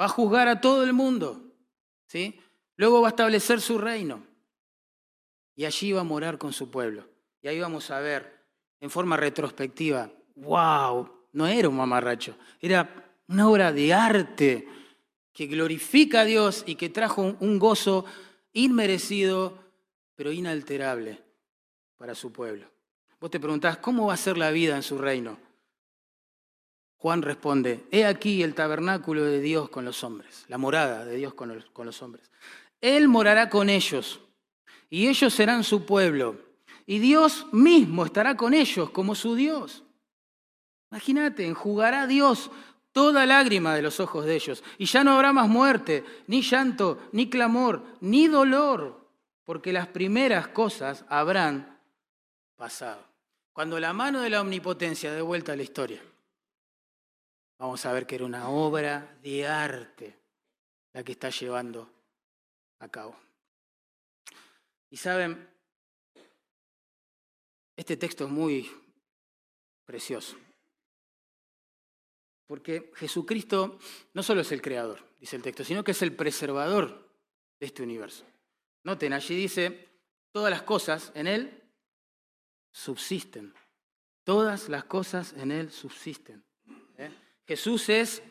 Va 0.01 0.07
a 0.07 0.09
juzgar 0.09 0.49
a 0.49 0.61
todo 0.61 0.83
el 0.85 0.93
mundo. 0.93 1.45
¿sí? 2.07 2.39
Luego 2.77 3.01
va 3.01 3.09
a 3.09 3.11
establecer 3.11 3.61
su 3.61 3.79
reino 3.79 4.23
y 5.57 5.65
allí 5.65 5.89
iba 5.89 6.01
a 6.01 6.05
morar 6.05 6.39
con 6.39 6.53
su 6.53 6.71
pueblo. 6.71 7.09
Y 7.43 7.49
ahí 7.49 7.61
vamos 7.61 7.91
a 7.91 8.01
ver, 8.01 8.45
en 8.81 8.91
forma 8.91 9.17
retrospectiva, 9.17 10.11
wow, 10.37 11.09
no 11.33 11.47
era 11.47 11.69
un 11.69 11.77
mamarracho, 11.77 12.37
era 12.61 13.19
una 13.29 13.49
obra 13.49 13.73
de 13.73 13.93
arte 13.93 14.69
que 15.33 15.47
glorifica 15.47 16.21
a 16.21 16.25
Dios 16.25 16.65
y 16.67 16.77
que 16.77 16.89
trajo 16.89 17.37
un 17.41 17.59
gozo 17.59 18.05
inmerecido, 18.53 19.59
pero 20.15 20.33
inalterable 20.33 21.23
para 21.97 22.15
su 22.15 22.33
pueblo. 22.33 22.71
Vos 23.21 23.31
te 23.31 23.41
preguntás, 23.41 23.79
¿cómo 23.79 24.07
va 24.07 24.15
a 24.15 24.19
ser 24.19 24.39
la 24.39 24.51
vida 24.51 24.77
en 24.77 24.83
su 24.83 24.99
reino? 24.99 25.39
Juan 27.05 27.21
responde, 27.21 27.85
he 27.91 28.07
aquí 28.07 28.43
el 28.43 28.55
tabernáculo 28.55 29.25
de 29.25 29.43
Dios 29.43 29.69
con 29.69 29.85
los 29.85 30.03
hombres, 30.03 30.47
la 30.49 30.57
morada 30.57 31.05
de 31.05 31.17
Dios 31.17 31.35
con 31.35 31.55
los, 31.55 31.67
con 31.67 31.85
los 31.85 32.01
hombres. 32.01 32.31
Él 32.81 33.09
morará 33.09 33.51
con 33.51 33.69
ellos 33.69 34.21
y 34.89 35.09
ellos 35.09 35.35
serán 35.35 35.65
su 35.65 35.85
pueblo. 35.85 36.41
Y 36.87 37.01
Dios 37.01 37.47
mismo 37.53 38.07
estará 38.07 38.39
con 38.39 38.55
ellos 38.55 38.89
como 38.89 39.15
su 39.15 39.35
Dios. 39.35 39.85
Imagínate, 40.91 41.47
enjugará 41.47 42.07
Dios 42.07 42.51
toda 42.91 43.27
lágrima 43.27 43.75
de 43.75 43.83
los 43.83 44.01
ojos 44.01 44.25
de 44.25 44.37
ellos. 44.37 44.65
Y 44.79 44.87
ya 44.87 45.05
no 45.05 45.13
habrá 45.13 45.35
más 45.35 45.47
muerte, 45.47 46.07
ni 46.27 46.41
llanto, 46.41 47.11
ni 47.13 47.29
clamor, 47.29 47.85
ni 48.01 48.29
dolor, 48.29 49.11
porque 49.45 49.75
las 49.75 49.89
primeras 49.89 50.49
cosas 50.49 51.05
habrán 51.11 51.79
pasado. 52.57 53.07
Cuando 53.53 53.79
la 53.79 53.93
mano 53.93 54.23
de 54.23 54.31
la 54.31 54.41
omnipotencia 54.41 55.13
dé 55.13 55.21
vuelta 55.21 55.53
a 55.53 55.57
la 55.57 55.65
historia, 55.65 56.01
vamos 57.59 57.85
a 57.87 57.93
ver 57.93 58.07
que 58.07 58.17
era 58.17 58.25
una 58.25 58.49
obra 58.49 59.19
de 59.23 59.47
arte 59.47 60.19
la 60.93 61.03
que 61.03 61.13
está 61.13 61.31
llevando 61.31 61.91
a 62.79 62.89
cabo. 62.89 63.17
Y 64.91 64.97
saben, 64.97 65.49
este 67.77 67.97
texto 67.97 68.25
es 68.25 68.31
muy 68.31 68.71
precioso. 69.85 70.37
Porque 72.47 72.93
Jesucristo 72.95 73.79
no 74.13 74.23
solo 74.23 74.43
es 74.43 74.53
el 74.53 74.63
creador, 74.63 75.05
dice 75.19 75.37
el 75.37 75.43
texto, 75.43 75.65
sino 75.65 75.83
que 75.83 75.93
es 75.93 76.03
el 76.03 76.15
preservador 76.15 77.11
de 77.59 77.67
este 77.67 77.83
universo. 77.83 78.25
Noten, 78.85 79.15
allí 79.15 79.35
dice, 79.35 79.89
todas 80.31 80.51
las 80.51 80.63
cosas 80.63 81.11
en 81.15 81.27
Él 81.27 81.63
subsisten. 82.71 83.55
Todas 84.25 84.69
las 84.69 84.85
cosas 84.85 85.33
en 85.35 85.51
Él 85.51 85.71
subsisten. 85.71 86.45
Jesús 87.47 87.89
es 87.89 88.23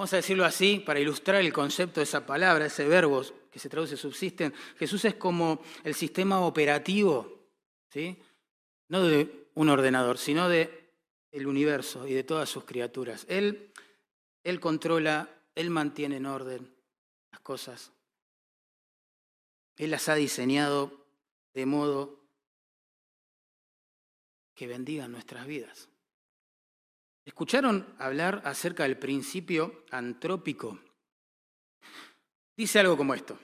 vamos 0.00 0.14
a 0.14 0.16
decirlo 0.16 0.46
así, 0.46 0.80
para 0.80 0.98
ilustrar 0.98 1.42
el 1.42 1.52
concepto 1.52 2.00
de 2.00 2.04
esa 2.04 2.24
palabra, 2.24 2.64
ese 2.64 2.88
verbo 2.88 3.22
que 3.50 3.58
se 3.58 3.68
traduce 3.68 3.98
subsisten, 3.98 4.54
Jesús 4.78 5.04
es 5.04 5.14
como 5.14 5.60
el 5.84 5.94
sistema 5.94 6.40
operativo, 6.40 7.44
¿sí? 7.90 8.18
no 8.88 9.02
de 9.02 9.48
un 9.54 9.68
ordenador, 9.68 10.16
sino 10.16 10.48
de 10.48 10.94
el 11.32 11.46
universo 11.46 12.06
y 12.06 12.14
de 12.14 12.24
todas 12.24 12.48
sus 12.48 12.64
criaturas. 12.64 13.26
Él, 13.28 13.72
él 14.42 14.58
controla, 14.58 15.28
Él 15.54 15.68
mantiene 15.68 16.16
en 16.16 16.24
orden 16.24 16.74
las 17.30 17.40
cosas. 17.42 17.92
Él 19.76 19.90
las 19.90 20.08
ha 20.08 20.14
diseñado 20.14 21.06
de 21.52 21.66
modo 21.66 22.20
que 24.54 24.66
bendigan 24.66 25.12
nuestras 25.12 25.46
vidas. 25.46 25.89
¿Escucharon 27.30 27.86
hablar 28.00 28.42
acerca 28.44 28.82
del 28.82 28.98
principio 28.98 29.84
antrópico? 29.92 30.80
Dice 32.56 32.80
algo 32.80 32.96
como 32.96 33.14
esto. 33.14 33.38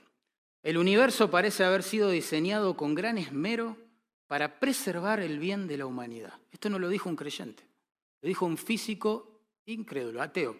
El 0.61 0.77
universo 0.77 1.31
parece 1.31 1.63
haber 1.63 1.85
sido 1.85 2.11
diseñado 2.11 2.77
con 2.77 2.97
gran 2.97 3.17
esmero 3.17 3.77
para 4.27 4.59
preservar 4.59 5.21
el 5.21 5.39
bien 5.39 5.69
de 5.69 5.77
la 5.77 5.87
humanidad. 5.87 6.35
Esto 6.51 6.69
no 6.69 6.81
lo 6.81 6.89
dijo 6.89 7.09
un 7.09 7.15
creyente, 7.15 7.63
lo 8.23 8.27
dijo 8.27 8.45
un 8.45 8.59
físico 8.59 9.41
incrédulo, 9.67 10.21
ateo. 10.21 10.59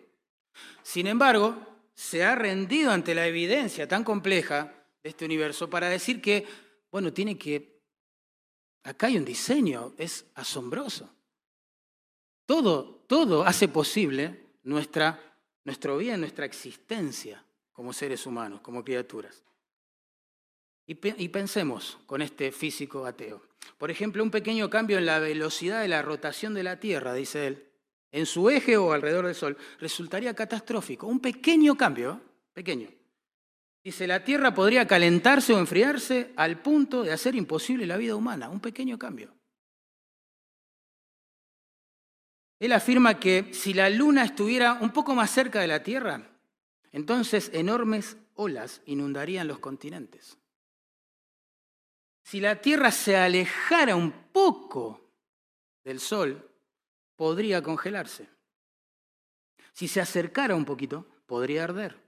Sin 0.85 1.09
embargo, 1.09 1.57
se 1.95 2.25
ha 2.25 2.37
rendido 2.37 2.93
ante 2.93 3.13
la 3.13 3.27
evidencia 3.27 3.89
tan 3.89 4.05
compleja 4.05 4.73
de 5.03 5.11
este 5.11 5.25
universo 5.25 5.69
para 5.69 5.89
decir 5.89 6.23
que, 6.23 6.47
bueno, 6.93 7.13
tiene 7.13 7.37
que, 7.37 7.83
acá 8.85 9.09
hay 9.09 9.17
un 9.17 9.25
diseño, 9.25 9.95
es 9.99 10.27
asombroso. 10.37 11.16
Todo, 12.47 13.03
todo 13.07 13.45
hace 13.45 13.69
posible 13.69 14.47
nuestra, 14.63 15.21
nuestro 15.65 15.99
bien, 15.99 16.21
nuestra 16.21 16.47
existencia 16.47 17.45
como 17.73 17.93
seres 17.93 18.25
humanos, 18.25 18.61
como 18.61 18.85
criaturas. 18.85 19.43
Y, 20.87 20.97
y 21.23 21.29
pensemos 21.29 21.99
con 22.07 22.23
este 22.23 22.53
físico 22.53 23.05
ateo. 23.05 23.43
Por 23.77 23.91
ejemplo, 23.91 24.23
un 24.23 24.31
pequeño 24.31 24.71
cambio 24.71 24.99
en 24.99 25.07
la 25.07 25.19
velocidad 25.19 25.83
de 25.83 25.89
la 25.89 26.03
rotación 26.03 26.55
de 26.55 26.63
la 26.63 26.79
Tierra, 26.79 27.13
dice 27.13 27.49
él, 27.49 27.67
en 28.13 28.25
su 28.25 28.49
eje 28.49 28.77
o 28.77 28.93
alrededor 28.93 29.27
del 29.27 29.35
Sol, 29.35 29.59
resultaría 29.79 30.33
catastrófico. 30.33 31.07
Un 31.07 31.21
pequeño 31.21 31.77
cambio, 31.77 32.21
pequeño. 32.53 32.89
Dice, 33.85 34.07
la 34.07 34.25
Tierra 34.25 34.55
podría 34.55 34.87
calentarse 34.87 35.53
o 35.53 35.59
enfriarse 35.59 36.33
al 36.37 36.61
punto 36.63 37.03
de 37.03 37.13
hacer 37.13 37.35
imposible 37.35 37.87
la 37.87 37.97
vida 37.97 38.17
humana. 38.17 38.49
Un 38.49 38.61
pequeño 38.61 38.99
cambio. 38.99 39.36
Él 42.59 42.73
afirma 42.73 43.21
que 43.21 43.53
si 43.53 43.75
la 43.75 43.91
Luna 43.91 44.25
estuviera 44.25 44.75
un 44.75 44.91
poco 44.91 45.15
más 45.15 45.31
cerca 45.31 45.61
de 45.61 45.67
la 45.67 45.83
Tierra, 45.83 46.31
entonces 46.91 47.51
enormes 47.53 48.17
olas 48.35 48.81
inundarían 48.87 49.47
los 49.47 49.59
continentes. 49.59 50.39
Si 52.23 52.41
la 52.41 52.61
Tierra 52.61 52.91
se 52.91 53.17
alejara 53.17 53.95
un 53.95 54.11
poco 54.33 55.13
del 55.85 56.01
Sol, 56.01 56.51
podría 57.15 57.63
congelarse. 57.63 58.29
Si 59.73 59.89
se 59.89 60.01
acercara 60.01 60.55
un 60.55 60.65
poquito, 60.65 61.07
podría 61.27 61.65
arder. 61.65 62.03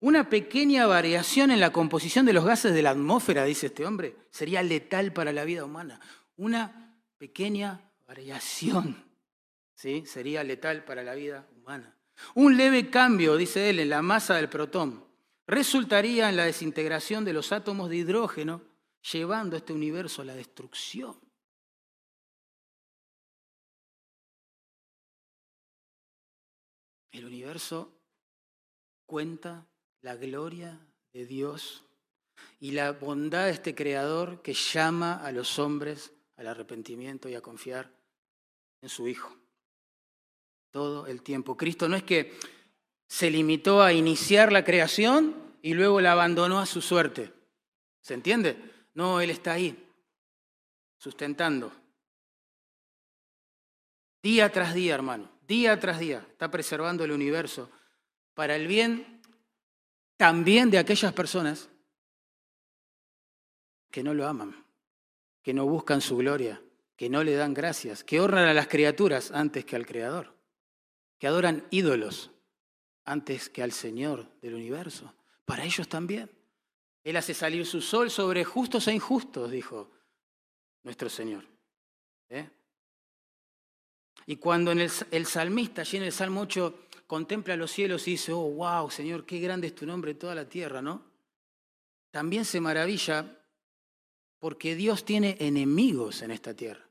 Una 0.00 0.30
pequeña 0.30 0.86
variación 0.86 1.50
en 1.50 1.58
la 1.58 1.72
composición 1.72 2.24
de 2.24 2.32
los 2.32 2.44
gases 2.44 2.72
de 2.72 2.82
la 2.82 2.90
atmósfera, 2.90 3.44
dice 3.44 3.66
este 3.66 3.84
hombre, 3.84 4.16
sería 4.30 4.62
letal 4.62 5.12
para 5.12 5.32
la 5.32 5.44
vida 5.44 5.64
humana. 5.64 6.00
Una 6.36 7.02
pequeña 7.18 7.90
variación 8.06 9.07
sería 9.78 10.42
letal 10.42 10.84
para 10.84 11.04
la 11.04 11.14
vida 11.14 11.48
humana. 11.56 11.96
Un 12.34 12.56
leve 12.56 12.90
cambio, 12.90 13.36
dice 13.36 13.70
él, 13.70 13.78
en 13.78 13.90
la 13.90 14.02
masa 14.02 14.34
del 14.34 14.48
protón 14.48 15.06
resultaría 15.46 16.28
en 16.28 16.36
la 16.36 16.44
desintegración 16.44 17.24
de 17.24 17.32
los 17.32 17.52
átomos 17.52 17.88
de 17.88 17.96
hidrógeno 17.96 18.62
llevando 19.12 19.56
este 19.56 19.72
universo 19.72 20.22
a 20.22 20.26
la 20.26 20.34
destrucción. 20.34 21.16
El 27.12 27.24
universo 27.24 27.94
cuenta 29.06 29.66
la 30.02 30.16
gloria 30.16 30.78
de 31.12 31.24
Dios 31.24 31.84
y 32.60 32.72
la 32.72 32.92
bondad 32.92 33.46
de 33.46 33.52
este 33.52 33.74
Creador 33.74 34.42
que 34.42 34.52
llama 34.52 35.14
a 35.24 35.32
los 35.32 35.58
hombres 35.58 36.12
al 36.36 36.48
arrepentimiento 36.48 37.28
y 37.28 37.34
a 37.34 37.40
confiar 37.40 37.90
en 38.82 38.88
su 38.88 39.08
Hijo. 39.08 39.34
Todo 40.70 41.06
el 41.06 41.22
tiempo. 41.22 41.56
Cristo 41.56 41.88
no 41.88 41.96
es 41.96 42.02
que 42.02 42.38
se 43.06 43.30
limitó 43.30 43.82
a 43.82 43.92
iniciar 43.92 44.52
la 44.52 44.64
creación 44.64 45.34
y 45.62 45.74
luego 45.74 46.00
la 46.00 46.12
abandonó 46.12 46.58
a 46.60 46.66
su 46.66 46.82
suerte. 46.82 47.32
¿Se 48.00 48.14
entiende? 48.14 48.56
No, 48.94 49.20
Él 49.20 49.30
está 49.30 49.52
ahí, 49.52 49.86
sustentando. 50.98 51.72
Día 54.22 54.50
tras 54.50 54.74
día, 54.74 54.94
hermano, 54.94 55.30
día 55.46 55.78
tras 55.78 55.98
día, 55.98 56.26
está 56.30 56.50
preservando 56.50 57.04
el 57.04 57.12
universo 57.12 57.70
para 58.34 58.56
el 58.56 58.66
bien 58.66 59.20
también 60.16 60.70
de 60.70 60.78
aquellas 60.78 61.12
personas 61.12 61.70
que 63.90 64.02
no 64.02 64.12
lo 64.14 64.26
aman, 64.26 64.64
que 65.42 65.54
no 65.54 65.64
buscan 65.66 66.00
su 66.00 66.16
gloria, 66.16 66.60
que 66.96 67.08
no 67.08 67.22
le 67.24 67.34
dan 67.34 67.54
gracias, 67.54 68.04
que 68.04 68.20
honran 68.20 68.46
a 68.46 68.54
las 68.54 68.68
criaturas 68.68 69.30
antes 69.30 69.64
que 69.64 69.76
al 69.76 69.86
Creador, 69.86 70.34
que 71.18 71.26
adoran 71.26 71.66
ídolos 71.70 72.30
antes 73.04 73.48
que 73.48 73.62
al 73.62 73.72
Señor 73.72 74.28
del 74.40 74.54
universo. 74.54 75.12
Para 75.44 75.64
ellos 75.64 75.88
también. 75.88 76.30
Él 77.02 77.16
hace 77.16 77.34
salir 77.34 77.64
su 77.66 77.80
sol 77.80 78.10
sobre 78.10 78.44
justos 78.44 78.86
e 78.88 78.92
injustos, 78.92 79.50
dijo 79.50 79.90
nuestro 80.82 81.08
Señor. 81.08 81.44
¿Eh? 82.28 82.48
Y 84.26 84.36
cuando 84.36 84.72
el, 84.72 85.26
salmista, 85.26 85.80
allí 85.80 85.96
en 85.96 86.02
el 86.02 86.12
Salmo 86.12 86.42
8, 86.42 86.88
contempla 87.06 87.56
los 87.56 87.70
cielos 87.70 88.06
y 88.08 88.12
dice, 88.12 88.32
oh, 88.32 88.50
wow, 88.50 88.90
Señor, 88.90 89.24
qué 89.24 89.38
grande 89.38 89.68
es 89.68 89.74
tu 89.74 89.86
nombre 89.86 90.10
en 90.10 90.18
toda 90.18 90.34
la 90.34 90.46
tierra, 90.46 90.82
¿no? 90.82 91.02
También 92.10 92.44
se 92.44 92.60
maravilla 92.60 93.38
porque 94.38 94.74
Dios 94.74 95.04
tiene 95.04 95.36
enemigos 95.40 96.20
en 96.22 96.30
esta 96.30 96.54
tierra. 96.54 96.87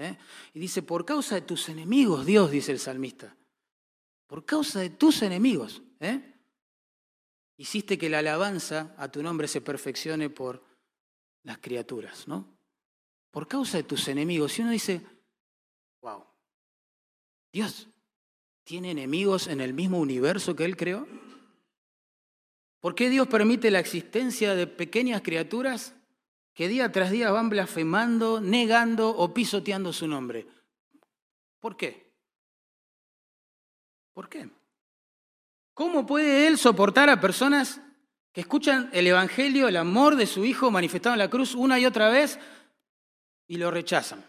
¿Eh? 0.00 0.16
Y 0.54 0.60
dice, 0.60 0.82
por 0.82 1.04
causa 1.04 1.34
de 1.34 1.42
tus 1.42 1.68
enemigos, 1.68 2.24
Dios, 2.24 2.50
dice 2.50 2.72
el 2.72 2.78
salmista, 2.78 3.36
por 4.26 4.46
causa 4.46 4.80
de 4.80 4.90
tus 4.90 5.20
enemigos. 5.22 5.82
¿eh? 6.00 6.30
hiciste 7.60 7.98
que 7.98 8.08
la 8.08 8.20
alabanza 8.20 8.94
a 8.96 9.10
tu 9.10 9.22
nombre 9.22 9.46
se 9.46 9.60
perfeccione 9.60 10.30
por 10.30 10.64
las 11.42 11.58
criaturas, 11.58 12.26
¿no? 12.26 12.48
Por 13.30 13.46
causa 13.46 13.76
de 13.76 13.82
tus 13.82 14.08
enemigos. 14.08 14.58
Y 14.58 14.62
uno 14.62 14.70
dice, 14.70 15.02
wow, 16.00 16.24
Dios 17.52 17.86
tiene 18.64 18.92
enemigos 18.92 19.46
en 19.46 19.60
el 19.60 19.74
mismo 19.74 19.98
universo 19.98 20.56
que 20.56 20.64
Él 20.64 20.74
creó. 20.74 21.06
¿Por 22.80 22.94
qué 22.94 23.10
Dios 23.10 23.28
permite 23.28 23.70
la 23.70 23.80
existencia 23.80 24.54
de 24.54 24.66
pequeñas 24.66 25.20
criaturas 25.20 25.94
que 26.60 26.68
día 26.68 26.92
tras 26.92 27.10
día 27.10 27.30
van 27.30 27.48
blasfemando, 27.48 28.38
negando 28.38 29.08
o 29.08 29.32
pisoteando 29.32 29.94
su 29.94 30.06
nombre? 30.06 30.46
¿Por 31.58 31.74
qué? 31.74 32.12
¿Por 34.12 34.28
qué? 34.28 34.46
¿Cómo 35.72 36.04
puede 36.04 36.46
Él 36.46 36.58
soportar 36.58 37.08
a 37.08 37.18
personas 37.18 37.80
que 38.30 38.42
escuchan 38.42 38.90
el 38.92 39.06
Evangelio, 39.06 39.68
el 39.68 39.76
amor 39.78 40.16
de 40.16 40.26
su 40.26 40.44
Hijo 40.44 40.70
manifestado 40.70 41.14
en 41.14 41.20
la 41.20 41.30
cruz 41.30 41.54
una 41.54 41.78
y 41.78 41.86
otra 41.86 42.10
vez 42.10 42.38
y 43.46 43.56
lo 43.56 43.70
rechazan? 43.70 44.22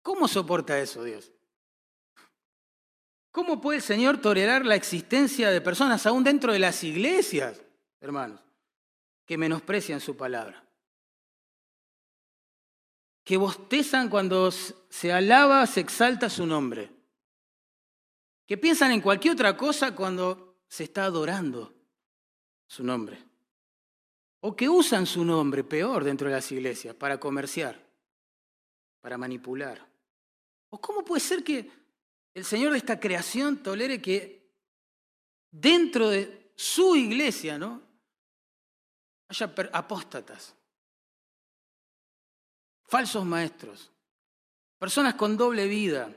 ¿Cómo 0.00 0.28
soporta 0.28 0.80
eso 0.80 1.04
Dios? 1.04 1.30
¿Cómo 3.30 3.60
puede 3.60 3.80
el 3.80 3.84
Señor 3.84 4.16
tolerar 4.16 4.64
la 4.64 4.76
existencia 4.76 5.50
de 5.50 5.60
personas 5.60 6.06
aún 6.06 6.24
dentro 6.24 6.54
de 6.54 6.58
las 6.58 6.82
iglesias, 6.82 7.60
hermanos, 8.00 8.40
que 9.24 9.38
menosprecian 9.38 10.00
su 10.00 10.16
palabra? 10.16 10.64
Que 13.24 13.36
bostezan 13.36 14.08
cuando 14.08 14.50
se 14.50 15.12
alaba, 15.12 15.66
se 15.66 15.80
exalta 15.80 16.28
su 16.28 16.46
nombre 16.46 16.90
que 18.52 18.58
piensan 18.58 18.92
en 18.92 19.00
cualquier 19.00 19.32
otra 19.32 19.56
cosa 19.56 19.94
cuando 19.94 20.58
se 20.68 20.84
está 20.84 21.04
adorando 21.04 21.72
su 22.66 22.84
nombre. 22.84 23.18
O 24.40 24.54
que 24.54 24.68
usan 24.68 25.06
su 25.06 25.24
nombre, 25.24 25.64
peor, 25.64 26.04
dentro 26.04 26.28
de 26.28 26.34
las 26.34 26.52
iglesias, 26.52 26.94
para 26.94 27.18
comerciar, 27.18 27.82
para 29.00 29.16
manipular. 29.16 29.86
¿O 30.68 30.78
cómo 30.78 31.02
puede 31.02 31.20
ser 31.20 31.44
que 31.44 31.70
el 32.34 32.44
Señor 32.44 32.72
de 32.72 32.76
esta 32.78 32.98
creación 33.00 33.62
tolere 33.62 34.02
que 34.02 34.50
dentro 35.50 36.10
de 36.10 36.52
su 36.56 36.96
iglesia, 36.96 37.58
¿no? 37.58 37.80
Haya 39.32 39.54
apóstatas, 39.72 40.54
falsos 42.84 43.24
maestros, 43.24 43.90
personas 44.78 45.14
con 45.14 45.36
doble 45.36 45.66
vida, 45.66 46.14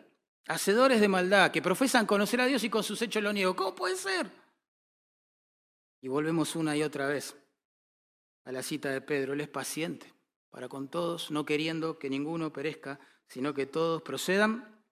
hacedores 0.47 0.99
de 0.99 1.07
maldad, 1.07 1.51
que 1.51 1.61
profesan 1.61 2.05
conocer 2.05 2.41
a 2.41 2.45
Dios 2.45 2.63
y 2.63 2.69
con 2.69 2.83
sus 2.83 3.01
hechos 3.01 3.23
lo 3.23 3.31
niegan. 3.31 3.53
¿Cómo 3.53 3.73
puede 3.73 3.95
ser? 3.95 4.29
Y 6.01 6.09
volvemos 6.09 6.55
una 6.55 6.75
y 6.75 6.83
otra 6.83 7.07
vez 7.07 7.35
a 8.43 8.51
la 8.51 8.61
cita 8.61 8.89
de 8.89 9.01
Pedro. 9.01 9.33
Él 9.33 9.41
es 9.41 9.49
paciente 9.49 10.13
para 10.49 10.67
con 10.67 10.89
todos, 10.89 11.31
no 11.31 11.45
queriendo 11.45 11.97
que 11.97 12.09
ninguno 12.09 12.51
perezca, 12.51 12.99
sino 13.27 13.53
que 13.53 13.65
todos 13.65 14.01
procedan. 14.01 14.83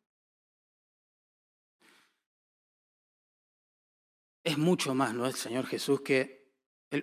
Es 4.44 4.58
mucho 4.58 4.94
más, 4.96 5.14
¿no? 5.14 5.26
El 5.26 5.36
Señor 5.36 5.66
Jesús 5.66 6.02
que 6.02 6.52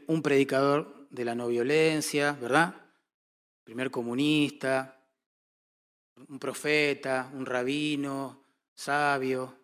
un 0.06 0.22
predicador 0.22 0.99
de 1.10 1.24
la 1.24 1.34
no 1.34 1.48
violencia, 1.48 2.32
¿verdad? 2.32 2.74
Primer 3.64 3.90
comunista, 3.90 5.04
un 6.28 6.38
profeta, 6.38 7.30
un 7.34 7.44
rabino, 7.44 8.44
sabio. 8.74 9.58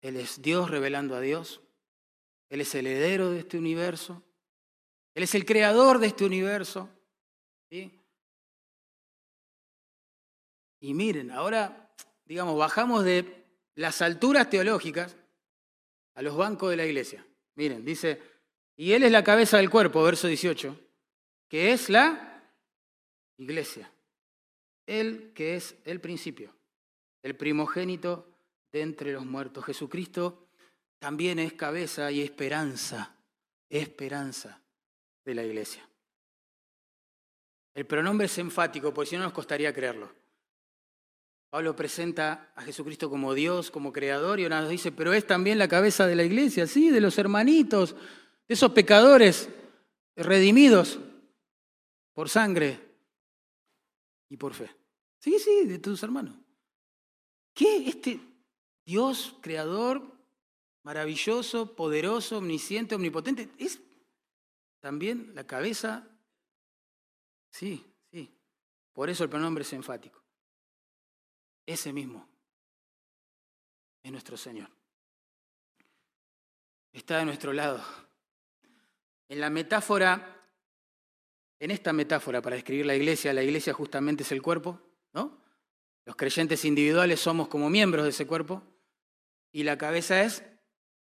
Él 0.00 0.16
es 0.16 0.40
Dios 0.40 0.70
revelando 0.70 1.16
a 1.16 1.20
Dios. 1.20 1.60
Él 2.48 2.60
es 2.60 2.74
el 2.74 2.86
heredero 2.86 3.30
de 3.30 3.40
este 3.40 3.58
universo. 3.58 4.22
Él 5.14 5.24
es 5.24 5.34
el 5.34 5.44
creador 5.44 5.98
de 5.98 6.06
este 6.06 6.24
universo. 6.24 6.88
Y 10.80 10.94
miren, 10.94 11.32
ahora, 11.32 11.92
digamos, 12.24 12.56
bajamos 12.56 13.04
de 13.04 13.44
las 13.74 14.00
alturas 14.02 14.48
teológicas 14.48 15.16
a 16.14 16.22
los 16.22 16.36
bancos 16.36 16.70
de 16.70 16.76
la 16.76 16.86
iglesia. 16.86 17.26
Miren, 17.56 17.84
dice, 17.84 18.20
y 18.76 18.92
Él 18.92 19.02
es 19.02 19.12
la 19.12 19.24
cabeza 19.24 19.56
del 19.56 19.70
cuerpo, 19.70 20.02
verso 20.02 20.28
18, 20.28 20.78
que 21.48 21.72
es 21.72 21.88
la 21.88 22.52
iglesia. 23.38 23.90
Él 24.86 25.32
que 25.34 25.56
es 25.56 25.76
el 25.84 26.00
principio, 26.00 26.54
el 27.22 27.34
primogénito 27.36 28.28
de 28.72 28.82
entre 28.82 29.12
los 29.12 29.24
muertos. 29.24 29.64
Jesucristo 29.64 30.48
también 30.98 31.38
es 31.38 31.54
cabeza 31.54 32.10
y 32.12 32.22
esperanza, 32.22 33.16
esperanza 33.68 34.62
de 35.24 35.34
la 35.34 35.42
iglesia. 35.42 35.88
El 37.74 37.86
pronombre 37.86 38.26
es 38.26 38.38
enfático, 38.38 38.94
porque 38.94 39.10
si 39.10 39.16
no 39.16 39.24
nos 39.24 39.32
costaría 39.32 39.72
creerlo. 39.72 40.10
Pablo 41.50 41.76
presenta 41.76 42.52
a 42.54 42.62
Jesucristo 42.62 43.08
como 43.08 43.34
Dios, 43.34 43.70
como 43.70 43.92
creador, 43.92 44.40
y 44.40 44.44
ahora 44.44 44.60
nos 44.60 44.70
dice, 44.70 44.92
pero 44.92 45.12
es 45.12 45.26
también 45.26 45.58
la 45.58 45.68
cabeza 45.68 46.06
de 46.06 46.16
la 46.16 46.24
iglesia, 46.24 46.66
sí, 46.66 46.90
de 46.90 47.00
los 47.00 47.18
hermanitos, 47.18 47.94
de 48.48 48.54
esos 48.54 48.72
pecadores 48.72 49.48
redimidos 50.14 50.98
por 52.12 52.28
sangre 52.28 52.80
y 54.28 54.36
por 54.36 54.54
fe. 54.54 54.70
Sí, 55.18 55.38
sí, 55.38 55.66
de 55.66 55.78
tus 55.78 56.02
hermanos. 56.02 56.36
¿Qué? 57.52 57.88
Este 57.88 58.20
Dios 58.84 59.36
creador, 59.40 60.00
maravilloso, 60.84 61.74
poderoso, 61.74 62.38
omnisciente, 62.38 62.94
omnipotente, 62.94 63.50
es 63.58 63.80
también 64.80 65.34
la 65.34 65.44
cabeza, 65.44 66.08
sí, 67.50 67.84
sí. 68.12 68.32
Por 68.92 69.10
eso 69.10 69.24
el 69.24 69.30
pronombre 69.30 69.62
es 69.62 69.72
enfático. 69.72 70.22
Ese 71.66 71.92
mismo 71.92 72.28
es 74.04 74.12
nuestro 74.12 74.36
Señor. 74.36 74.70
Está 76.92 77.18
de 77.18 77.24
nuestro 77.24 77.52
lado. 77.52 77.84
En 79.28 79.40
la 79.40 79.50
metáfora, 79.50 80.44
en 81.58 81.70
esta 81.70 81.92
metáfora 81.92 82.40
para 82.42 82.56
describir 82.56 82.86
la 82.86 82.94
iglesia, 82.94 83.32
la 83.32 83.42
iglesia 83.42 83.72
justamente 83.72 84.22
es 84.22 84.32
el 84.32 84.42
cuerpo, 84.42 84.80
¿no? 85.12 85.40
Los 86.04 86.16
creyentes 86.16 86.64
individuales 86.64 87.18
somos 87.18 87.48
como 87.48 87.68
miembros 87.68 88.04
de 88.04 88.10
ese 88.10 88.26
cuerpo 88.26 88.62
y 89.52 89.64
la 89.64 89.76
cabeza 89.76 90.22
es, 90.22 90.44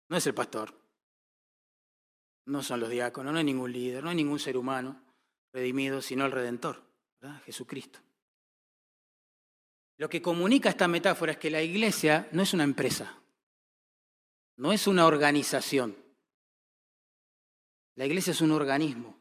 no 0.09 0.17
es 0.17 0.27
el 0.27 0.35
pastor, 0.35 0.75
no 2.47 2.63
son 2.63 2.81
los 2.81 2.89
diáconos, 2.89 3.33
no 3.33 3.39
hay 3.39 3.45
ningún 3.45 3.73
líder, 3.73 4.03
no 4.03 4.11
hay 4.11 4.17
ningún 4.17 4.39
ser 4.39 4.57
humano 4.57 5.03
redimido, 5.53 6.01
sino 6.01 6.25
el 6.25 6.33
Redentor, 6.33 6.83
Jesucristo. 7.45 7.99
Lo 9.99 10.09
que 10.09 10.23
comunica 10.23 10.69
esta 10.69 10.89
metáfora 10.89 11.33
es 11.33 11.39
que 11.39 11.51
la 11.51 11.63
iglesia 11.63 12.29
no 12.33 12.43
es 12.43 12.55
una 12.55 12.65
empresa, 12.65 13.19
no 14.57 14.73
es 14.73 14.87
una 14.87 15.07
organización. 15.07 16.06
La 17.97 18.07
iglesia 18.07 18.31
es 18.31 18.41
un 18.41 18.53
organismo 18.53 19.19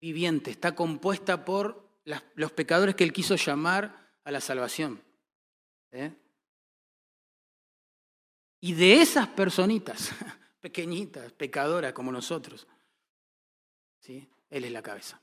viviente, 0.00 0.50
está 0.50 0.74
compuesta 0.74 1.44
por 1.44 1.88
los 2.34 2.52
pecadores 2.52 2.96
que 2.96 3.04
él 3.04 3.12
quiso 3.12 3.36
llamar 3.36 4.10
a 4.24 4.30
la 4.30 4.40
salvación. 4.40 5.00
¿eh? 5.92 6.12
Y 8.60 8.74
de 8.74 9.00
esas 9.00 9.28
personitas 9.28 10.10
pequeñitas, 10.60 11.32
pecadoras 11.32 11.92
como 11.92 12.10
nosotros. 12.10 12.66
¿Sí? 14.00 14.28
Él 14.50 14.64
es 14.64 14.72
la 14.72 14.82
cabeza. 14.82 15.22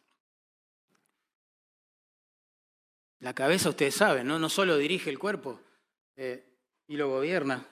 La 3.19 3.33
cabeza, 3.33 3.69
ustedes 3.69 3.95
saben, 3.95 4.25
no, 4.25 4.39
no 4.39 4.47
solo 4.47 4.77
dirige 4.77 5.09
el 5.09 5.19
cuerpo 5.19 5.59
eh, 6.15 6.45
y 6.87 6.95
lo 6.95 7.09
gobierna, 7.09 7.67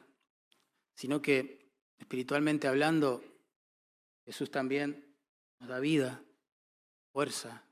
sino 0.94 1.22
que 1.22 1.72
espiritualmente 1.98 2.68
hablando, 2.68 3.24
Jesús 4.28 4.52
también 4.52 5.06
nos 5.58 5.70
da 5.70 5.80
vida, 5.80 6.22
fuerza, 7.14 7.64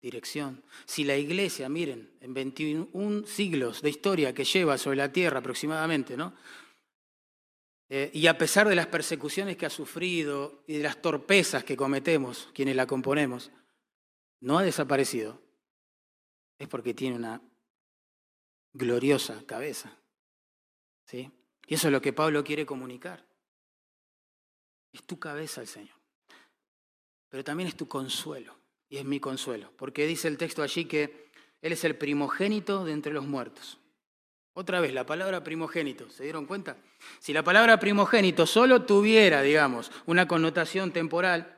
dirección. 0.00 0.64
Si 0.86 1.04
la 1.04 1.14
iglesia, 1.18 1.68
miren, 1.68 2.16
en 2.22 2.32
21 2.32 3.26
siglos 3.26 3.82
de 3.82 3.90
historia 3.90 4.32
que 4.32 4.44
lleva 4.44 4.78
sobre 4.78 4.96
la 4.96 5.12
tierra 5.12 5.40
aproximadamente, 5.40 6.16
¿no? 6.16 6.34
Eh, 7.90 8.10
y 8.14 8.28
a 8.28 8.38
pesar 8.38 8.66
de 8.66 8.76
las 8.76 8.86
persecuciones 8.86 9.58
que 9.58 9.66
ha 9.66 9.70
sufrido 9.70 10.64
y 10.66 10.78
de 10.78 10.84
las 10.84 11.02
torpezas 11.02 11.64
que 11.64 11.76
cometemos, 11.76 12.48
quienes 12.54 12.76
la 12.76 12.86
componemos, 12.86 13.50
no 14.40 14.58
ha 14.58 14.62
desaparecido. 14.62 15.42
Es 16.58 16.66
porque 16.66 16.94
tiene 16.94 17.16
una 17.16 17.42
gloriosa 18.72 19.44
cabeza. 19.44 19.94
¿Sí? 21.04 21.30
Y 21.66 21.74
eso 21.74 21.88
es 21.88 21.92
lo 21.92 22.00
que 22.00 22.14
Pablo 22.14 22.42
quiere 22.42 22.64
comunicar. 22.64 23.29
Es 24.92 25.04
tu 25.04 25.18
cabeza 25.18 25.60
el 25.60 25.66
Señor. 25.66 25.96
Pero 27.28 27.44
también 27.44 27.68
es 27.68 27.76
tu 27.76 27.86
consuelo. 27.86 28.56
Y 28.88 28.96
es 28.96 29.04
mi 29.04 29.20
consuelo. 29.20 29.72
Porque 29.76 30.06
dice 30.06 30.28
el 30.28 30.36
texto 30.36 30.62
allí 30.62 30.86
que 30.86 31.30
Él 31.62 31.72
es 31.72 31.84
el 31.84 31.96
primogénito 31.96 32.84
de 32.84 32.92
entre 32.92 33.12
los 33.12 33.26
muertos. 33.26 33.78
Otra 34.52 34.80
vez, 34.80 34.92
la 34.92 35.06
palabra 35.06 35.44
primogénito, 35.44 36.10
¿se 36.10 36.24
dieron 36.24 36.44
cuenta? 36.44 36.76
Si 37.20 37.32
la 37.32 37.44
palabra 37.44 37.78
primogénito 37.78 38.46
solo 38.46 38.82
tuviera, 38.82 39.42
digamos, 39.42 39.92
una 40.06 40.26
connotación 40.26 40.90
temporal, 40.90 41.56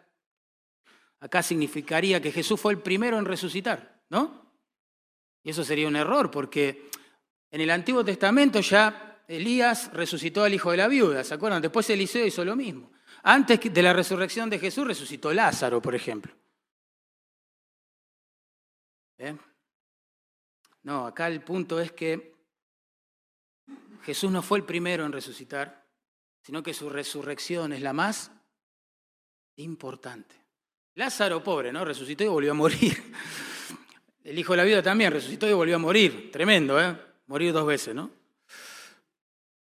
acá 1.21 1.43
significaría 1.43 2.21
que 2.21 2.33
Jesús 2.33 2.61
fue 2.61 2.73
el 2.75 2.81
primero 2.81 3.19
en 3.19 3.25
resucitar, 3.25 4.03
¿no? 4.11 4.53
Y 5.43 5.51
eso 5.51 5.65
sería 5.65 5.89
un 5.89 5.97
error, 5.97 6.31
porque 6.31 6.91
en 7.51 7.63
el 7.63 7.71
Antiguo 7.71 8.05
Testamento 8.05 8.61
ya 8.61 9.25
Elías 9.27 9.91
resucitó 9.93 10.45
al 10.45 10.55
hijo 10.55 10.71
de 10.71 10.77
la 10.77 10.89
viuda, 10.89 11.25
¿se 11.25 11.35
acuerdan? 11.35 11.63
Después 11.63 11.89
Eliseo 11.91 12.27
hizo 12.27 12.45
lo 12.45 12.55
mismo. 12.55 12.93
Antes 13.23 13.61
de 13.73 13.83
la 13.83 13.93
resurrección 13.93 14.51
de 14.51 14.59
Jesús 14.59 14.87
resucitó 14.87 15.33
Lázaro, 15.33 15.81
por 15.81 15.95
ejemplo. 15.95 16.33
¿Eh? 19.19 19.37
No, 20.83 21.07
acá 21.07 21.29
el 21.29 21.43
punto 21.43 21.81
es 21.81 21.93
que 21.93 22.35
Jesús 24.03 24.31
no 24.31 24.43
fue 24.43 24.59
el 24.59 24.65
primero 24.65 25.07
en 25.07 25.13
resucitar, 25.13 25.87
sino 26.43 26.63
que 26.63 26.75
su 26.75 26.91
resurrección 26.91 27.73
es 27.73 27.83
la 27.83 27.93
más 27.93 28.33
importante. 29.57 30.35
Lázaro, 30.95 31.43
pobre, 31.43 31.73
¿no? 31.73 31.85
Resucitó 31.85 32.25
y 32.25 32.29
volvió 32.29 32.51
a 32.51 32.55
morir. 32.55 33.13
El 34.25 34.39
hijo 34.39 34.53
de 34.53 34.59
la 34.59 34.65
vida 34.65 34.83
también 34.83 35.11
resucitó 35.11 35.49
y 35.49 35.53
volvió 35.53 35.77
a 35.77 35.81
morir. 35.81 36.31
Tremendo, 36.31 36.81
¿eh? 36.81 36.97
Morir 37.27 37.53
dos 37.53 37.67
veces, 37.67 37.95
¿no? 37.95 38.11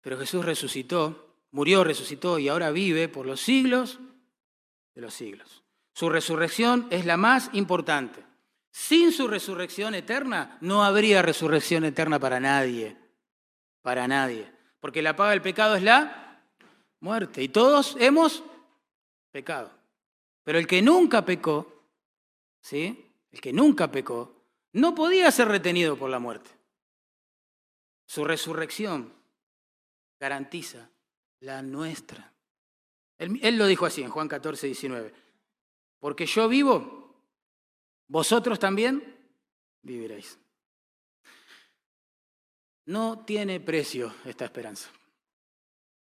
Pero 0.01 0.19
Jesús 0.19 0.45
resucitó, 0.45 1.34
murió, 1.51 1.83
resucitó 1.83 2.39
y 2.39 2.47
ahora 2.47 2.71
vive 2.71 3.07
por 3.07 3.25
los 3.25 3.41
siglos 3.41 3.99
de 4.93 5.01
los 5.01 5.13
siglos. 5.13 5.63
Su 5.93 6.09
resurrección 6.09 6.87
es 6.89 7.05
la 7.05 7.17
más 7.17 7.49
importante. 7.53 8.23
Sin 8.71 9.11
su 9.11 9.27
resurrección 9.27 9.95
eterna 9.95 10.57
no 10.61 10.83
habría 10.83 11.21
resurrección 11.21 11.85
eterna 11.85 12.19
para 12.19 12.39
nadie 12.39 12.97
para 13.85 14.07
nadie. 14.07 14.51
Porque 14.79 15.03
la 15.03 15.15
paga 15.15 15.29
del 15.29 15.43
pecado 15.43 15.75
es 15.75 15.83
la 15.83 16.41
muerte. 17.01 17.43
Y 17.43 17.49
todos 17.49 17.95
hemos 17.99 18.43
pecado. 19.31 19.71
Pero 20.43 20.57
el 20.57 20.65
que 20.65 20.81
nunca 20.81 21.23
pecó, 21.23 21.83
¿sí? 22.61 23.13
El 23.31 23.39
que 23.39 23.53
nunca 23.53 23.91
pecó, 23.91 24.41
no 24.73 24.95
podía 24.95 25.29
ser 25.29 25.49
retenido 25.49 25.95
por 25.97 26.09
la 26.09 26.17
muerte. 26.17 26.49
Su 28.07 28.25
resurrección 28.25 29.13
garantiza 30.19 30.89
la 31.41 31.61
nuestra. 31.61 32.33
Él, 33.17 33.39
él, 33.41 33.57
lo 33.57 33.65
dijo 33.65 33.85
así 33.85 34.01
en 34.01 34.09
Juan 34.09 34.27
14, 34.27 34.67
19. 34.67 35.13
Porque 35.99 36.25
yo 36.25 36.47
vivo, 36.49 37.15
vosotros 38.07 38.59
también 38.59 39.17
viviréis. 39.81 40.37
No 42.85 43.25
tiene 43.25 43.59
precio 43.59 44.13
esta 44.25 44.45
esperanza. 44.45 44.89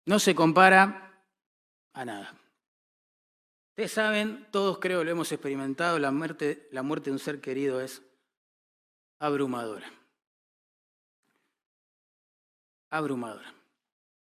No 0.06 0.18
se 0.18 0.34
compara 0.34 1.24
a 1.94 2.04
nada. 2.04 2.34
Ustedes 3.70 3.92
saben, 3.92 4.46
todos 4.52 4.78
creo 4.78 5.02
lo 5.02 5.10
hemos 5.10 5.32
experimentado, 5.32 5.98
la 5.98 6.12
muerte, 6.12 6.68
la 6.70 6.82
muerte 6.82 7.10
de 7.10 7.12
un 7.14 7.18
ser 7.18 7.40
querido 7.40 7.80
es 7.80 8.02
abrumadora. 9.18 9.90
Abrumadora. 12.90 13.52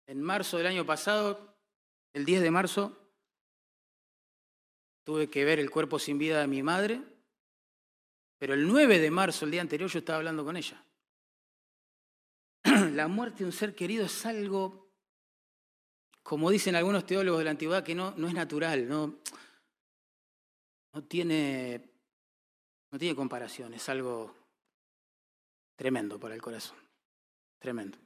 En 0.08 0.22
marzo 0.22 0.58
del 0.58 0.68
año 0.68 0.86
pasado, 0.86 1.56
el 2.14 2.24
10 2.26 2.42
de 2.42 2.52
marzo, 2.52 2.98
tuve 5.04 5.30
que 5.30 5.44
ver 5.44 5.60
el 5.60 5.70
cuerpo 5.70 6.00
sin 6.00 6.18
vida 6.18 6.40
de 6.40 6.48
mi 6.48 6.64
madre, 6.64 7.02
pero 8.38 8.54
el 8.54 8.68
9 8.68 9.00
de 9.00 9.12
marzo, 9.12 9.46
el 9.46 9.52
día 9.52 9.62
anterior, 9.62 9.90
yo 9.90 10.00
estaba 10.00 10.18
hablando 10.18 10.46
con 10.46 10.56
ella. 10.56 10.82
La 12.94 13.08
muerte 13.08 13.40
de 13.40 13.46
un 13.46 13.52
ser 13.52 13.76
querido 13.76 14.06
es 14.06 14.26
algo, 14.26 14.92
como 16.24 16.50
dicen 16.50 16.76
algunos 16.76 17.06
teólogos 17.06 17.40
de 17.40 17.46
la 17.46 17.52
antigüedad, 17.52 17.84
que 17.84 17.96
no, 17.96 18.12
no 18.16 18.28
es 18.30 18.34
natural, 18.34 18.88
no, 18.88 19.20
no, 20.94 21.04
tiene, 21.04 21.90
no 22.92 22.98
tiene 22.98 23.16
comparación, 23.16 23.74
es 23.74 23.90
algo 23.90 24.34
tremendo 25.76 26.18
para 26.20 26.36
el 26.36 26.42
corazón, 26.42 26.78
tremendo. 27.60 27.98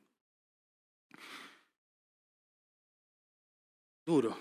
Duro, 4.12 4.38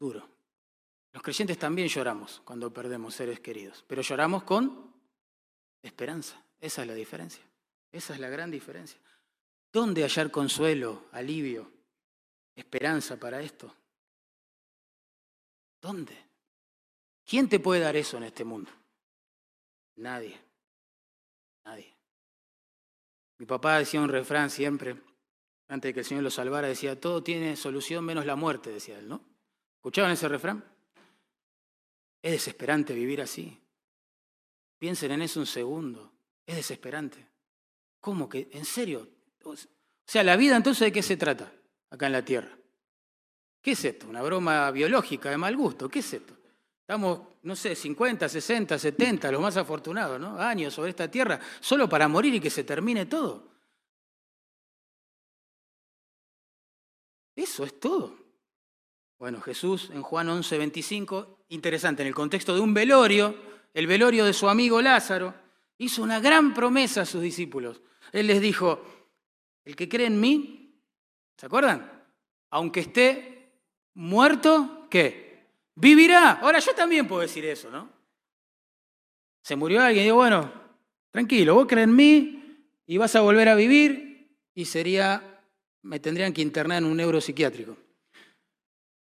duro. 0.00 0.28
Los 1.12 1.22
creyentes 1.22 1.56
también 1.60 1.86
lloramos 1.86 2.42
cuando 2.44 2.72
perdemos 2.72 3.14
seres 3.14 3.38
queridos, 3.38 3.84
pero 3.86 4.02
lloramos 4.02 4.42
con 4.42 4.92
esperanza. 5.80 6.42
Esa 6.58 6.82
es 6.82 6.88
la 6.88 6.94
diferencia. 6.94 7.44
Esa 7.92 8.14
es 8.14 8.18
la 8.18 8.28
gran 8.28 8.50
diferencia. 8.50 8.98
¿Dónde 9.72 10.02
hallar 10.02 10.32
consuelo, 10.32 11.04
alivio, 11.12 11.70
esperanza 12.56 13.16
para 13.16 13.40
esto? 13.40 13.72
¿Dónde? 15.80 16.18
¿Quién 17.24 17.48
te 17.48 17.60
puede 17.60 17.82
dar 17.82 17.94
eso 17.94 18.16
en 18.16 18.24
este 18.24 18.44
mundo? 18.44 18.72
Nadie. 19.98 20.36
Nadie. 21.64 21.94
Mi 23.38 23.46
papá 23.46 23.78
decía 23.78 24.00
un 24.00 24.08
refrán 24.08 24.50
siempre, 24.50 25.00
antes 25.68 25.88
de 25.88 25.94
que 25.94 26.00
el 26.00 26.06
Señor 26.06 26.22
lo 26.24 26.30
salvara, 26.30 26.68
decía, 26.68 27.00
todo 27.00 27.22
tiene 27.22 27.56
solución 27.56 28.04
menos 28.04 28.24
la 28.26 28.36
muerte, 28.36 28.70
decía 28.70 28.98
él, 28.98 29.08
¿no? 29.08 29.20
¿Escuchaban 29.76 30.12
ese 30.12 30.28
refrán? 30.28 30.64
Es 32.22 32.32
desesperante 32.32 32.94
vivir 32.94 33.20
así. 33.20 33.60
Piensen 34.78 35.12
en 35.12 35.22
eso 35.22 35.40
un 35.40 35.46
segundo. 35.46 36.12
Es 36.44 36.56
desesperante. 36.56 37.26
¿Cómo 38.00 38.28
que? 38.28 38.48
¿En 38.52 38.64
serio? 38.64 39.08
O 39.44 39.54
sea, 40.04 40.22
la 40.22 40.36
vida 40.36 40.56
entonces 40.56 40.86
de 40.86 40.92
qué 40.92 41.02
se 41.02 41.16
trata 41.16 41.52
acá 41.90 42.06
en 42.06 42.12
la 42.12 42.24
Tierra. 42.24 42.56
¿Qué 43.60 43.72
es 43.72 43.84
esto? 43.84 44.06
Una 44.08 44.22
broma 44.22 44.70
biológica 44.70 45.30
de 45.30 45.36
mal 45.36 45.56
gusto. 45.56 45.88
¿Qué 45.88 45.98
es 45.98 46.12
esto? 46.12 46.36
Estamos, 46.80 47.20
no 47.42 47.56
sé, 47.56 47.74
50, 47.74 48.28
60, 48.28 48.78
70, 48.78 49.32
los 49.32 49.40
más 49.40 49.56
afortunados, 49.56 50.20
¿no? 50.20 50.38
Años 50.38 50.72
sobre 50.72 50.90
esta 50.90 51.10
tierra, 51.10 51.40
solo 51.58 51.88
para 51.88 52.06
morir 52.06 52.34
y 52.36 52.40
que 52.40 52.50
se 52.50 52.62
termine 52.62 53.06
todo. 53.06 53.55
Eso 57.36 57.64
es 57.64 57.78
todo. 57.78 58.16
Bueno, 59.18 59.40
Jesús 59.40 59.90
en 59.92 60.02
Juan 60.02 60.28
11, 60.28 60.58
25, 60.58 61.44
interesante, 61.50 62.02
en 62.02 62.08
el 62.08 62.14
contexto 62.14 62.54
de 62.54 62.60
un 62.60 62.74
velorio, 62.74 63.36
el 63.72 63.86
velorio 63.86 64.24
de 64.24 64.32
su 64.32 64.48
amigo 64.48 64.82
Lázaro, 64.82 65.34
hizo 65.78 66.02
una 66.02 66.20
gran 66.20 66.54
promesa 66.54 67.02
a 67.02 67.06
sus 67.06 67.22
discípulos. 67.22 67.82
Él 68.12 68.26
les 68.26 68.40
dijo, 68.40 68.82
el 69.64 69.76
que 69.76 69.88
cree 69.88 70.06
en 70.06 70.20
mí, 70.20 70.80
¿se 71.36 71.46
acuerdan? 71.46 72.04
Aunque 72.50 72.80
esté 72.80 73.52
muerto, 73.94 74.86
¿qué? 74.90 75.46
Vivirá. 75.74 76.32
Ahora 76.32 76.58
yo 76.58 76.74
también 76.74 77.06
puedo 77.06 77.22
decir 77.22 77.44
eso, 77.44 77.70
¿no? 77.70 77.90
Se 79.42 79.56
murió 79.56 79.82
alguien 79.82 80.02
y 80.02 80.06
digo, 80.06 80.16
bueno, 80.16 80.50
tranquilo, 81.10 81.54
vos 81.54 81.66
crees 81.68 81.84
en 81.84 81.94
mí 81.94 82.64
y 82.86 82.96
vas 82.96 83.14
a 83.14 83.20
volver 83.20 83.48
a 83.48 83.54
vivir 83.54 84.36
y 84.54 84.64
sería, 84.64 85.35
me 85.86 86.00
tendrían 86.00 86.32
que 86.32 86.42
internar 86.42 86.78
en 86.78 86.84
un 86.84 86.96
neuropsiquiátrico. 86.96 87.76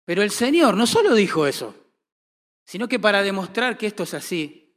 Pero 0.05 0.21
el 0.21 0.31
Señor 0.31 0.77
no 0.77 0.87
solo 0.87 1.13
dijo 1.15 1.45
eso, 1.47 1.75
sino 2.63 2.87
que 2.87 2.99
para 2.99 3.23
demostrar 3.23 3.77
que 3.77 3.87
esto 3.87 4.03
es 4.03 4.13
así, 4.13 4.73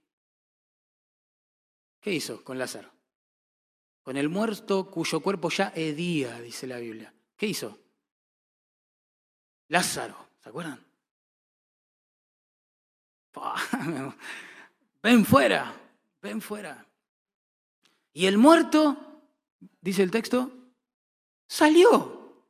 ¿qué 2.01 2.13
hizo 2.13 2.43
con 2.43 2.59
Lázaro? 2.59 2.91
Con 4.03 4.17
el 4.17 4.29
muerto 4.29 4.91
cuyo 4.91 5.21
cuerpo 5.21 5.51
ya 5.51 5.73
hedía, 5.77 6.41
dice 6.41 6.67
la 6.67 6.79
Biblia. 6.79 7.13
¿Qué 7.37 7.47
hizo? 7.47 7.79
Lázaro, 9.69 10.17
¿se 10.43 10.49
acuerdan? 10.49 10.85
Ven 15.03 15.25
fuera, 15.25 15.75
ven 16.21 16.43
fuera. 16.43 16.85
Y 18.13 18.27
el 18.27 18.37
muerto, 18.37 19.23
dice 19.81 20.03
el 20.03 20.11
texto, 20.11 20.60
salió, 21.51 22.45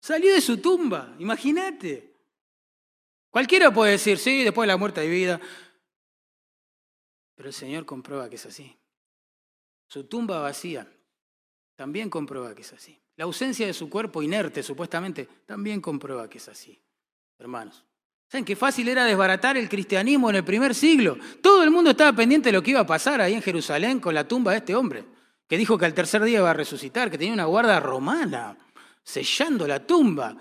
salió 0.00 0.32
de 0.32 0.40
su 0.40 0.58
tumba, 0.58 1.12
imagínate. 1.18 2.14
Cualquiera 3.28 3.74
puede 3.74 3.92
decir, 3.92 4.16
sí, 4.16 4.44
después 4.44 4.64
de 4.64 4.72
la 4.72 4.76
muerte 4.76 5.00
hay 5.00 5.10
vida. 5.10 5.40
Pero 7.34 7.48
el 7.48 7.54
Señor 7.54 7.84
comprueba 7.84 8.30
que 8.30 8.36
es 8.36 8.46
así. 8.46 8.76
Su 9.88 10.04
tumba 10.04 10.38
vacía 10.38 10.88
también 11.74 12.08
comprueba 12.08 12.54
que 12.54 12.62
es 12.62 12.72
así. 12.72 12.96
La 13.16 13.24
ausencia 13.24 13.66
de 13.66 13.74
su 13.74 13.90
cuerpo 13.90 14.22
inerte, 14.22 14.62
supuestamente, 14.62 15.28
también 15.46 15.80
comprueba 15.80 16.30
que 16.30 16.38
es 16.38 16.48
así. 16.48 16.80
Hermanos, 17.40 17.84
¿saben 18.28 18.44
qué 18.44 18.54
fácil 18.54 18.86
era 18.86 19.04
desbaratar 19.04 19.56
el 19.56 19.68
cristianismo 19.68 20.30
en 20.30 20.36
el 20.36 20.44
primer 20.44 20.76
siglo? 20.76 21.18
Todo 21.42 21.64
el 21.64 21.72
mundo 21.72 21.90
estaba 21.90 22.12
pendiente 22.12 22.50
de 22.50 22.52
lo 22.52 22.62
que 22.62 22.70
iba 22.70 22.80
a 22.80 22.86
pasar 22.86 23.20
ahí 23.20 23.34
en 23.34 23.42
Jerusalén 23.42 23.98
con 23.98 24.14
la 24.14 24.28
tumba 24.28 24.52
de 24.52 24.58
este 24.58 24.76
hombre, 24.76 25.04
que 25.54 25.58
dijo 25.58 25.78
que 25.78 25.84
al 25.84 25.94
tercer 25.94 26.20
día 26.24 26.40
iba 26.40 26.50
a 26.50 26.52
resucitar, 26.52 27.08
que 27.08 27.16
tenía 27.16 27.32
una 27.32 27.44
guarda 27.44 27.78
romana 27.78 28.58
sellando 29.04 29.68
la 29.68 29.86
tumba. 29.86 30.36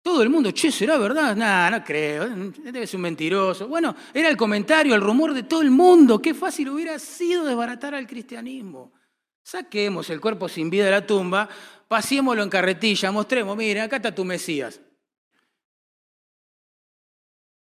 Todo 0.00 0.22
el 0.22 0.30
mundo, 0.30 0.50
che, 0.50 0.72
¿será 0.72 0.96
verdad? 0.96 1.36
No, 1.36 1.70
no 1.70 1.84
creo, 1.84 2.26
debe 2.26 2.86
ser 2.86 2.96
un 2.96 3.02
mentiroso. 3.02 3.68
Bueno, 3.68 3.94
era 4.14 4.30
el 4.30 4.36
comentario, 4.38 4.94
el 4.94 5.02
rumor 5.02 5.34
de 5.34 5.42
todo 5.42 5.60
el 5.60 5.70
mundo. 5.70 6.22
Qué 6.22 6.32
fácil 6.32 6.70
hubiera 6.70 6.98
sido 6.98 7.44
desbaratar 7.44 7.94
al 7.94 8.06
cristianismo. 8.06 8.94
Saquemos 9.42 10.08
el 10.08 10.22
cuerpo 10.22 10.48
sin 10.48 10.70
vida 10.70 10.86
de 10.86 10.92
la 10.92 11.06
tumba, 11.06 11.50
pasémoslo 11.86 12.42
en 12.42 12.48
carretilla, 12.48 13.12
mostremos, 13.12 13.58
mira, 13.58 13.82
acá 13.82 13.96
está 13.96 14.14
tu 14.14 14.24
Mesías. 14.24 14.80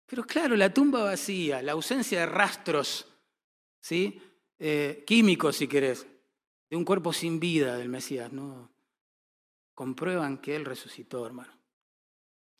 Pero 0.06 0.26
claro, 0.26 0.58
la 0.58 0.74
tumba 0.74 1.02
vacía, 1.02 1.62
la 1.62 1.72
ausencia 1.72 2.20
de 2.20 2.26
rastros 2.26 3.08
¿sí? 3.80 4.22
Eh, 4.60 5.06
químicos, 5.08 5.56
si 5.56 5.70
querés, 5.70 6.06
de 6.74 6.78
un 6.78 6.86
cuerpo 6.86 7.14
sin 7.14 7.40
vida 7.40 7.78
del 7.78 7.88
Mesías, 7.88 8.34
no 8.34 8.68
comprueban 9.76 10.40
que 10.40 10.56
Él 10.56 10.66
resucitó, 10.66 11.24
hermano 11.24 11.54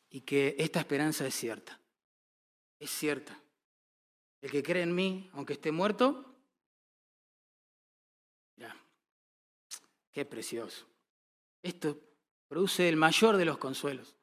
y 0.08 0.20
que 0.20 0.54
esta 0.56 0.78
esperanza 0.78 1.26
es 1.26 1.34
cierta. 1.34 1.80
Es 2.78 2.90
cierta. 2.90 3.36
El 4.40 4.52
que 4.52 4.62
cree 4.62 4.84
en 4.84 4.94
mí, 4.94 5.28
aunque 5.32 5.54
esté 5.54 5.72
muerto, 5.72 6.32
ya, 8.54 8.76
qué 10.12 10.24
precioso. 10.24 10.86
Esto 11.60 11.98
produce 12.46 12.88
el 12.88 12.94
mayor 12.94 13.36
de 13.36 13.46
los 13.46 13.58
consuelos. 13.58 14.14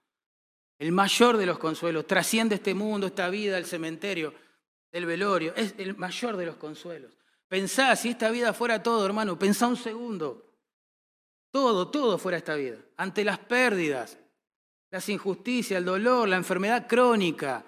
El 0.79 0.93
mayor 0.93 1.35
de 1.35 1.47
los 1.47 1.59
consuelos. 1.59 2.07
Trasciende 2.07 2.55
este 2.55 2.73
mundo, 2.73 3.07
esta 3.07 3.29
vida, 3.29 3.57
el 3.57 3.65
cementerio, 3.65 4.33
el 4.93 5.05
velorio. 5.05 5.53
Es 5.57 5.75
el 5.77 5.97
mayor 5.97 6.37
de 6.37 6.45
los 6.45 6.55
consuelos. 6.55 7.17
Pensá, 7.51 7.97
si 7.97 8.07
esta 8.11 8.31
vida 8.31 8.53
fuera 8.53 8.81
todo, 8.81 9.05
hermano, 9.05 9.37
pensá 9.37 9.67
un 9.67 9.75
segundo. 9.75 10.55
Todo, 11.51 11.91
todo 11.91 12.17
fuera 12.17 12.37
esta 12.37 12.55
vida. 12.55 12.77
Ante 12.95 13.25
las 13.25 13.39
pérdidas, 13.39 14.17
las 14.89 15.09
injusticias, 15.09 15.77
el 15.77 15.83
dolor, 15.83 16.29
la 16.29 16.37
enfermedad 16.37 16.87
crónica, 16.87 17.65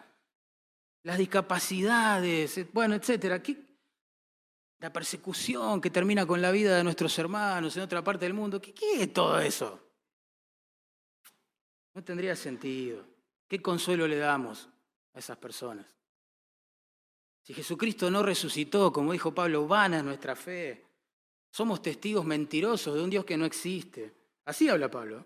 las 1.03 1.17
discapacidades, 1.17 2.71
bueno, 2.71 2.95
etcétera. 2.95 3.43
La 4.79 4.93
persecución 4.93 5.81
que 5.81 5.89
termina 5.89 6.25
con 6.25 6.41
la 6.41 6.51
vida 6.51 6.77
de 6.77 6.83
nuestros 6.85 7.19
hermanos 7.19 7.75
en 7.75 7.83
otra 7.83 8.01
parte 8.01 8.23
del 8.23 8.33
mundo. 8.33 8.61
¿Qué, 8.61 8.73
qué 8.73 9.03
es 9.03 9.13
todo 9.13 9.37
eso? 9.41 9.81
No 11.93 12.01
tendría 12.01 12.37
sentido. 12.37 13.05
¿Qué 13.49 13.61
consuelo 13.61 14.07
le 14.07 14.15
damos 14.15 14.69
a 15.13 15.19
esas 15.19 15.35
personas? 15.35 16.02
Si 17.43 17.53
Jesucristo 17.53 18.09
no 18.09 18.23
resucitó, 18.23 18.91
como 18.91 19.11
dijo 19.11 19.33
Pablo, 19.33 19.67
vana 19.67 19.97
es 19.97 20.03
nuestra 20.03 20.35
fe. 20.35 20.85
Somos 21.51 21.81
testigos 21.81 22.25
mentirosos 22.25 22.95
de 22.95 23.03
un 23.03 23.09
Dios 23.09 23.25
que 23.25 23.37
no 23.37 23.45
existe. 23.45 24.13
Así 24.45 24.69
habla 24.69 24.89
Pablo. 24.89 25.25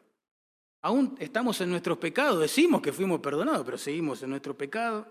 Aún 0.82 1.16
estamos 1.20 1.62
en 1.62 1.70
nuestros 1.70 1.98
pecados, 2.00 2.40
decimos 2.40 2.82
que 2.82 2.92
fuimos 2.92 3.20
perdonados, 3.20 3.64
pero 3.64 3.78
seguimos 3.78 4.22
en 4.24 4.32
nuestro 4.32 4.58
pecado. 4.58 5.08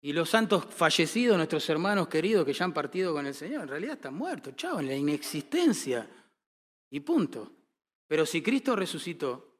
Y 0.00 0.12
los 0.12 0.30
santos 0.30 0.66
fallecidos, 0.66 1.36
nuestros 1.36 1.68
hermanos 1.68 2.06
queridos 2.06 2.46
que 2.46 2.52
ya 2.52 2.64
han 2.64 2.72
partido 2.72 3.12
con 3.12 3.26
el 3.26 3.34
Señor, 3.34 3.62
en 3.62 3.68
realidad 3.68 3.94
están 3.94 4.14
muertos, 4.14 4.54
chao, 4.54 4.78
en 4.78 4.86
la 4.86 4.94
inexistencia. 4.94 6.08
Y 6.90 7.00
punto. 7.00 7.52
Pero 8.06 8.24
si 8.24 8.40
Cristo 8.40 8.76
resucitó, 8.76 9.58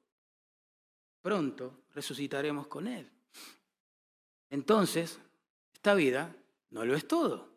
pronto 1.20 1.82
resucitaremos 1.94 2.68
con 2.68 2.86
Él. 2.86 3.10
Entonces, 4.50 5.18
esta 5.78 5.94
vida 5.94 6.34
no 6.70 6.84
lo 6.84 6.96
es 6.96 7.06
todo, 7.06 7.48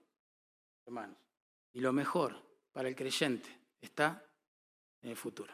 hermanos. 0.86 1.18
Y 1.74 1.80
lo 1.80 1.92
mejor 1.92 2.40
para 2.72 2.88
el 2.88 2.96
creyente 2.96 3.50
está 3.82 4.24
en 5.02 5.10
el 5.10 5.18
futuro. 5.18 5.52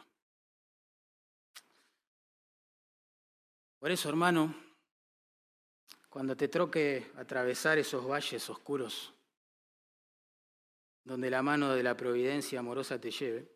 Por 3.78 3.90
eso, 3.90 4.10
hermano, 4.10 4.54
cuando 6.10 6.36
te 6.36 6.48
troque 6.48 7.10
atravesar 7.16 7.78
esos 7.78 8.06
valles 8.06 8.50
oscuros, 8.50 9.14
donde 11.04 11.30
la 11.30 11.40
mano 11.40 11.72
de 11.72 11.82
la 11.82 11.96
providencia 11.96 12.60
amorosa 12.60 13.00
te 13.00 13.10
lleve, 13.10 13.50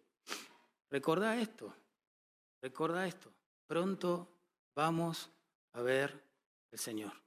recordá 0.89 1.39
esto, 1.39 1.77
recordá 2.63 3.07
esto. 3.07 3.31
Pronto 3.67 4.27
vamos 4.75 5.29
a 5.75 5.83
ver 5.83 6.19
el 6.71 6.79
Señor. 6.79 7.22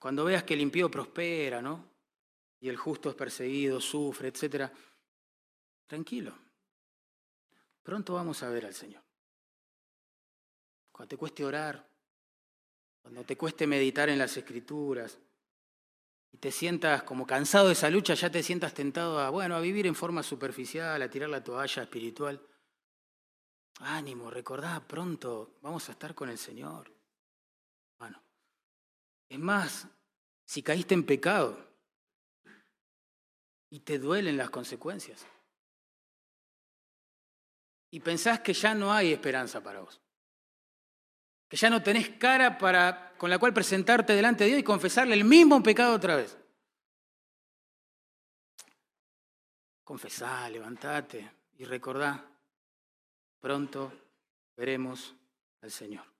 Cuando 0.00 0.24
veas 0.24 0.44
que 0.44 0.54
el 0.54 0.62
impío 0.62 0.90
prospera, 0.90 1.60
¿no? 1.60 1.84
Y 2.58 2.70
el 2.70 2.78
justo 2.78 3.10
es 3.10 3.14
perseguido, 3.14 3.80
sufre, 3.80 4.28
etc. 4.28 4.72
Tranquilo. 5.86 6.34
Pronto 7.82 8.14
vamos 8.14 8.42
a 8.42 8.48
ver 8.48 8.64
al 8.64 8.72
Señor. 8.72 9.02
Cuando 10.90 11.10
te 11.10 11.16
cueste 11.18 11.44
orar, 11.44 11.86
cuando 13.02 13.24
te 13.24 13.36
cueste 13.36 13.66
meditar 13.66 14.08
en 14.08 14.18
las 14.18 14.34
escrituras 14.38 15.18
y 16.32 16.38
te 16.38 16.50
sientas 16.50 17.02
como 17.02 17.26
cansado 17.26 17.66
de 17.66 17.74
esa 17.74 17.90
lucha, 17.90 18.14
ya 18.14 18.30
te 18.30 18.42
sientas 18.42 18.72
tentado 18.72 19.20
a, 19.20 19.28
bueno, 19.28 19.54
a 19.54 19.60
vivir 19.60 19.86
en 19.86 19.94
forma 19.94 20.22
superficial, 20.22 21.00
a 21.02 21.10
tirar 21.10 21.28
la 21.28 21.44
toalla 21.44 21.82
espiritual. 21.82 22.40
Ánimo, 23.80 24.30
recordá, 24.30 24.80
pronto 24.80 25.58
vamos 25.60 25.86
a 25.90 25.92
estar 25.92 26.14
con 26.14 26.30
el 26.30 26.38
Señor. 26.38 26.90
Bueno, 27.98 28.22
es 29.30 29.38
más, 29.38 29.86
si 30.44 30.62
caíste 30.62 30.92
en 30.92 31.06
pecado 31.06 31.56
y 33.70 33.78
te 33.80 33.98
duelen 33.98 34.36
las 34.36 34.50
consecuencias 34.50 35.24
y 37.92 38.00
pensás 38.00 38.40
que 38.40 38.52
ya 38.52 38.74
no 38.74 38.92
hay 38.92 39.12
esperanza 39.12 39.62
para 39.62 39.80
vos, 39.80 40.00
que 41.48 41.56
ya 41.56 41.70
no 41.70 41.80
tenés 41.80 42.10
cara 42.10 42.58
para, 42.58 43.14
con 43.16 43.30
la 43.30 43.38
cual 43.38 43.54
presentarte 43.54 44.14
delante 44.14 44.44
de 44.44 44.50
Dios 44.50 44.60
y 44.60 44.64
confesarle 44.64 45.14
el 45.14 45.24
mismo 45.24 45.62
pecado 45.62 45.94
otra 45.94 46.16
vez. 46.16 46.36
Confesá, 49.84 50.48
levantate 50.50 51.30
y 51.56 51.64
recordá, 51.64 52.24
pronto 53.40 53.92
veremos 54.56 55.14
al 55.62 55.70
Señor. 55.70 56.19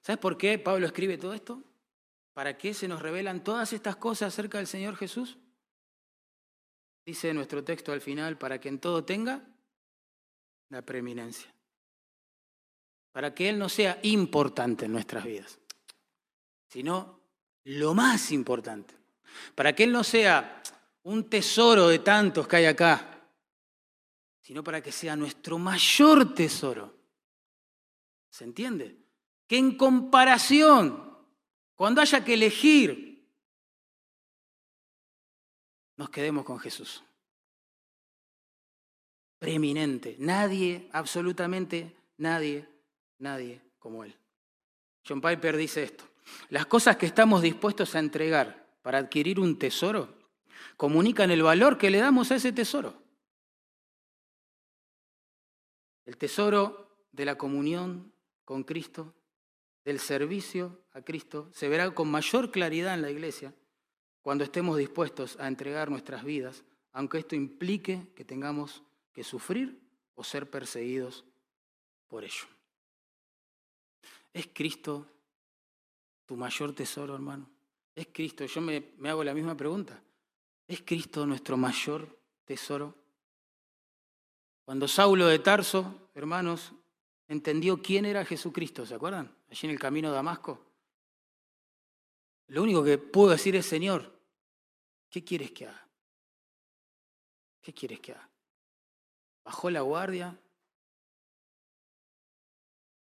¿Sabes 0.00 0.18
por 0.18 0.38
qué 0.38 0.58
Pablo 0.58 0.86
escribe 0.86 1.18
todo 1.18 1.34
esto? 1.34 1.62
¿Para 2.32 2.56
qué 2.56 2.74
se 2.74 2.88
nos 2.88 3.02
revelan 3.02 3.44
todas 3.44 3.72
estas 3.72 3.96
cosas 3.96 4.32
acerca 4.32 4.58
del 4.58 4.66
Señor 4.66 4.96
Jesús? 4.96 5.38
Dice 7.04 7.34
nuestro 7.34 7.64
texto 7.64 7.92
al 7.92 8.00
final, 8.00 8.38
para 8.38 8.60
que 8.60 8.68
en 8.68 8.78
todo 8.78 9.04
tenga 9.04 9.42
la 10.68 10.82
preeminencia 10.82 11.52
para 13.12 13.34
que 13.34 13.48
Él 13.48 13.58
no 13.58 13.68
sea 13.68 13.98
importante 14.02 14.86
en 14.86 14.92
nuestras 14.92 15.24
vidas, 15.24 15.58
sino 16.68 17.20
lo 17.64 17.94
más 17.94 18.30
importante. 18.32 18.94
Para 19.54 19.74
que 19.74 19.84
Él 19.84 19.92
no 19.92 20.04
sea 20.04 20.62
un 21.04 21.28
tesoro 21.28 21.88
de 21.88 22.00
tantos 22.00 22.46
que 22.46 22.56
hay 22.56 22.66
acá, 22.66 23.28
sino 24.42 24.62
para 24.62 24.82
que 24.82 24.92
sea 24.92 25.16
nuestro 25.16 25.58
mayor 25.58 26.34
tesoro. 26.34 26.94
¿Se 28.30 28.44
entiende? 28.44 28.96
Que 29.50 29.58
en 29.58 29.76
comparación, 29.76 31.12
cuando 31.74 32.00
haya 32.00 32.24
que 32.24 32.34
elegir, 32.34 33.28
nos 35.96 36.08
quedemos 36.08 36.44
con 36.44 36.60
Jesús. 36.60 37.02
Preeminente. 39.40 40.14
Nadie, 40.20 40.88
absolutamente 40.92 41.96
nadie, 42.18 42.68
nadie 43.18 43.60
como 43.80 44.04
Él. 44.04 44.16
John 45.04 45.20
Piper 45.20 45.56
dice 45.56 45.82
esto, 45.82 46.04
las 46.50 46.66
cosas 46.66 46.96
que 46.96 47.06
estamos 47.06 47.42
dispuestos 47.42 47.96
a 47.96 47.98
entregar 47.98 48.68
para 48.82 48.98
adquirir 48.98 49.40
un 49.40 49.58
tesoro 49.58 50.14
comunican 50.76 51.32
el 51.32 51.42
valor 51.42 51.76
que 51.76 51.90
le 51.90 51.98
damos 51.98 52.30
a 52.30 52.36
ese 52.36 52.52
tesoro. 52.52 53.02
El 56.06 56.16
tesoro 56.16 57.00
de 57.10 57.24
la 57.24 57.36
comunión 57.36 58.12
con 58.44 58.62
Cristo, 58.62 59.16
del 59.84 59.98
servicio 59.98 60.82
a 60.92 61.02
Cristo, 61.02 61.48
se 61.52 61.68
verá 61.68 61.90
con 61.92 62.10
mayor 62.10 62.50
claridad 62.50 62.94
en 62.94 63.02
la 63.02 63.10
iglesia 63.10 63.54
cuando 64.22 64.44
estemos 64.44 64.76
dispuestos 64.76 65.38
a 65.40 65.48
entregar 65.48 65.90
nuestras 65.90 66.24
vidas, 66.24 66.64
aunque 66.92 67.18
esto 67.18 67.34
implique 67.34 68.12
que 68.14 68.24
tengamos 68.24 68.82
que 69.12 69.24
sufrir 69.24 69.80
o 70.14 70.24
ser 70.24 70.50
perseguidos 70.50 71.24
por 72.08 72.24
ello. 72.24 72.44
¿Es 74.32 74.48
Cristo 74.52 75.06
tu 76.26 76.36
mayor 76.36 76.74
tesoro, 76.74 77.14
hermano? 77.14 77.48
¿Es 77.94 78.08
Cristo? 78.12 78.44
Yo 78.44 78.60
me, 78.60 78.92
hago 79.08 79.24
la 79.24 79.34
misma 79.34 79.56
pregunta. 79.56 80.00
¿Es 80.68 80.82
Cristo 80.82 81.26
nuestro 81.26 81.56
mayor 81.56 82.18
tesoro? 82.44 82.94
Cuando 84.64 84.86
Saulo 84.86 85.26
de 85.26 85.40
Tarso, 85.40 86.10
hermanos, 86.14 86.72
entendió 87.30 87.80
quién 87.80 88.04
era 88.06 88.24
Jesucristo, 88.24 88.84
¿se 88.84 88.94
acuerdan? 88.96 89.32
Allí 89.48 89.68
en 89.68 89.70
el 89.70 89.78
camino 89.78 90.08
de 90.08 90.16
Damasco. 90.16 90.66
Lo 92.48 92.64
único 92.64 92.82
que 92.82 92.98
pudo 92.98 93.30
decir 93.30 93.54
es, 93.54 93.66
Señor, 93.66 94.12
¿qué 95.08 95.22
quieres 95.22 95.52
que 95.52 95.68
haga? 95.68 95.86
¿Qué 97.62 97.72
quieres 97.72 98.00
que 98.00 98.12
haga? 98.12 98.28
Bajó 99.44 99.70
la 99.70 99.80
guardia, 99.82 100.36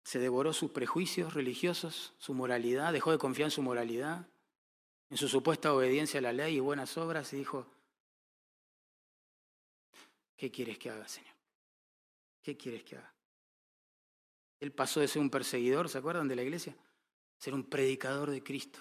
se 0.04 0.20
devoró 0.20 0.52
sus 0.52 0.72
prejuicios 0.72 1.34
religiosos, 1.34 2.14
su 2.18 2.34
moralidad, 2.34 2.92
dejó 2.92 3.14
de 3.14 3.18
confiar 3.18 3.48
en 3.48 3.52
su 3.52 3.62
moralidad, 3.62 4.28
en 5.10 5.16
su 5.16 5.30
supuesta 5.30 5.74
obediencia 5.74 6.18
a 6.18 6.24
la 6.24 6.34
ley 6.34 6.58
y 6.58 6.60
buenas 6.60 6.98
obras 6.98 7.32
y 7.32 7.38
dijo, 7.38 7.66
¿qué 10.36 10.52
quieres 10.52 10.78
que 10.78 10.90
haga, 10.90 11.08
Señor? 11.08 11.34
¿Qué 12.42 12.58
quieres 12.58 12.84
que 12.84 12.98
haga? 12.98 13.17
Él 14.60 14.72
pasó 14.72 15.00
de 15.00 15.08
ser 15.08 15.22
un 15.22 15.30
perseguidor, 15.30 15.90
¿se 15.90 15.98
acuerdan 15.98 16.28
de 16.28 16.36
la 16.36 16.44
iglesia? 16.44 16.76
Ser 17.38 17.54
un 17.54 17.64
predicador 17.64 18.32
de 18.32 18.44
Cristo. 18.44 18.80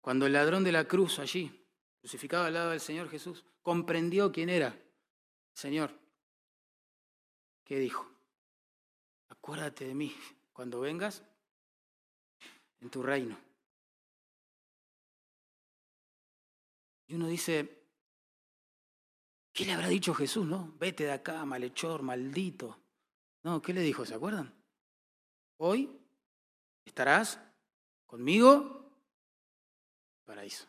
Cuando 0.00 0.26
el 0.26 0.32
ladrón 0.32 0.64
de 0.64 0.72
la 0.72 0.88
cruz 0.88 1.18
allí, 1.18 1.64
crucificado 2.00 2.44
al 2.44 2.54
lado 2.54 2.70
del 2.70 2.80
Señor 2.80 3.08
Jesús, 3.08 3.44
comprendió 3.62 4.32
quién 4.32 4.48
era, 4.48 4.76
Señor, 5.52 5.92
¿qué 7.64 7.78
dijo? 7.78 8.10
acuérdate 9.50 9.86
de 9.86 9.94
mí 9.94 10.14
cuando 10.52 10.80
vengas 10.80 11.22
en 12.80 12.90
tu 12.90 13.02
reino. 13.02 13.36
Y 17.08 17.14
uno 17.14 17.26
dice, 17.26 17.82
¿qué 19.52 19.64
le 19.64 19.72
habrá 19.72 19.88
dicho 19.88 20.14
Jesús, 20.14 20.46
no? 20.46 20.74
Vete 20.78 21.04
de 21.04 21.12
acá, 21.12 21.44
malhechor, 21.44 22.02
maldito. 22.02 22.78
No, 23.42 23.62
¿qué 23.62 23.72
le 23.72 23.80
dijo? 23.80 24.04
¿Se 24.04 24.14
acuerdan? 24.14 24.52
Hoy 25.58 25.90
estarás 26.84 27.40
conmigo 28.06 28.90
paraíso. 30.24 30.66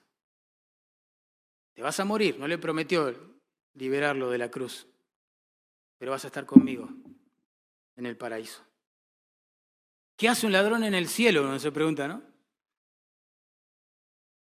Te 1.73 1.81
vas 1.81 1.99
a 1.99 2.05
morir, 2.05 2.37
no 2.37 2.47
le 2.47 2.57
prometió 2.57 3.15
liberarlo 3.75 4.29
de 4.29 4.37
la 4.37 4.51
cruz, 4.51 4.87
pero 5.97 6.11
vas 6.11 6.23
a 6.23 6.27
estar 6.27 6.45
conmigo 6.45 6.89
en 7.95 8.05
el 8.05 8.17
paraíso. 8.17 8.63
¿Qué 10.17 10.29
hace 10.29 10.45
un 10.45 10.51
ladrón 10.51 10.83
en 10.83 10.93
el 10.93 11.07
cielo? 11.07 11.43
Uno 11.43 11.57
se 11.59 11.71
pregunta, 11.71 12.07
¿no? 12.07 12.21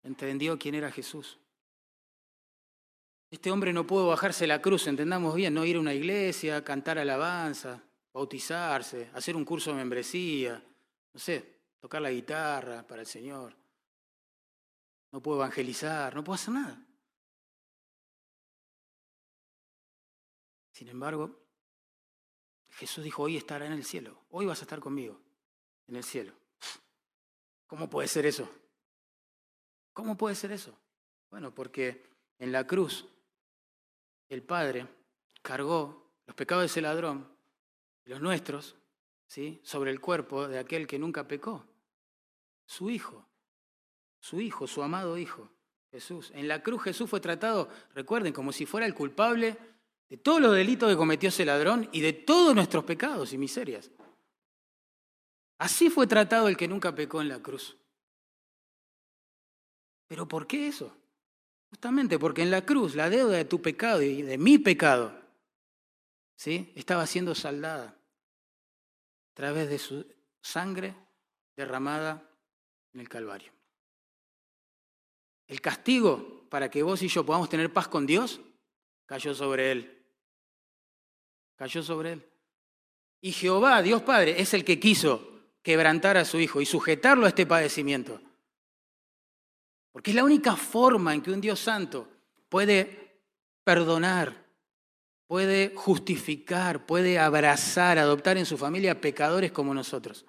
Entendió 0.03 0.57
quién 0.57 0.75
era 0.75 0.91
Jesús. 0.91 1.39
Este 3.29 3.51
hombre 3.51 3.73
no 3.73 3.85
pudo 3.85 4.07
bajarse 4.07 4.47
la 4.47 4.61
cruz, 4.61 4.87
entendamos 4.87 5.35
bien, 5.35 5.53
no 5.53 5.65
ir 5.65 5.75
a 5.75 5.81
una 5.81 5.93
iglesia, 5.93 6.63
cantar 6.63 6.97
alabanza, 6.97 7.83
bautizarse, 8.17 9.11
hacer 9.13 9.35
un 9.35 9.45
curso 9.45 9.69
de 9.69 9.77
membresía, 9.77 10.63
no 11.13 11.19
sé, 11.19 11.59
tocar 11.79 12.01
la 12.01 12.09
guitarra 12.09 12.85
para 12.85 13.01
el 13.01 13.07
Señor. 13.07 13.55
No 15.11 15.21
puedo 15.21 15.37
evangelizar, 15.37 16.15
no 16.15 16.23
puedo 16.23 16.33
hacer 16.33 16.55
nada. 16.55 16.83
Sin 20.71 20.87
embargo, 20.89 21.43
Jesús 22.69 23.03
dijo, 23.03 23.21
hoy 23.21 23.37
estará 23.37 23.67
en 23.67 23.73
el 23.73 23.85
cielo, 23.85 24.25
hoy 24.31 24.47
vas 24.47 24.59
a 24.59 24.63
estar 24.63 24.79
conmigo 24.79 25.21
en 25.85 25.97
el 25.97 26.03
cielo. 26.03 26.33
¿Cómo 27.67 27.87
puede 27.87 28.07
ser 28.07 28.25
eso? 28.25 28.49
¿Cómo 29.93 30.17
puede 30.17 30.33
ser 30.33 30.51
eso? 30.51 30.75
Bueno, 31.29 31.53
porque 31.53 32.03
en 32.39 32.51
la 32.51 32.65
cruz 32.65 33.07
el 34.27 34.41
Padre 34.41 34.87
cargó 35.43 36.15
los 36.25 36.35
pecados 36.35 36.63
de 36.63 36.65
ese 36.65 36.81
ladrón 36.81 37.36
los 38.07 38.21
nuestros 38.21 38.75
¿sí? 39.27 39.59
sobre 39.63 39.91
el 39.91 39.99
cuerpo 39.99 40.47
de 40.47 40.59
aquel 40.59 40.87
que 40.87 40.97
nunca 40.97 41.27
pecó, 41.27 41.65
su 42.65 42.89
Hijo, 42.89 43.27
su 44.19 44.41
Hijo, 44.41 44.67
su 44.67 44.81
amado 44.81 45.17
Hijo, 45.17 45.49
Jesús. 45.91 46.31
En 46.33 46.47
la 46.47 46.63
cruz 46.63 46.83
Jesús 46.83 47.09
fue 47.09 47.19
tratado, 47.19 47.69
recuerden, 47.93 48.33
como 48.33 48.51
si 48.51 48.65
fuera 48.65 48.85
el 48.85 48.93
culpable 48.93 49.57
de 50.09 50.17
todos 50.17 50.41
los 50.41 50.55
delitos 50.55 50.89
que 50.89 50.97
cometió 50.97 51.29
ese 51.29 51.45
ladrón 51.45 51.89
y 51.91 52.01
de 52.01 52.13
todos 52.13 52.55
nuestros 52.55 52.83
pecados 52.85 53.33
y 53.33 53.37
miserias. 53.37 53.91
Así 55.59 55.89
fue 55.89 56.07
tratado 56.07 56.47
el 56.47 56.55
que 56.55 56.67
nunca 56.67 56.95
pecó 56.95 57.21
en 57.21 57.29
la 57.29 57.41
cruz. 57.41 57.77
¿Pero 60.07 60.27
por 60.27 60.47
qué 60.47 60.67
eso? 60.67 60.95
Justamente 61.69 62.17
porque 62.17 62.43
en 62.43 62.51
la 62.51 62.65
cruz 62.65 62.95
la 62.95 63.09
deuda 63.09 63.35
de 63.35 63.43
tu 63.43 63.61
pecado 63.61 64.01
y 64.01 64.21
de 64.21 64.37
mi 64.37 64.57
pecado 64.57 65.26
¿sí? 66.37 66.71
estaba 66.75 67.05
siendo 67.05 67.35
saldada 67.35 67.87
a 67.87 69.33
través 69.33 69.69
de 69.69 69.77
su 69.77 70.05
sangre 70.41 70.95
derramada 71.57 72.23
en 72.93 73.01
el 73.01 73.09
Calvario. 73.09 73.51
El 75.47 75.59
castigo 75.59 76.47
para 76.49 76.69
que 76.69 76.83
vos 76.83 77.01
y 77.01 77.09
yo 77.09 77.25
podamos 77.25 77.49
tener 77.49 77.73
paz 77.73 77.89
con 77.89 78.05
Dios 78.05 78.39
cayó 79.05 79.33
sobre 79.33 79.71
él. 79.71 80.05
Cayó 81.55 81.83
sobre 81.83 82.13
él. 82.13 82.29
Y 83.21 83.31
Jehová, 83.31 83.81
Dios 83.81 84.03
Padre, 84.03 84.39
es 84.39 84.53
el 84.53 84.63
que 84.63 84.79
quiso 84.79 85.37
quebrantar 85.63 86.17
a 86.17 86.25
su 86.25 86.39
Hijo 86.39 86.61
y 86.61 86.65
sujetarlo 86.65 87.25
a 87.25 87.29
este 87.29 87.45
padecimiento. 87.45 88.21
Porque 89.91 90.11
es 90.11 90.15
la 90.15 90.23
única 90.23 90.55
forma 90.55 91.13
en 91.13 91.21
que 91.21 91.31
un 91.31 91.41
Dios 91.41 91.59
santo 91.59 92.07
puede 92.49 93.23
perdonar, 93.63 94.46
puede 95.27 95.73
justificar, 95.75 96.85
puede 96.85 97.19
abrazar, 97.19 97.99
adoptar 97.99 98.37
en 98.37 98.45
su 98.45 98.57
familia 98.57 98.99
pecadores 98.99 99.51
como 99.51 99.73
nosotros. 99.73 100.25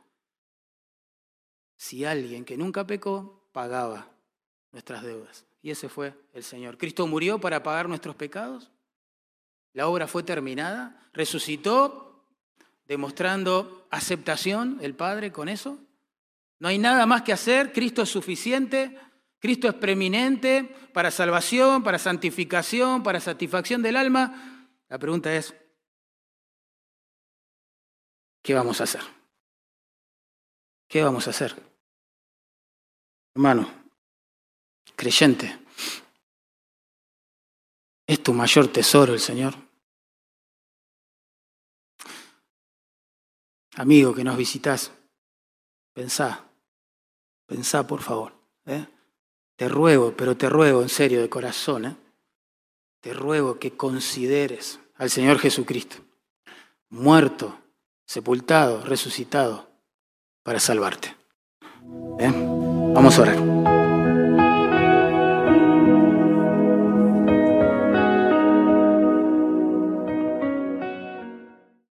Si 1.76 2.04
alguien 2.04 2.44
que 2.44 2.56
nunca 2.56 2.86
pecó 2.86 3.48
pagaba 3.52 4.10
nuestras 4.72 5.02
deudas. 5.02 5.46
Y 5.62 5.70
ese 5.70 5.88
fue 5.88 6.14
el 6.34 6.42
Señor. 6.42 6.76
Cristo 6.76 7.06
murió 7.06 7.40
para 7.40 7.62
pagar 7.62 7.88
nuestros 7.88 8.16
pecados. 8.16 8.70
La 9.72 9.88
obra 9.88 10.06
fue 10.06 10.22
terminada. 10.22 11.08
Resucitó, 11.12 12.24
demostrando 12.86 13.86
aceptación 13.90 14.78
el 14.82 14.94
Padre 14.94 15.32
con 15.32 15.48
eso. 15.48 15.78
No 16.58 16.68
hay 16.68 16.78
nada 16.78 17.06
más 17.06 17.22
que 17.22 17.32
hacer. 17.32 17.72
Cristo 17.72 18.02
es 18.02 18.08
suficiente. 18.08 18.98
Cristo 19.40 19.68
es 19.68 19.74
preeminente 19.74 20.64
para 20.92 21.12
salvación, 21.12 21.84
para 21.84 21.98
santificación, 21.98 23.04
para 23.04 23.20
satisfacción 23.20 23.82
del 23.82 23.96
alma. 23.96 24.57
La 24.88 24.98
pregunta 24.98 25.34
es, 25.34 25.54
¿qué 28.42 28.54
vamos 28.54 28.80
a 28.80 28.84
hacer? 28.84 29.02
¿Qué 30.88 31.02
vamos 31.02 31.26
a 31.26 31.30
hacer? 31.30 31.54
Hermano, 33.34 33.70
creyente, 34.96 35.58
es 38.06 38.22
tu 38.22 38.32
mayor 38.32 38.72
tesoro 38.72 39.12
el 39.12 39.20
Señor. 39.20 39.54
Amigo 43.76 44.14
que 44.14 44.24
nos 44.24 44.36
visitas, 44.38 44.90
pensá, 45.92 46.50
pensá 47.46 47.86
por 47.86 48.00
favor. 48.00 48.34
¿eh? 48.64 48.88
Te 49.54 49.68
ruego, 49.68 50.16
pero 50.16 50.36
te 50.36 50.48
ruego 50.48 50.82
en 50.82 50.88
serio, 50.88 51.20
de 51.20 51.28
corazón, 51.28 51.84
¿eh? 51.84 52.07
Te 53.00 53.12
ruego 53.12 53.58
que 53.58 53.76
consideres 53.76 54.80
al 54.96 55.10
Señor 55.10 55.38
Jesucristo, 55.38 55.98
muerto, 56.88 57.58
sepultado, 58.06 58.82
resucitado, 58.82 59.68
para 60.42 60.60
salvarte. 60.60 61.14
Vamos 62.94 63.18
a 63.18 63.22
orar. 63.22 63.77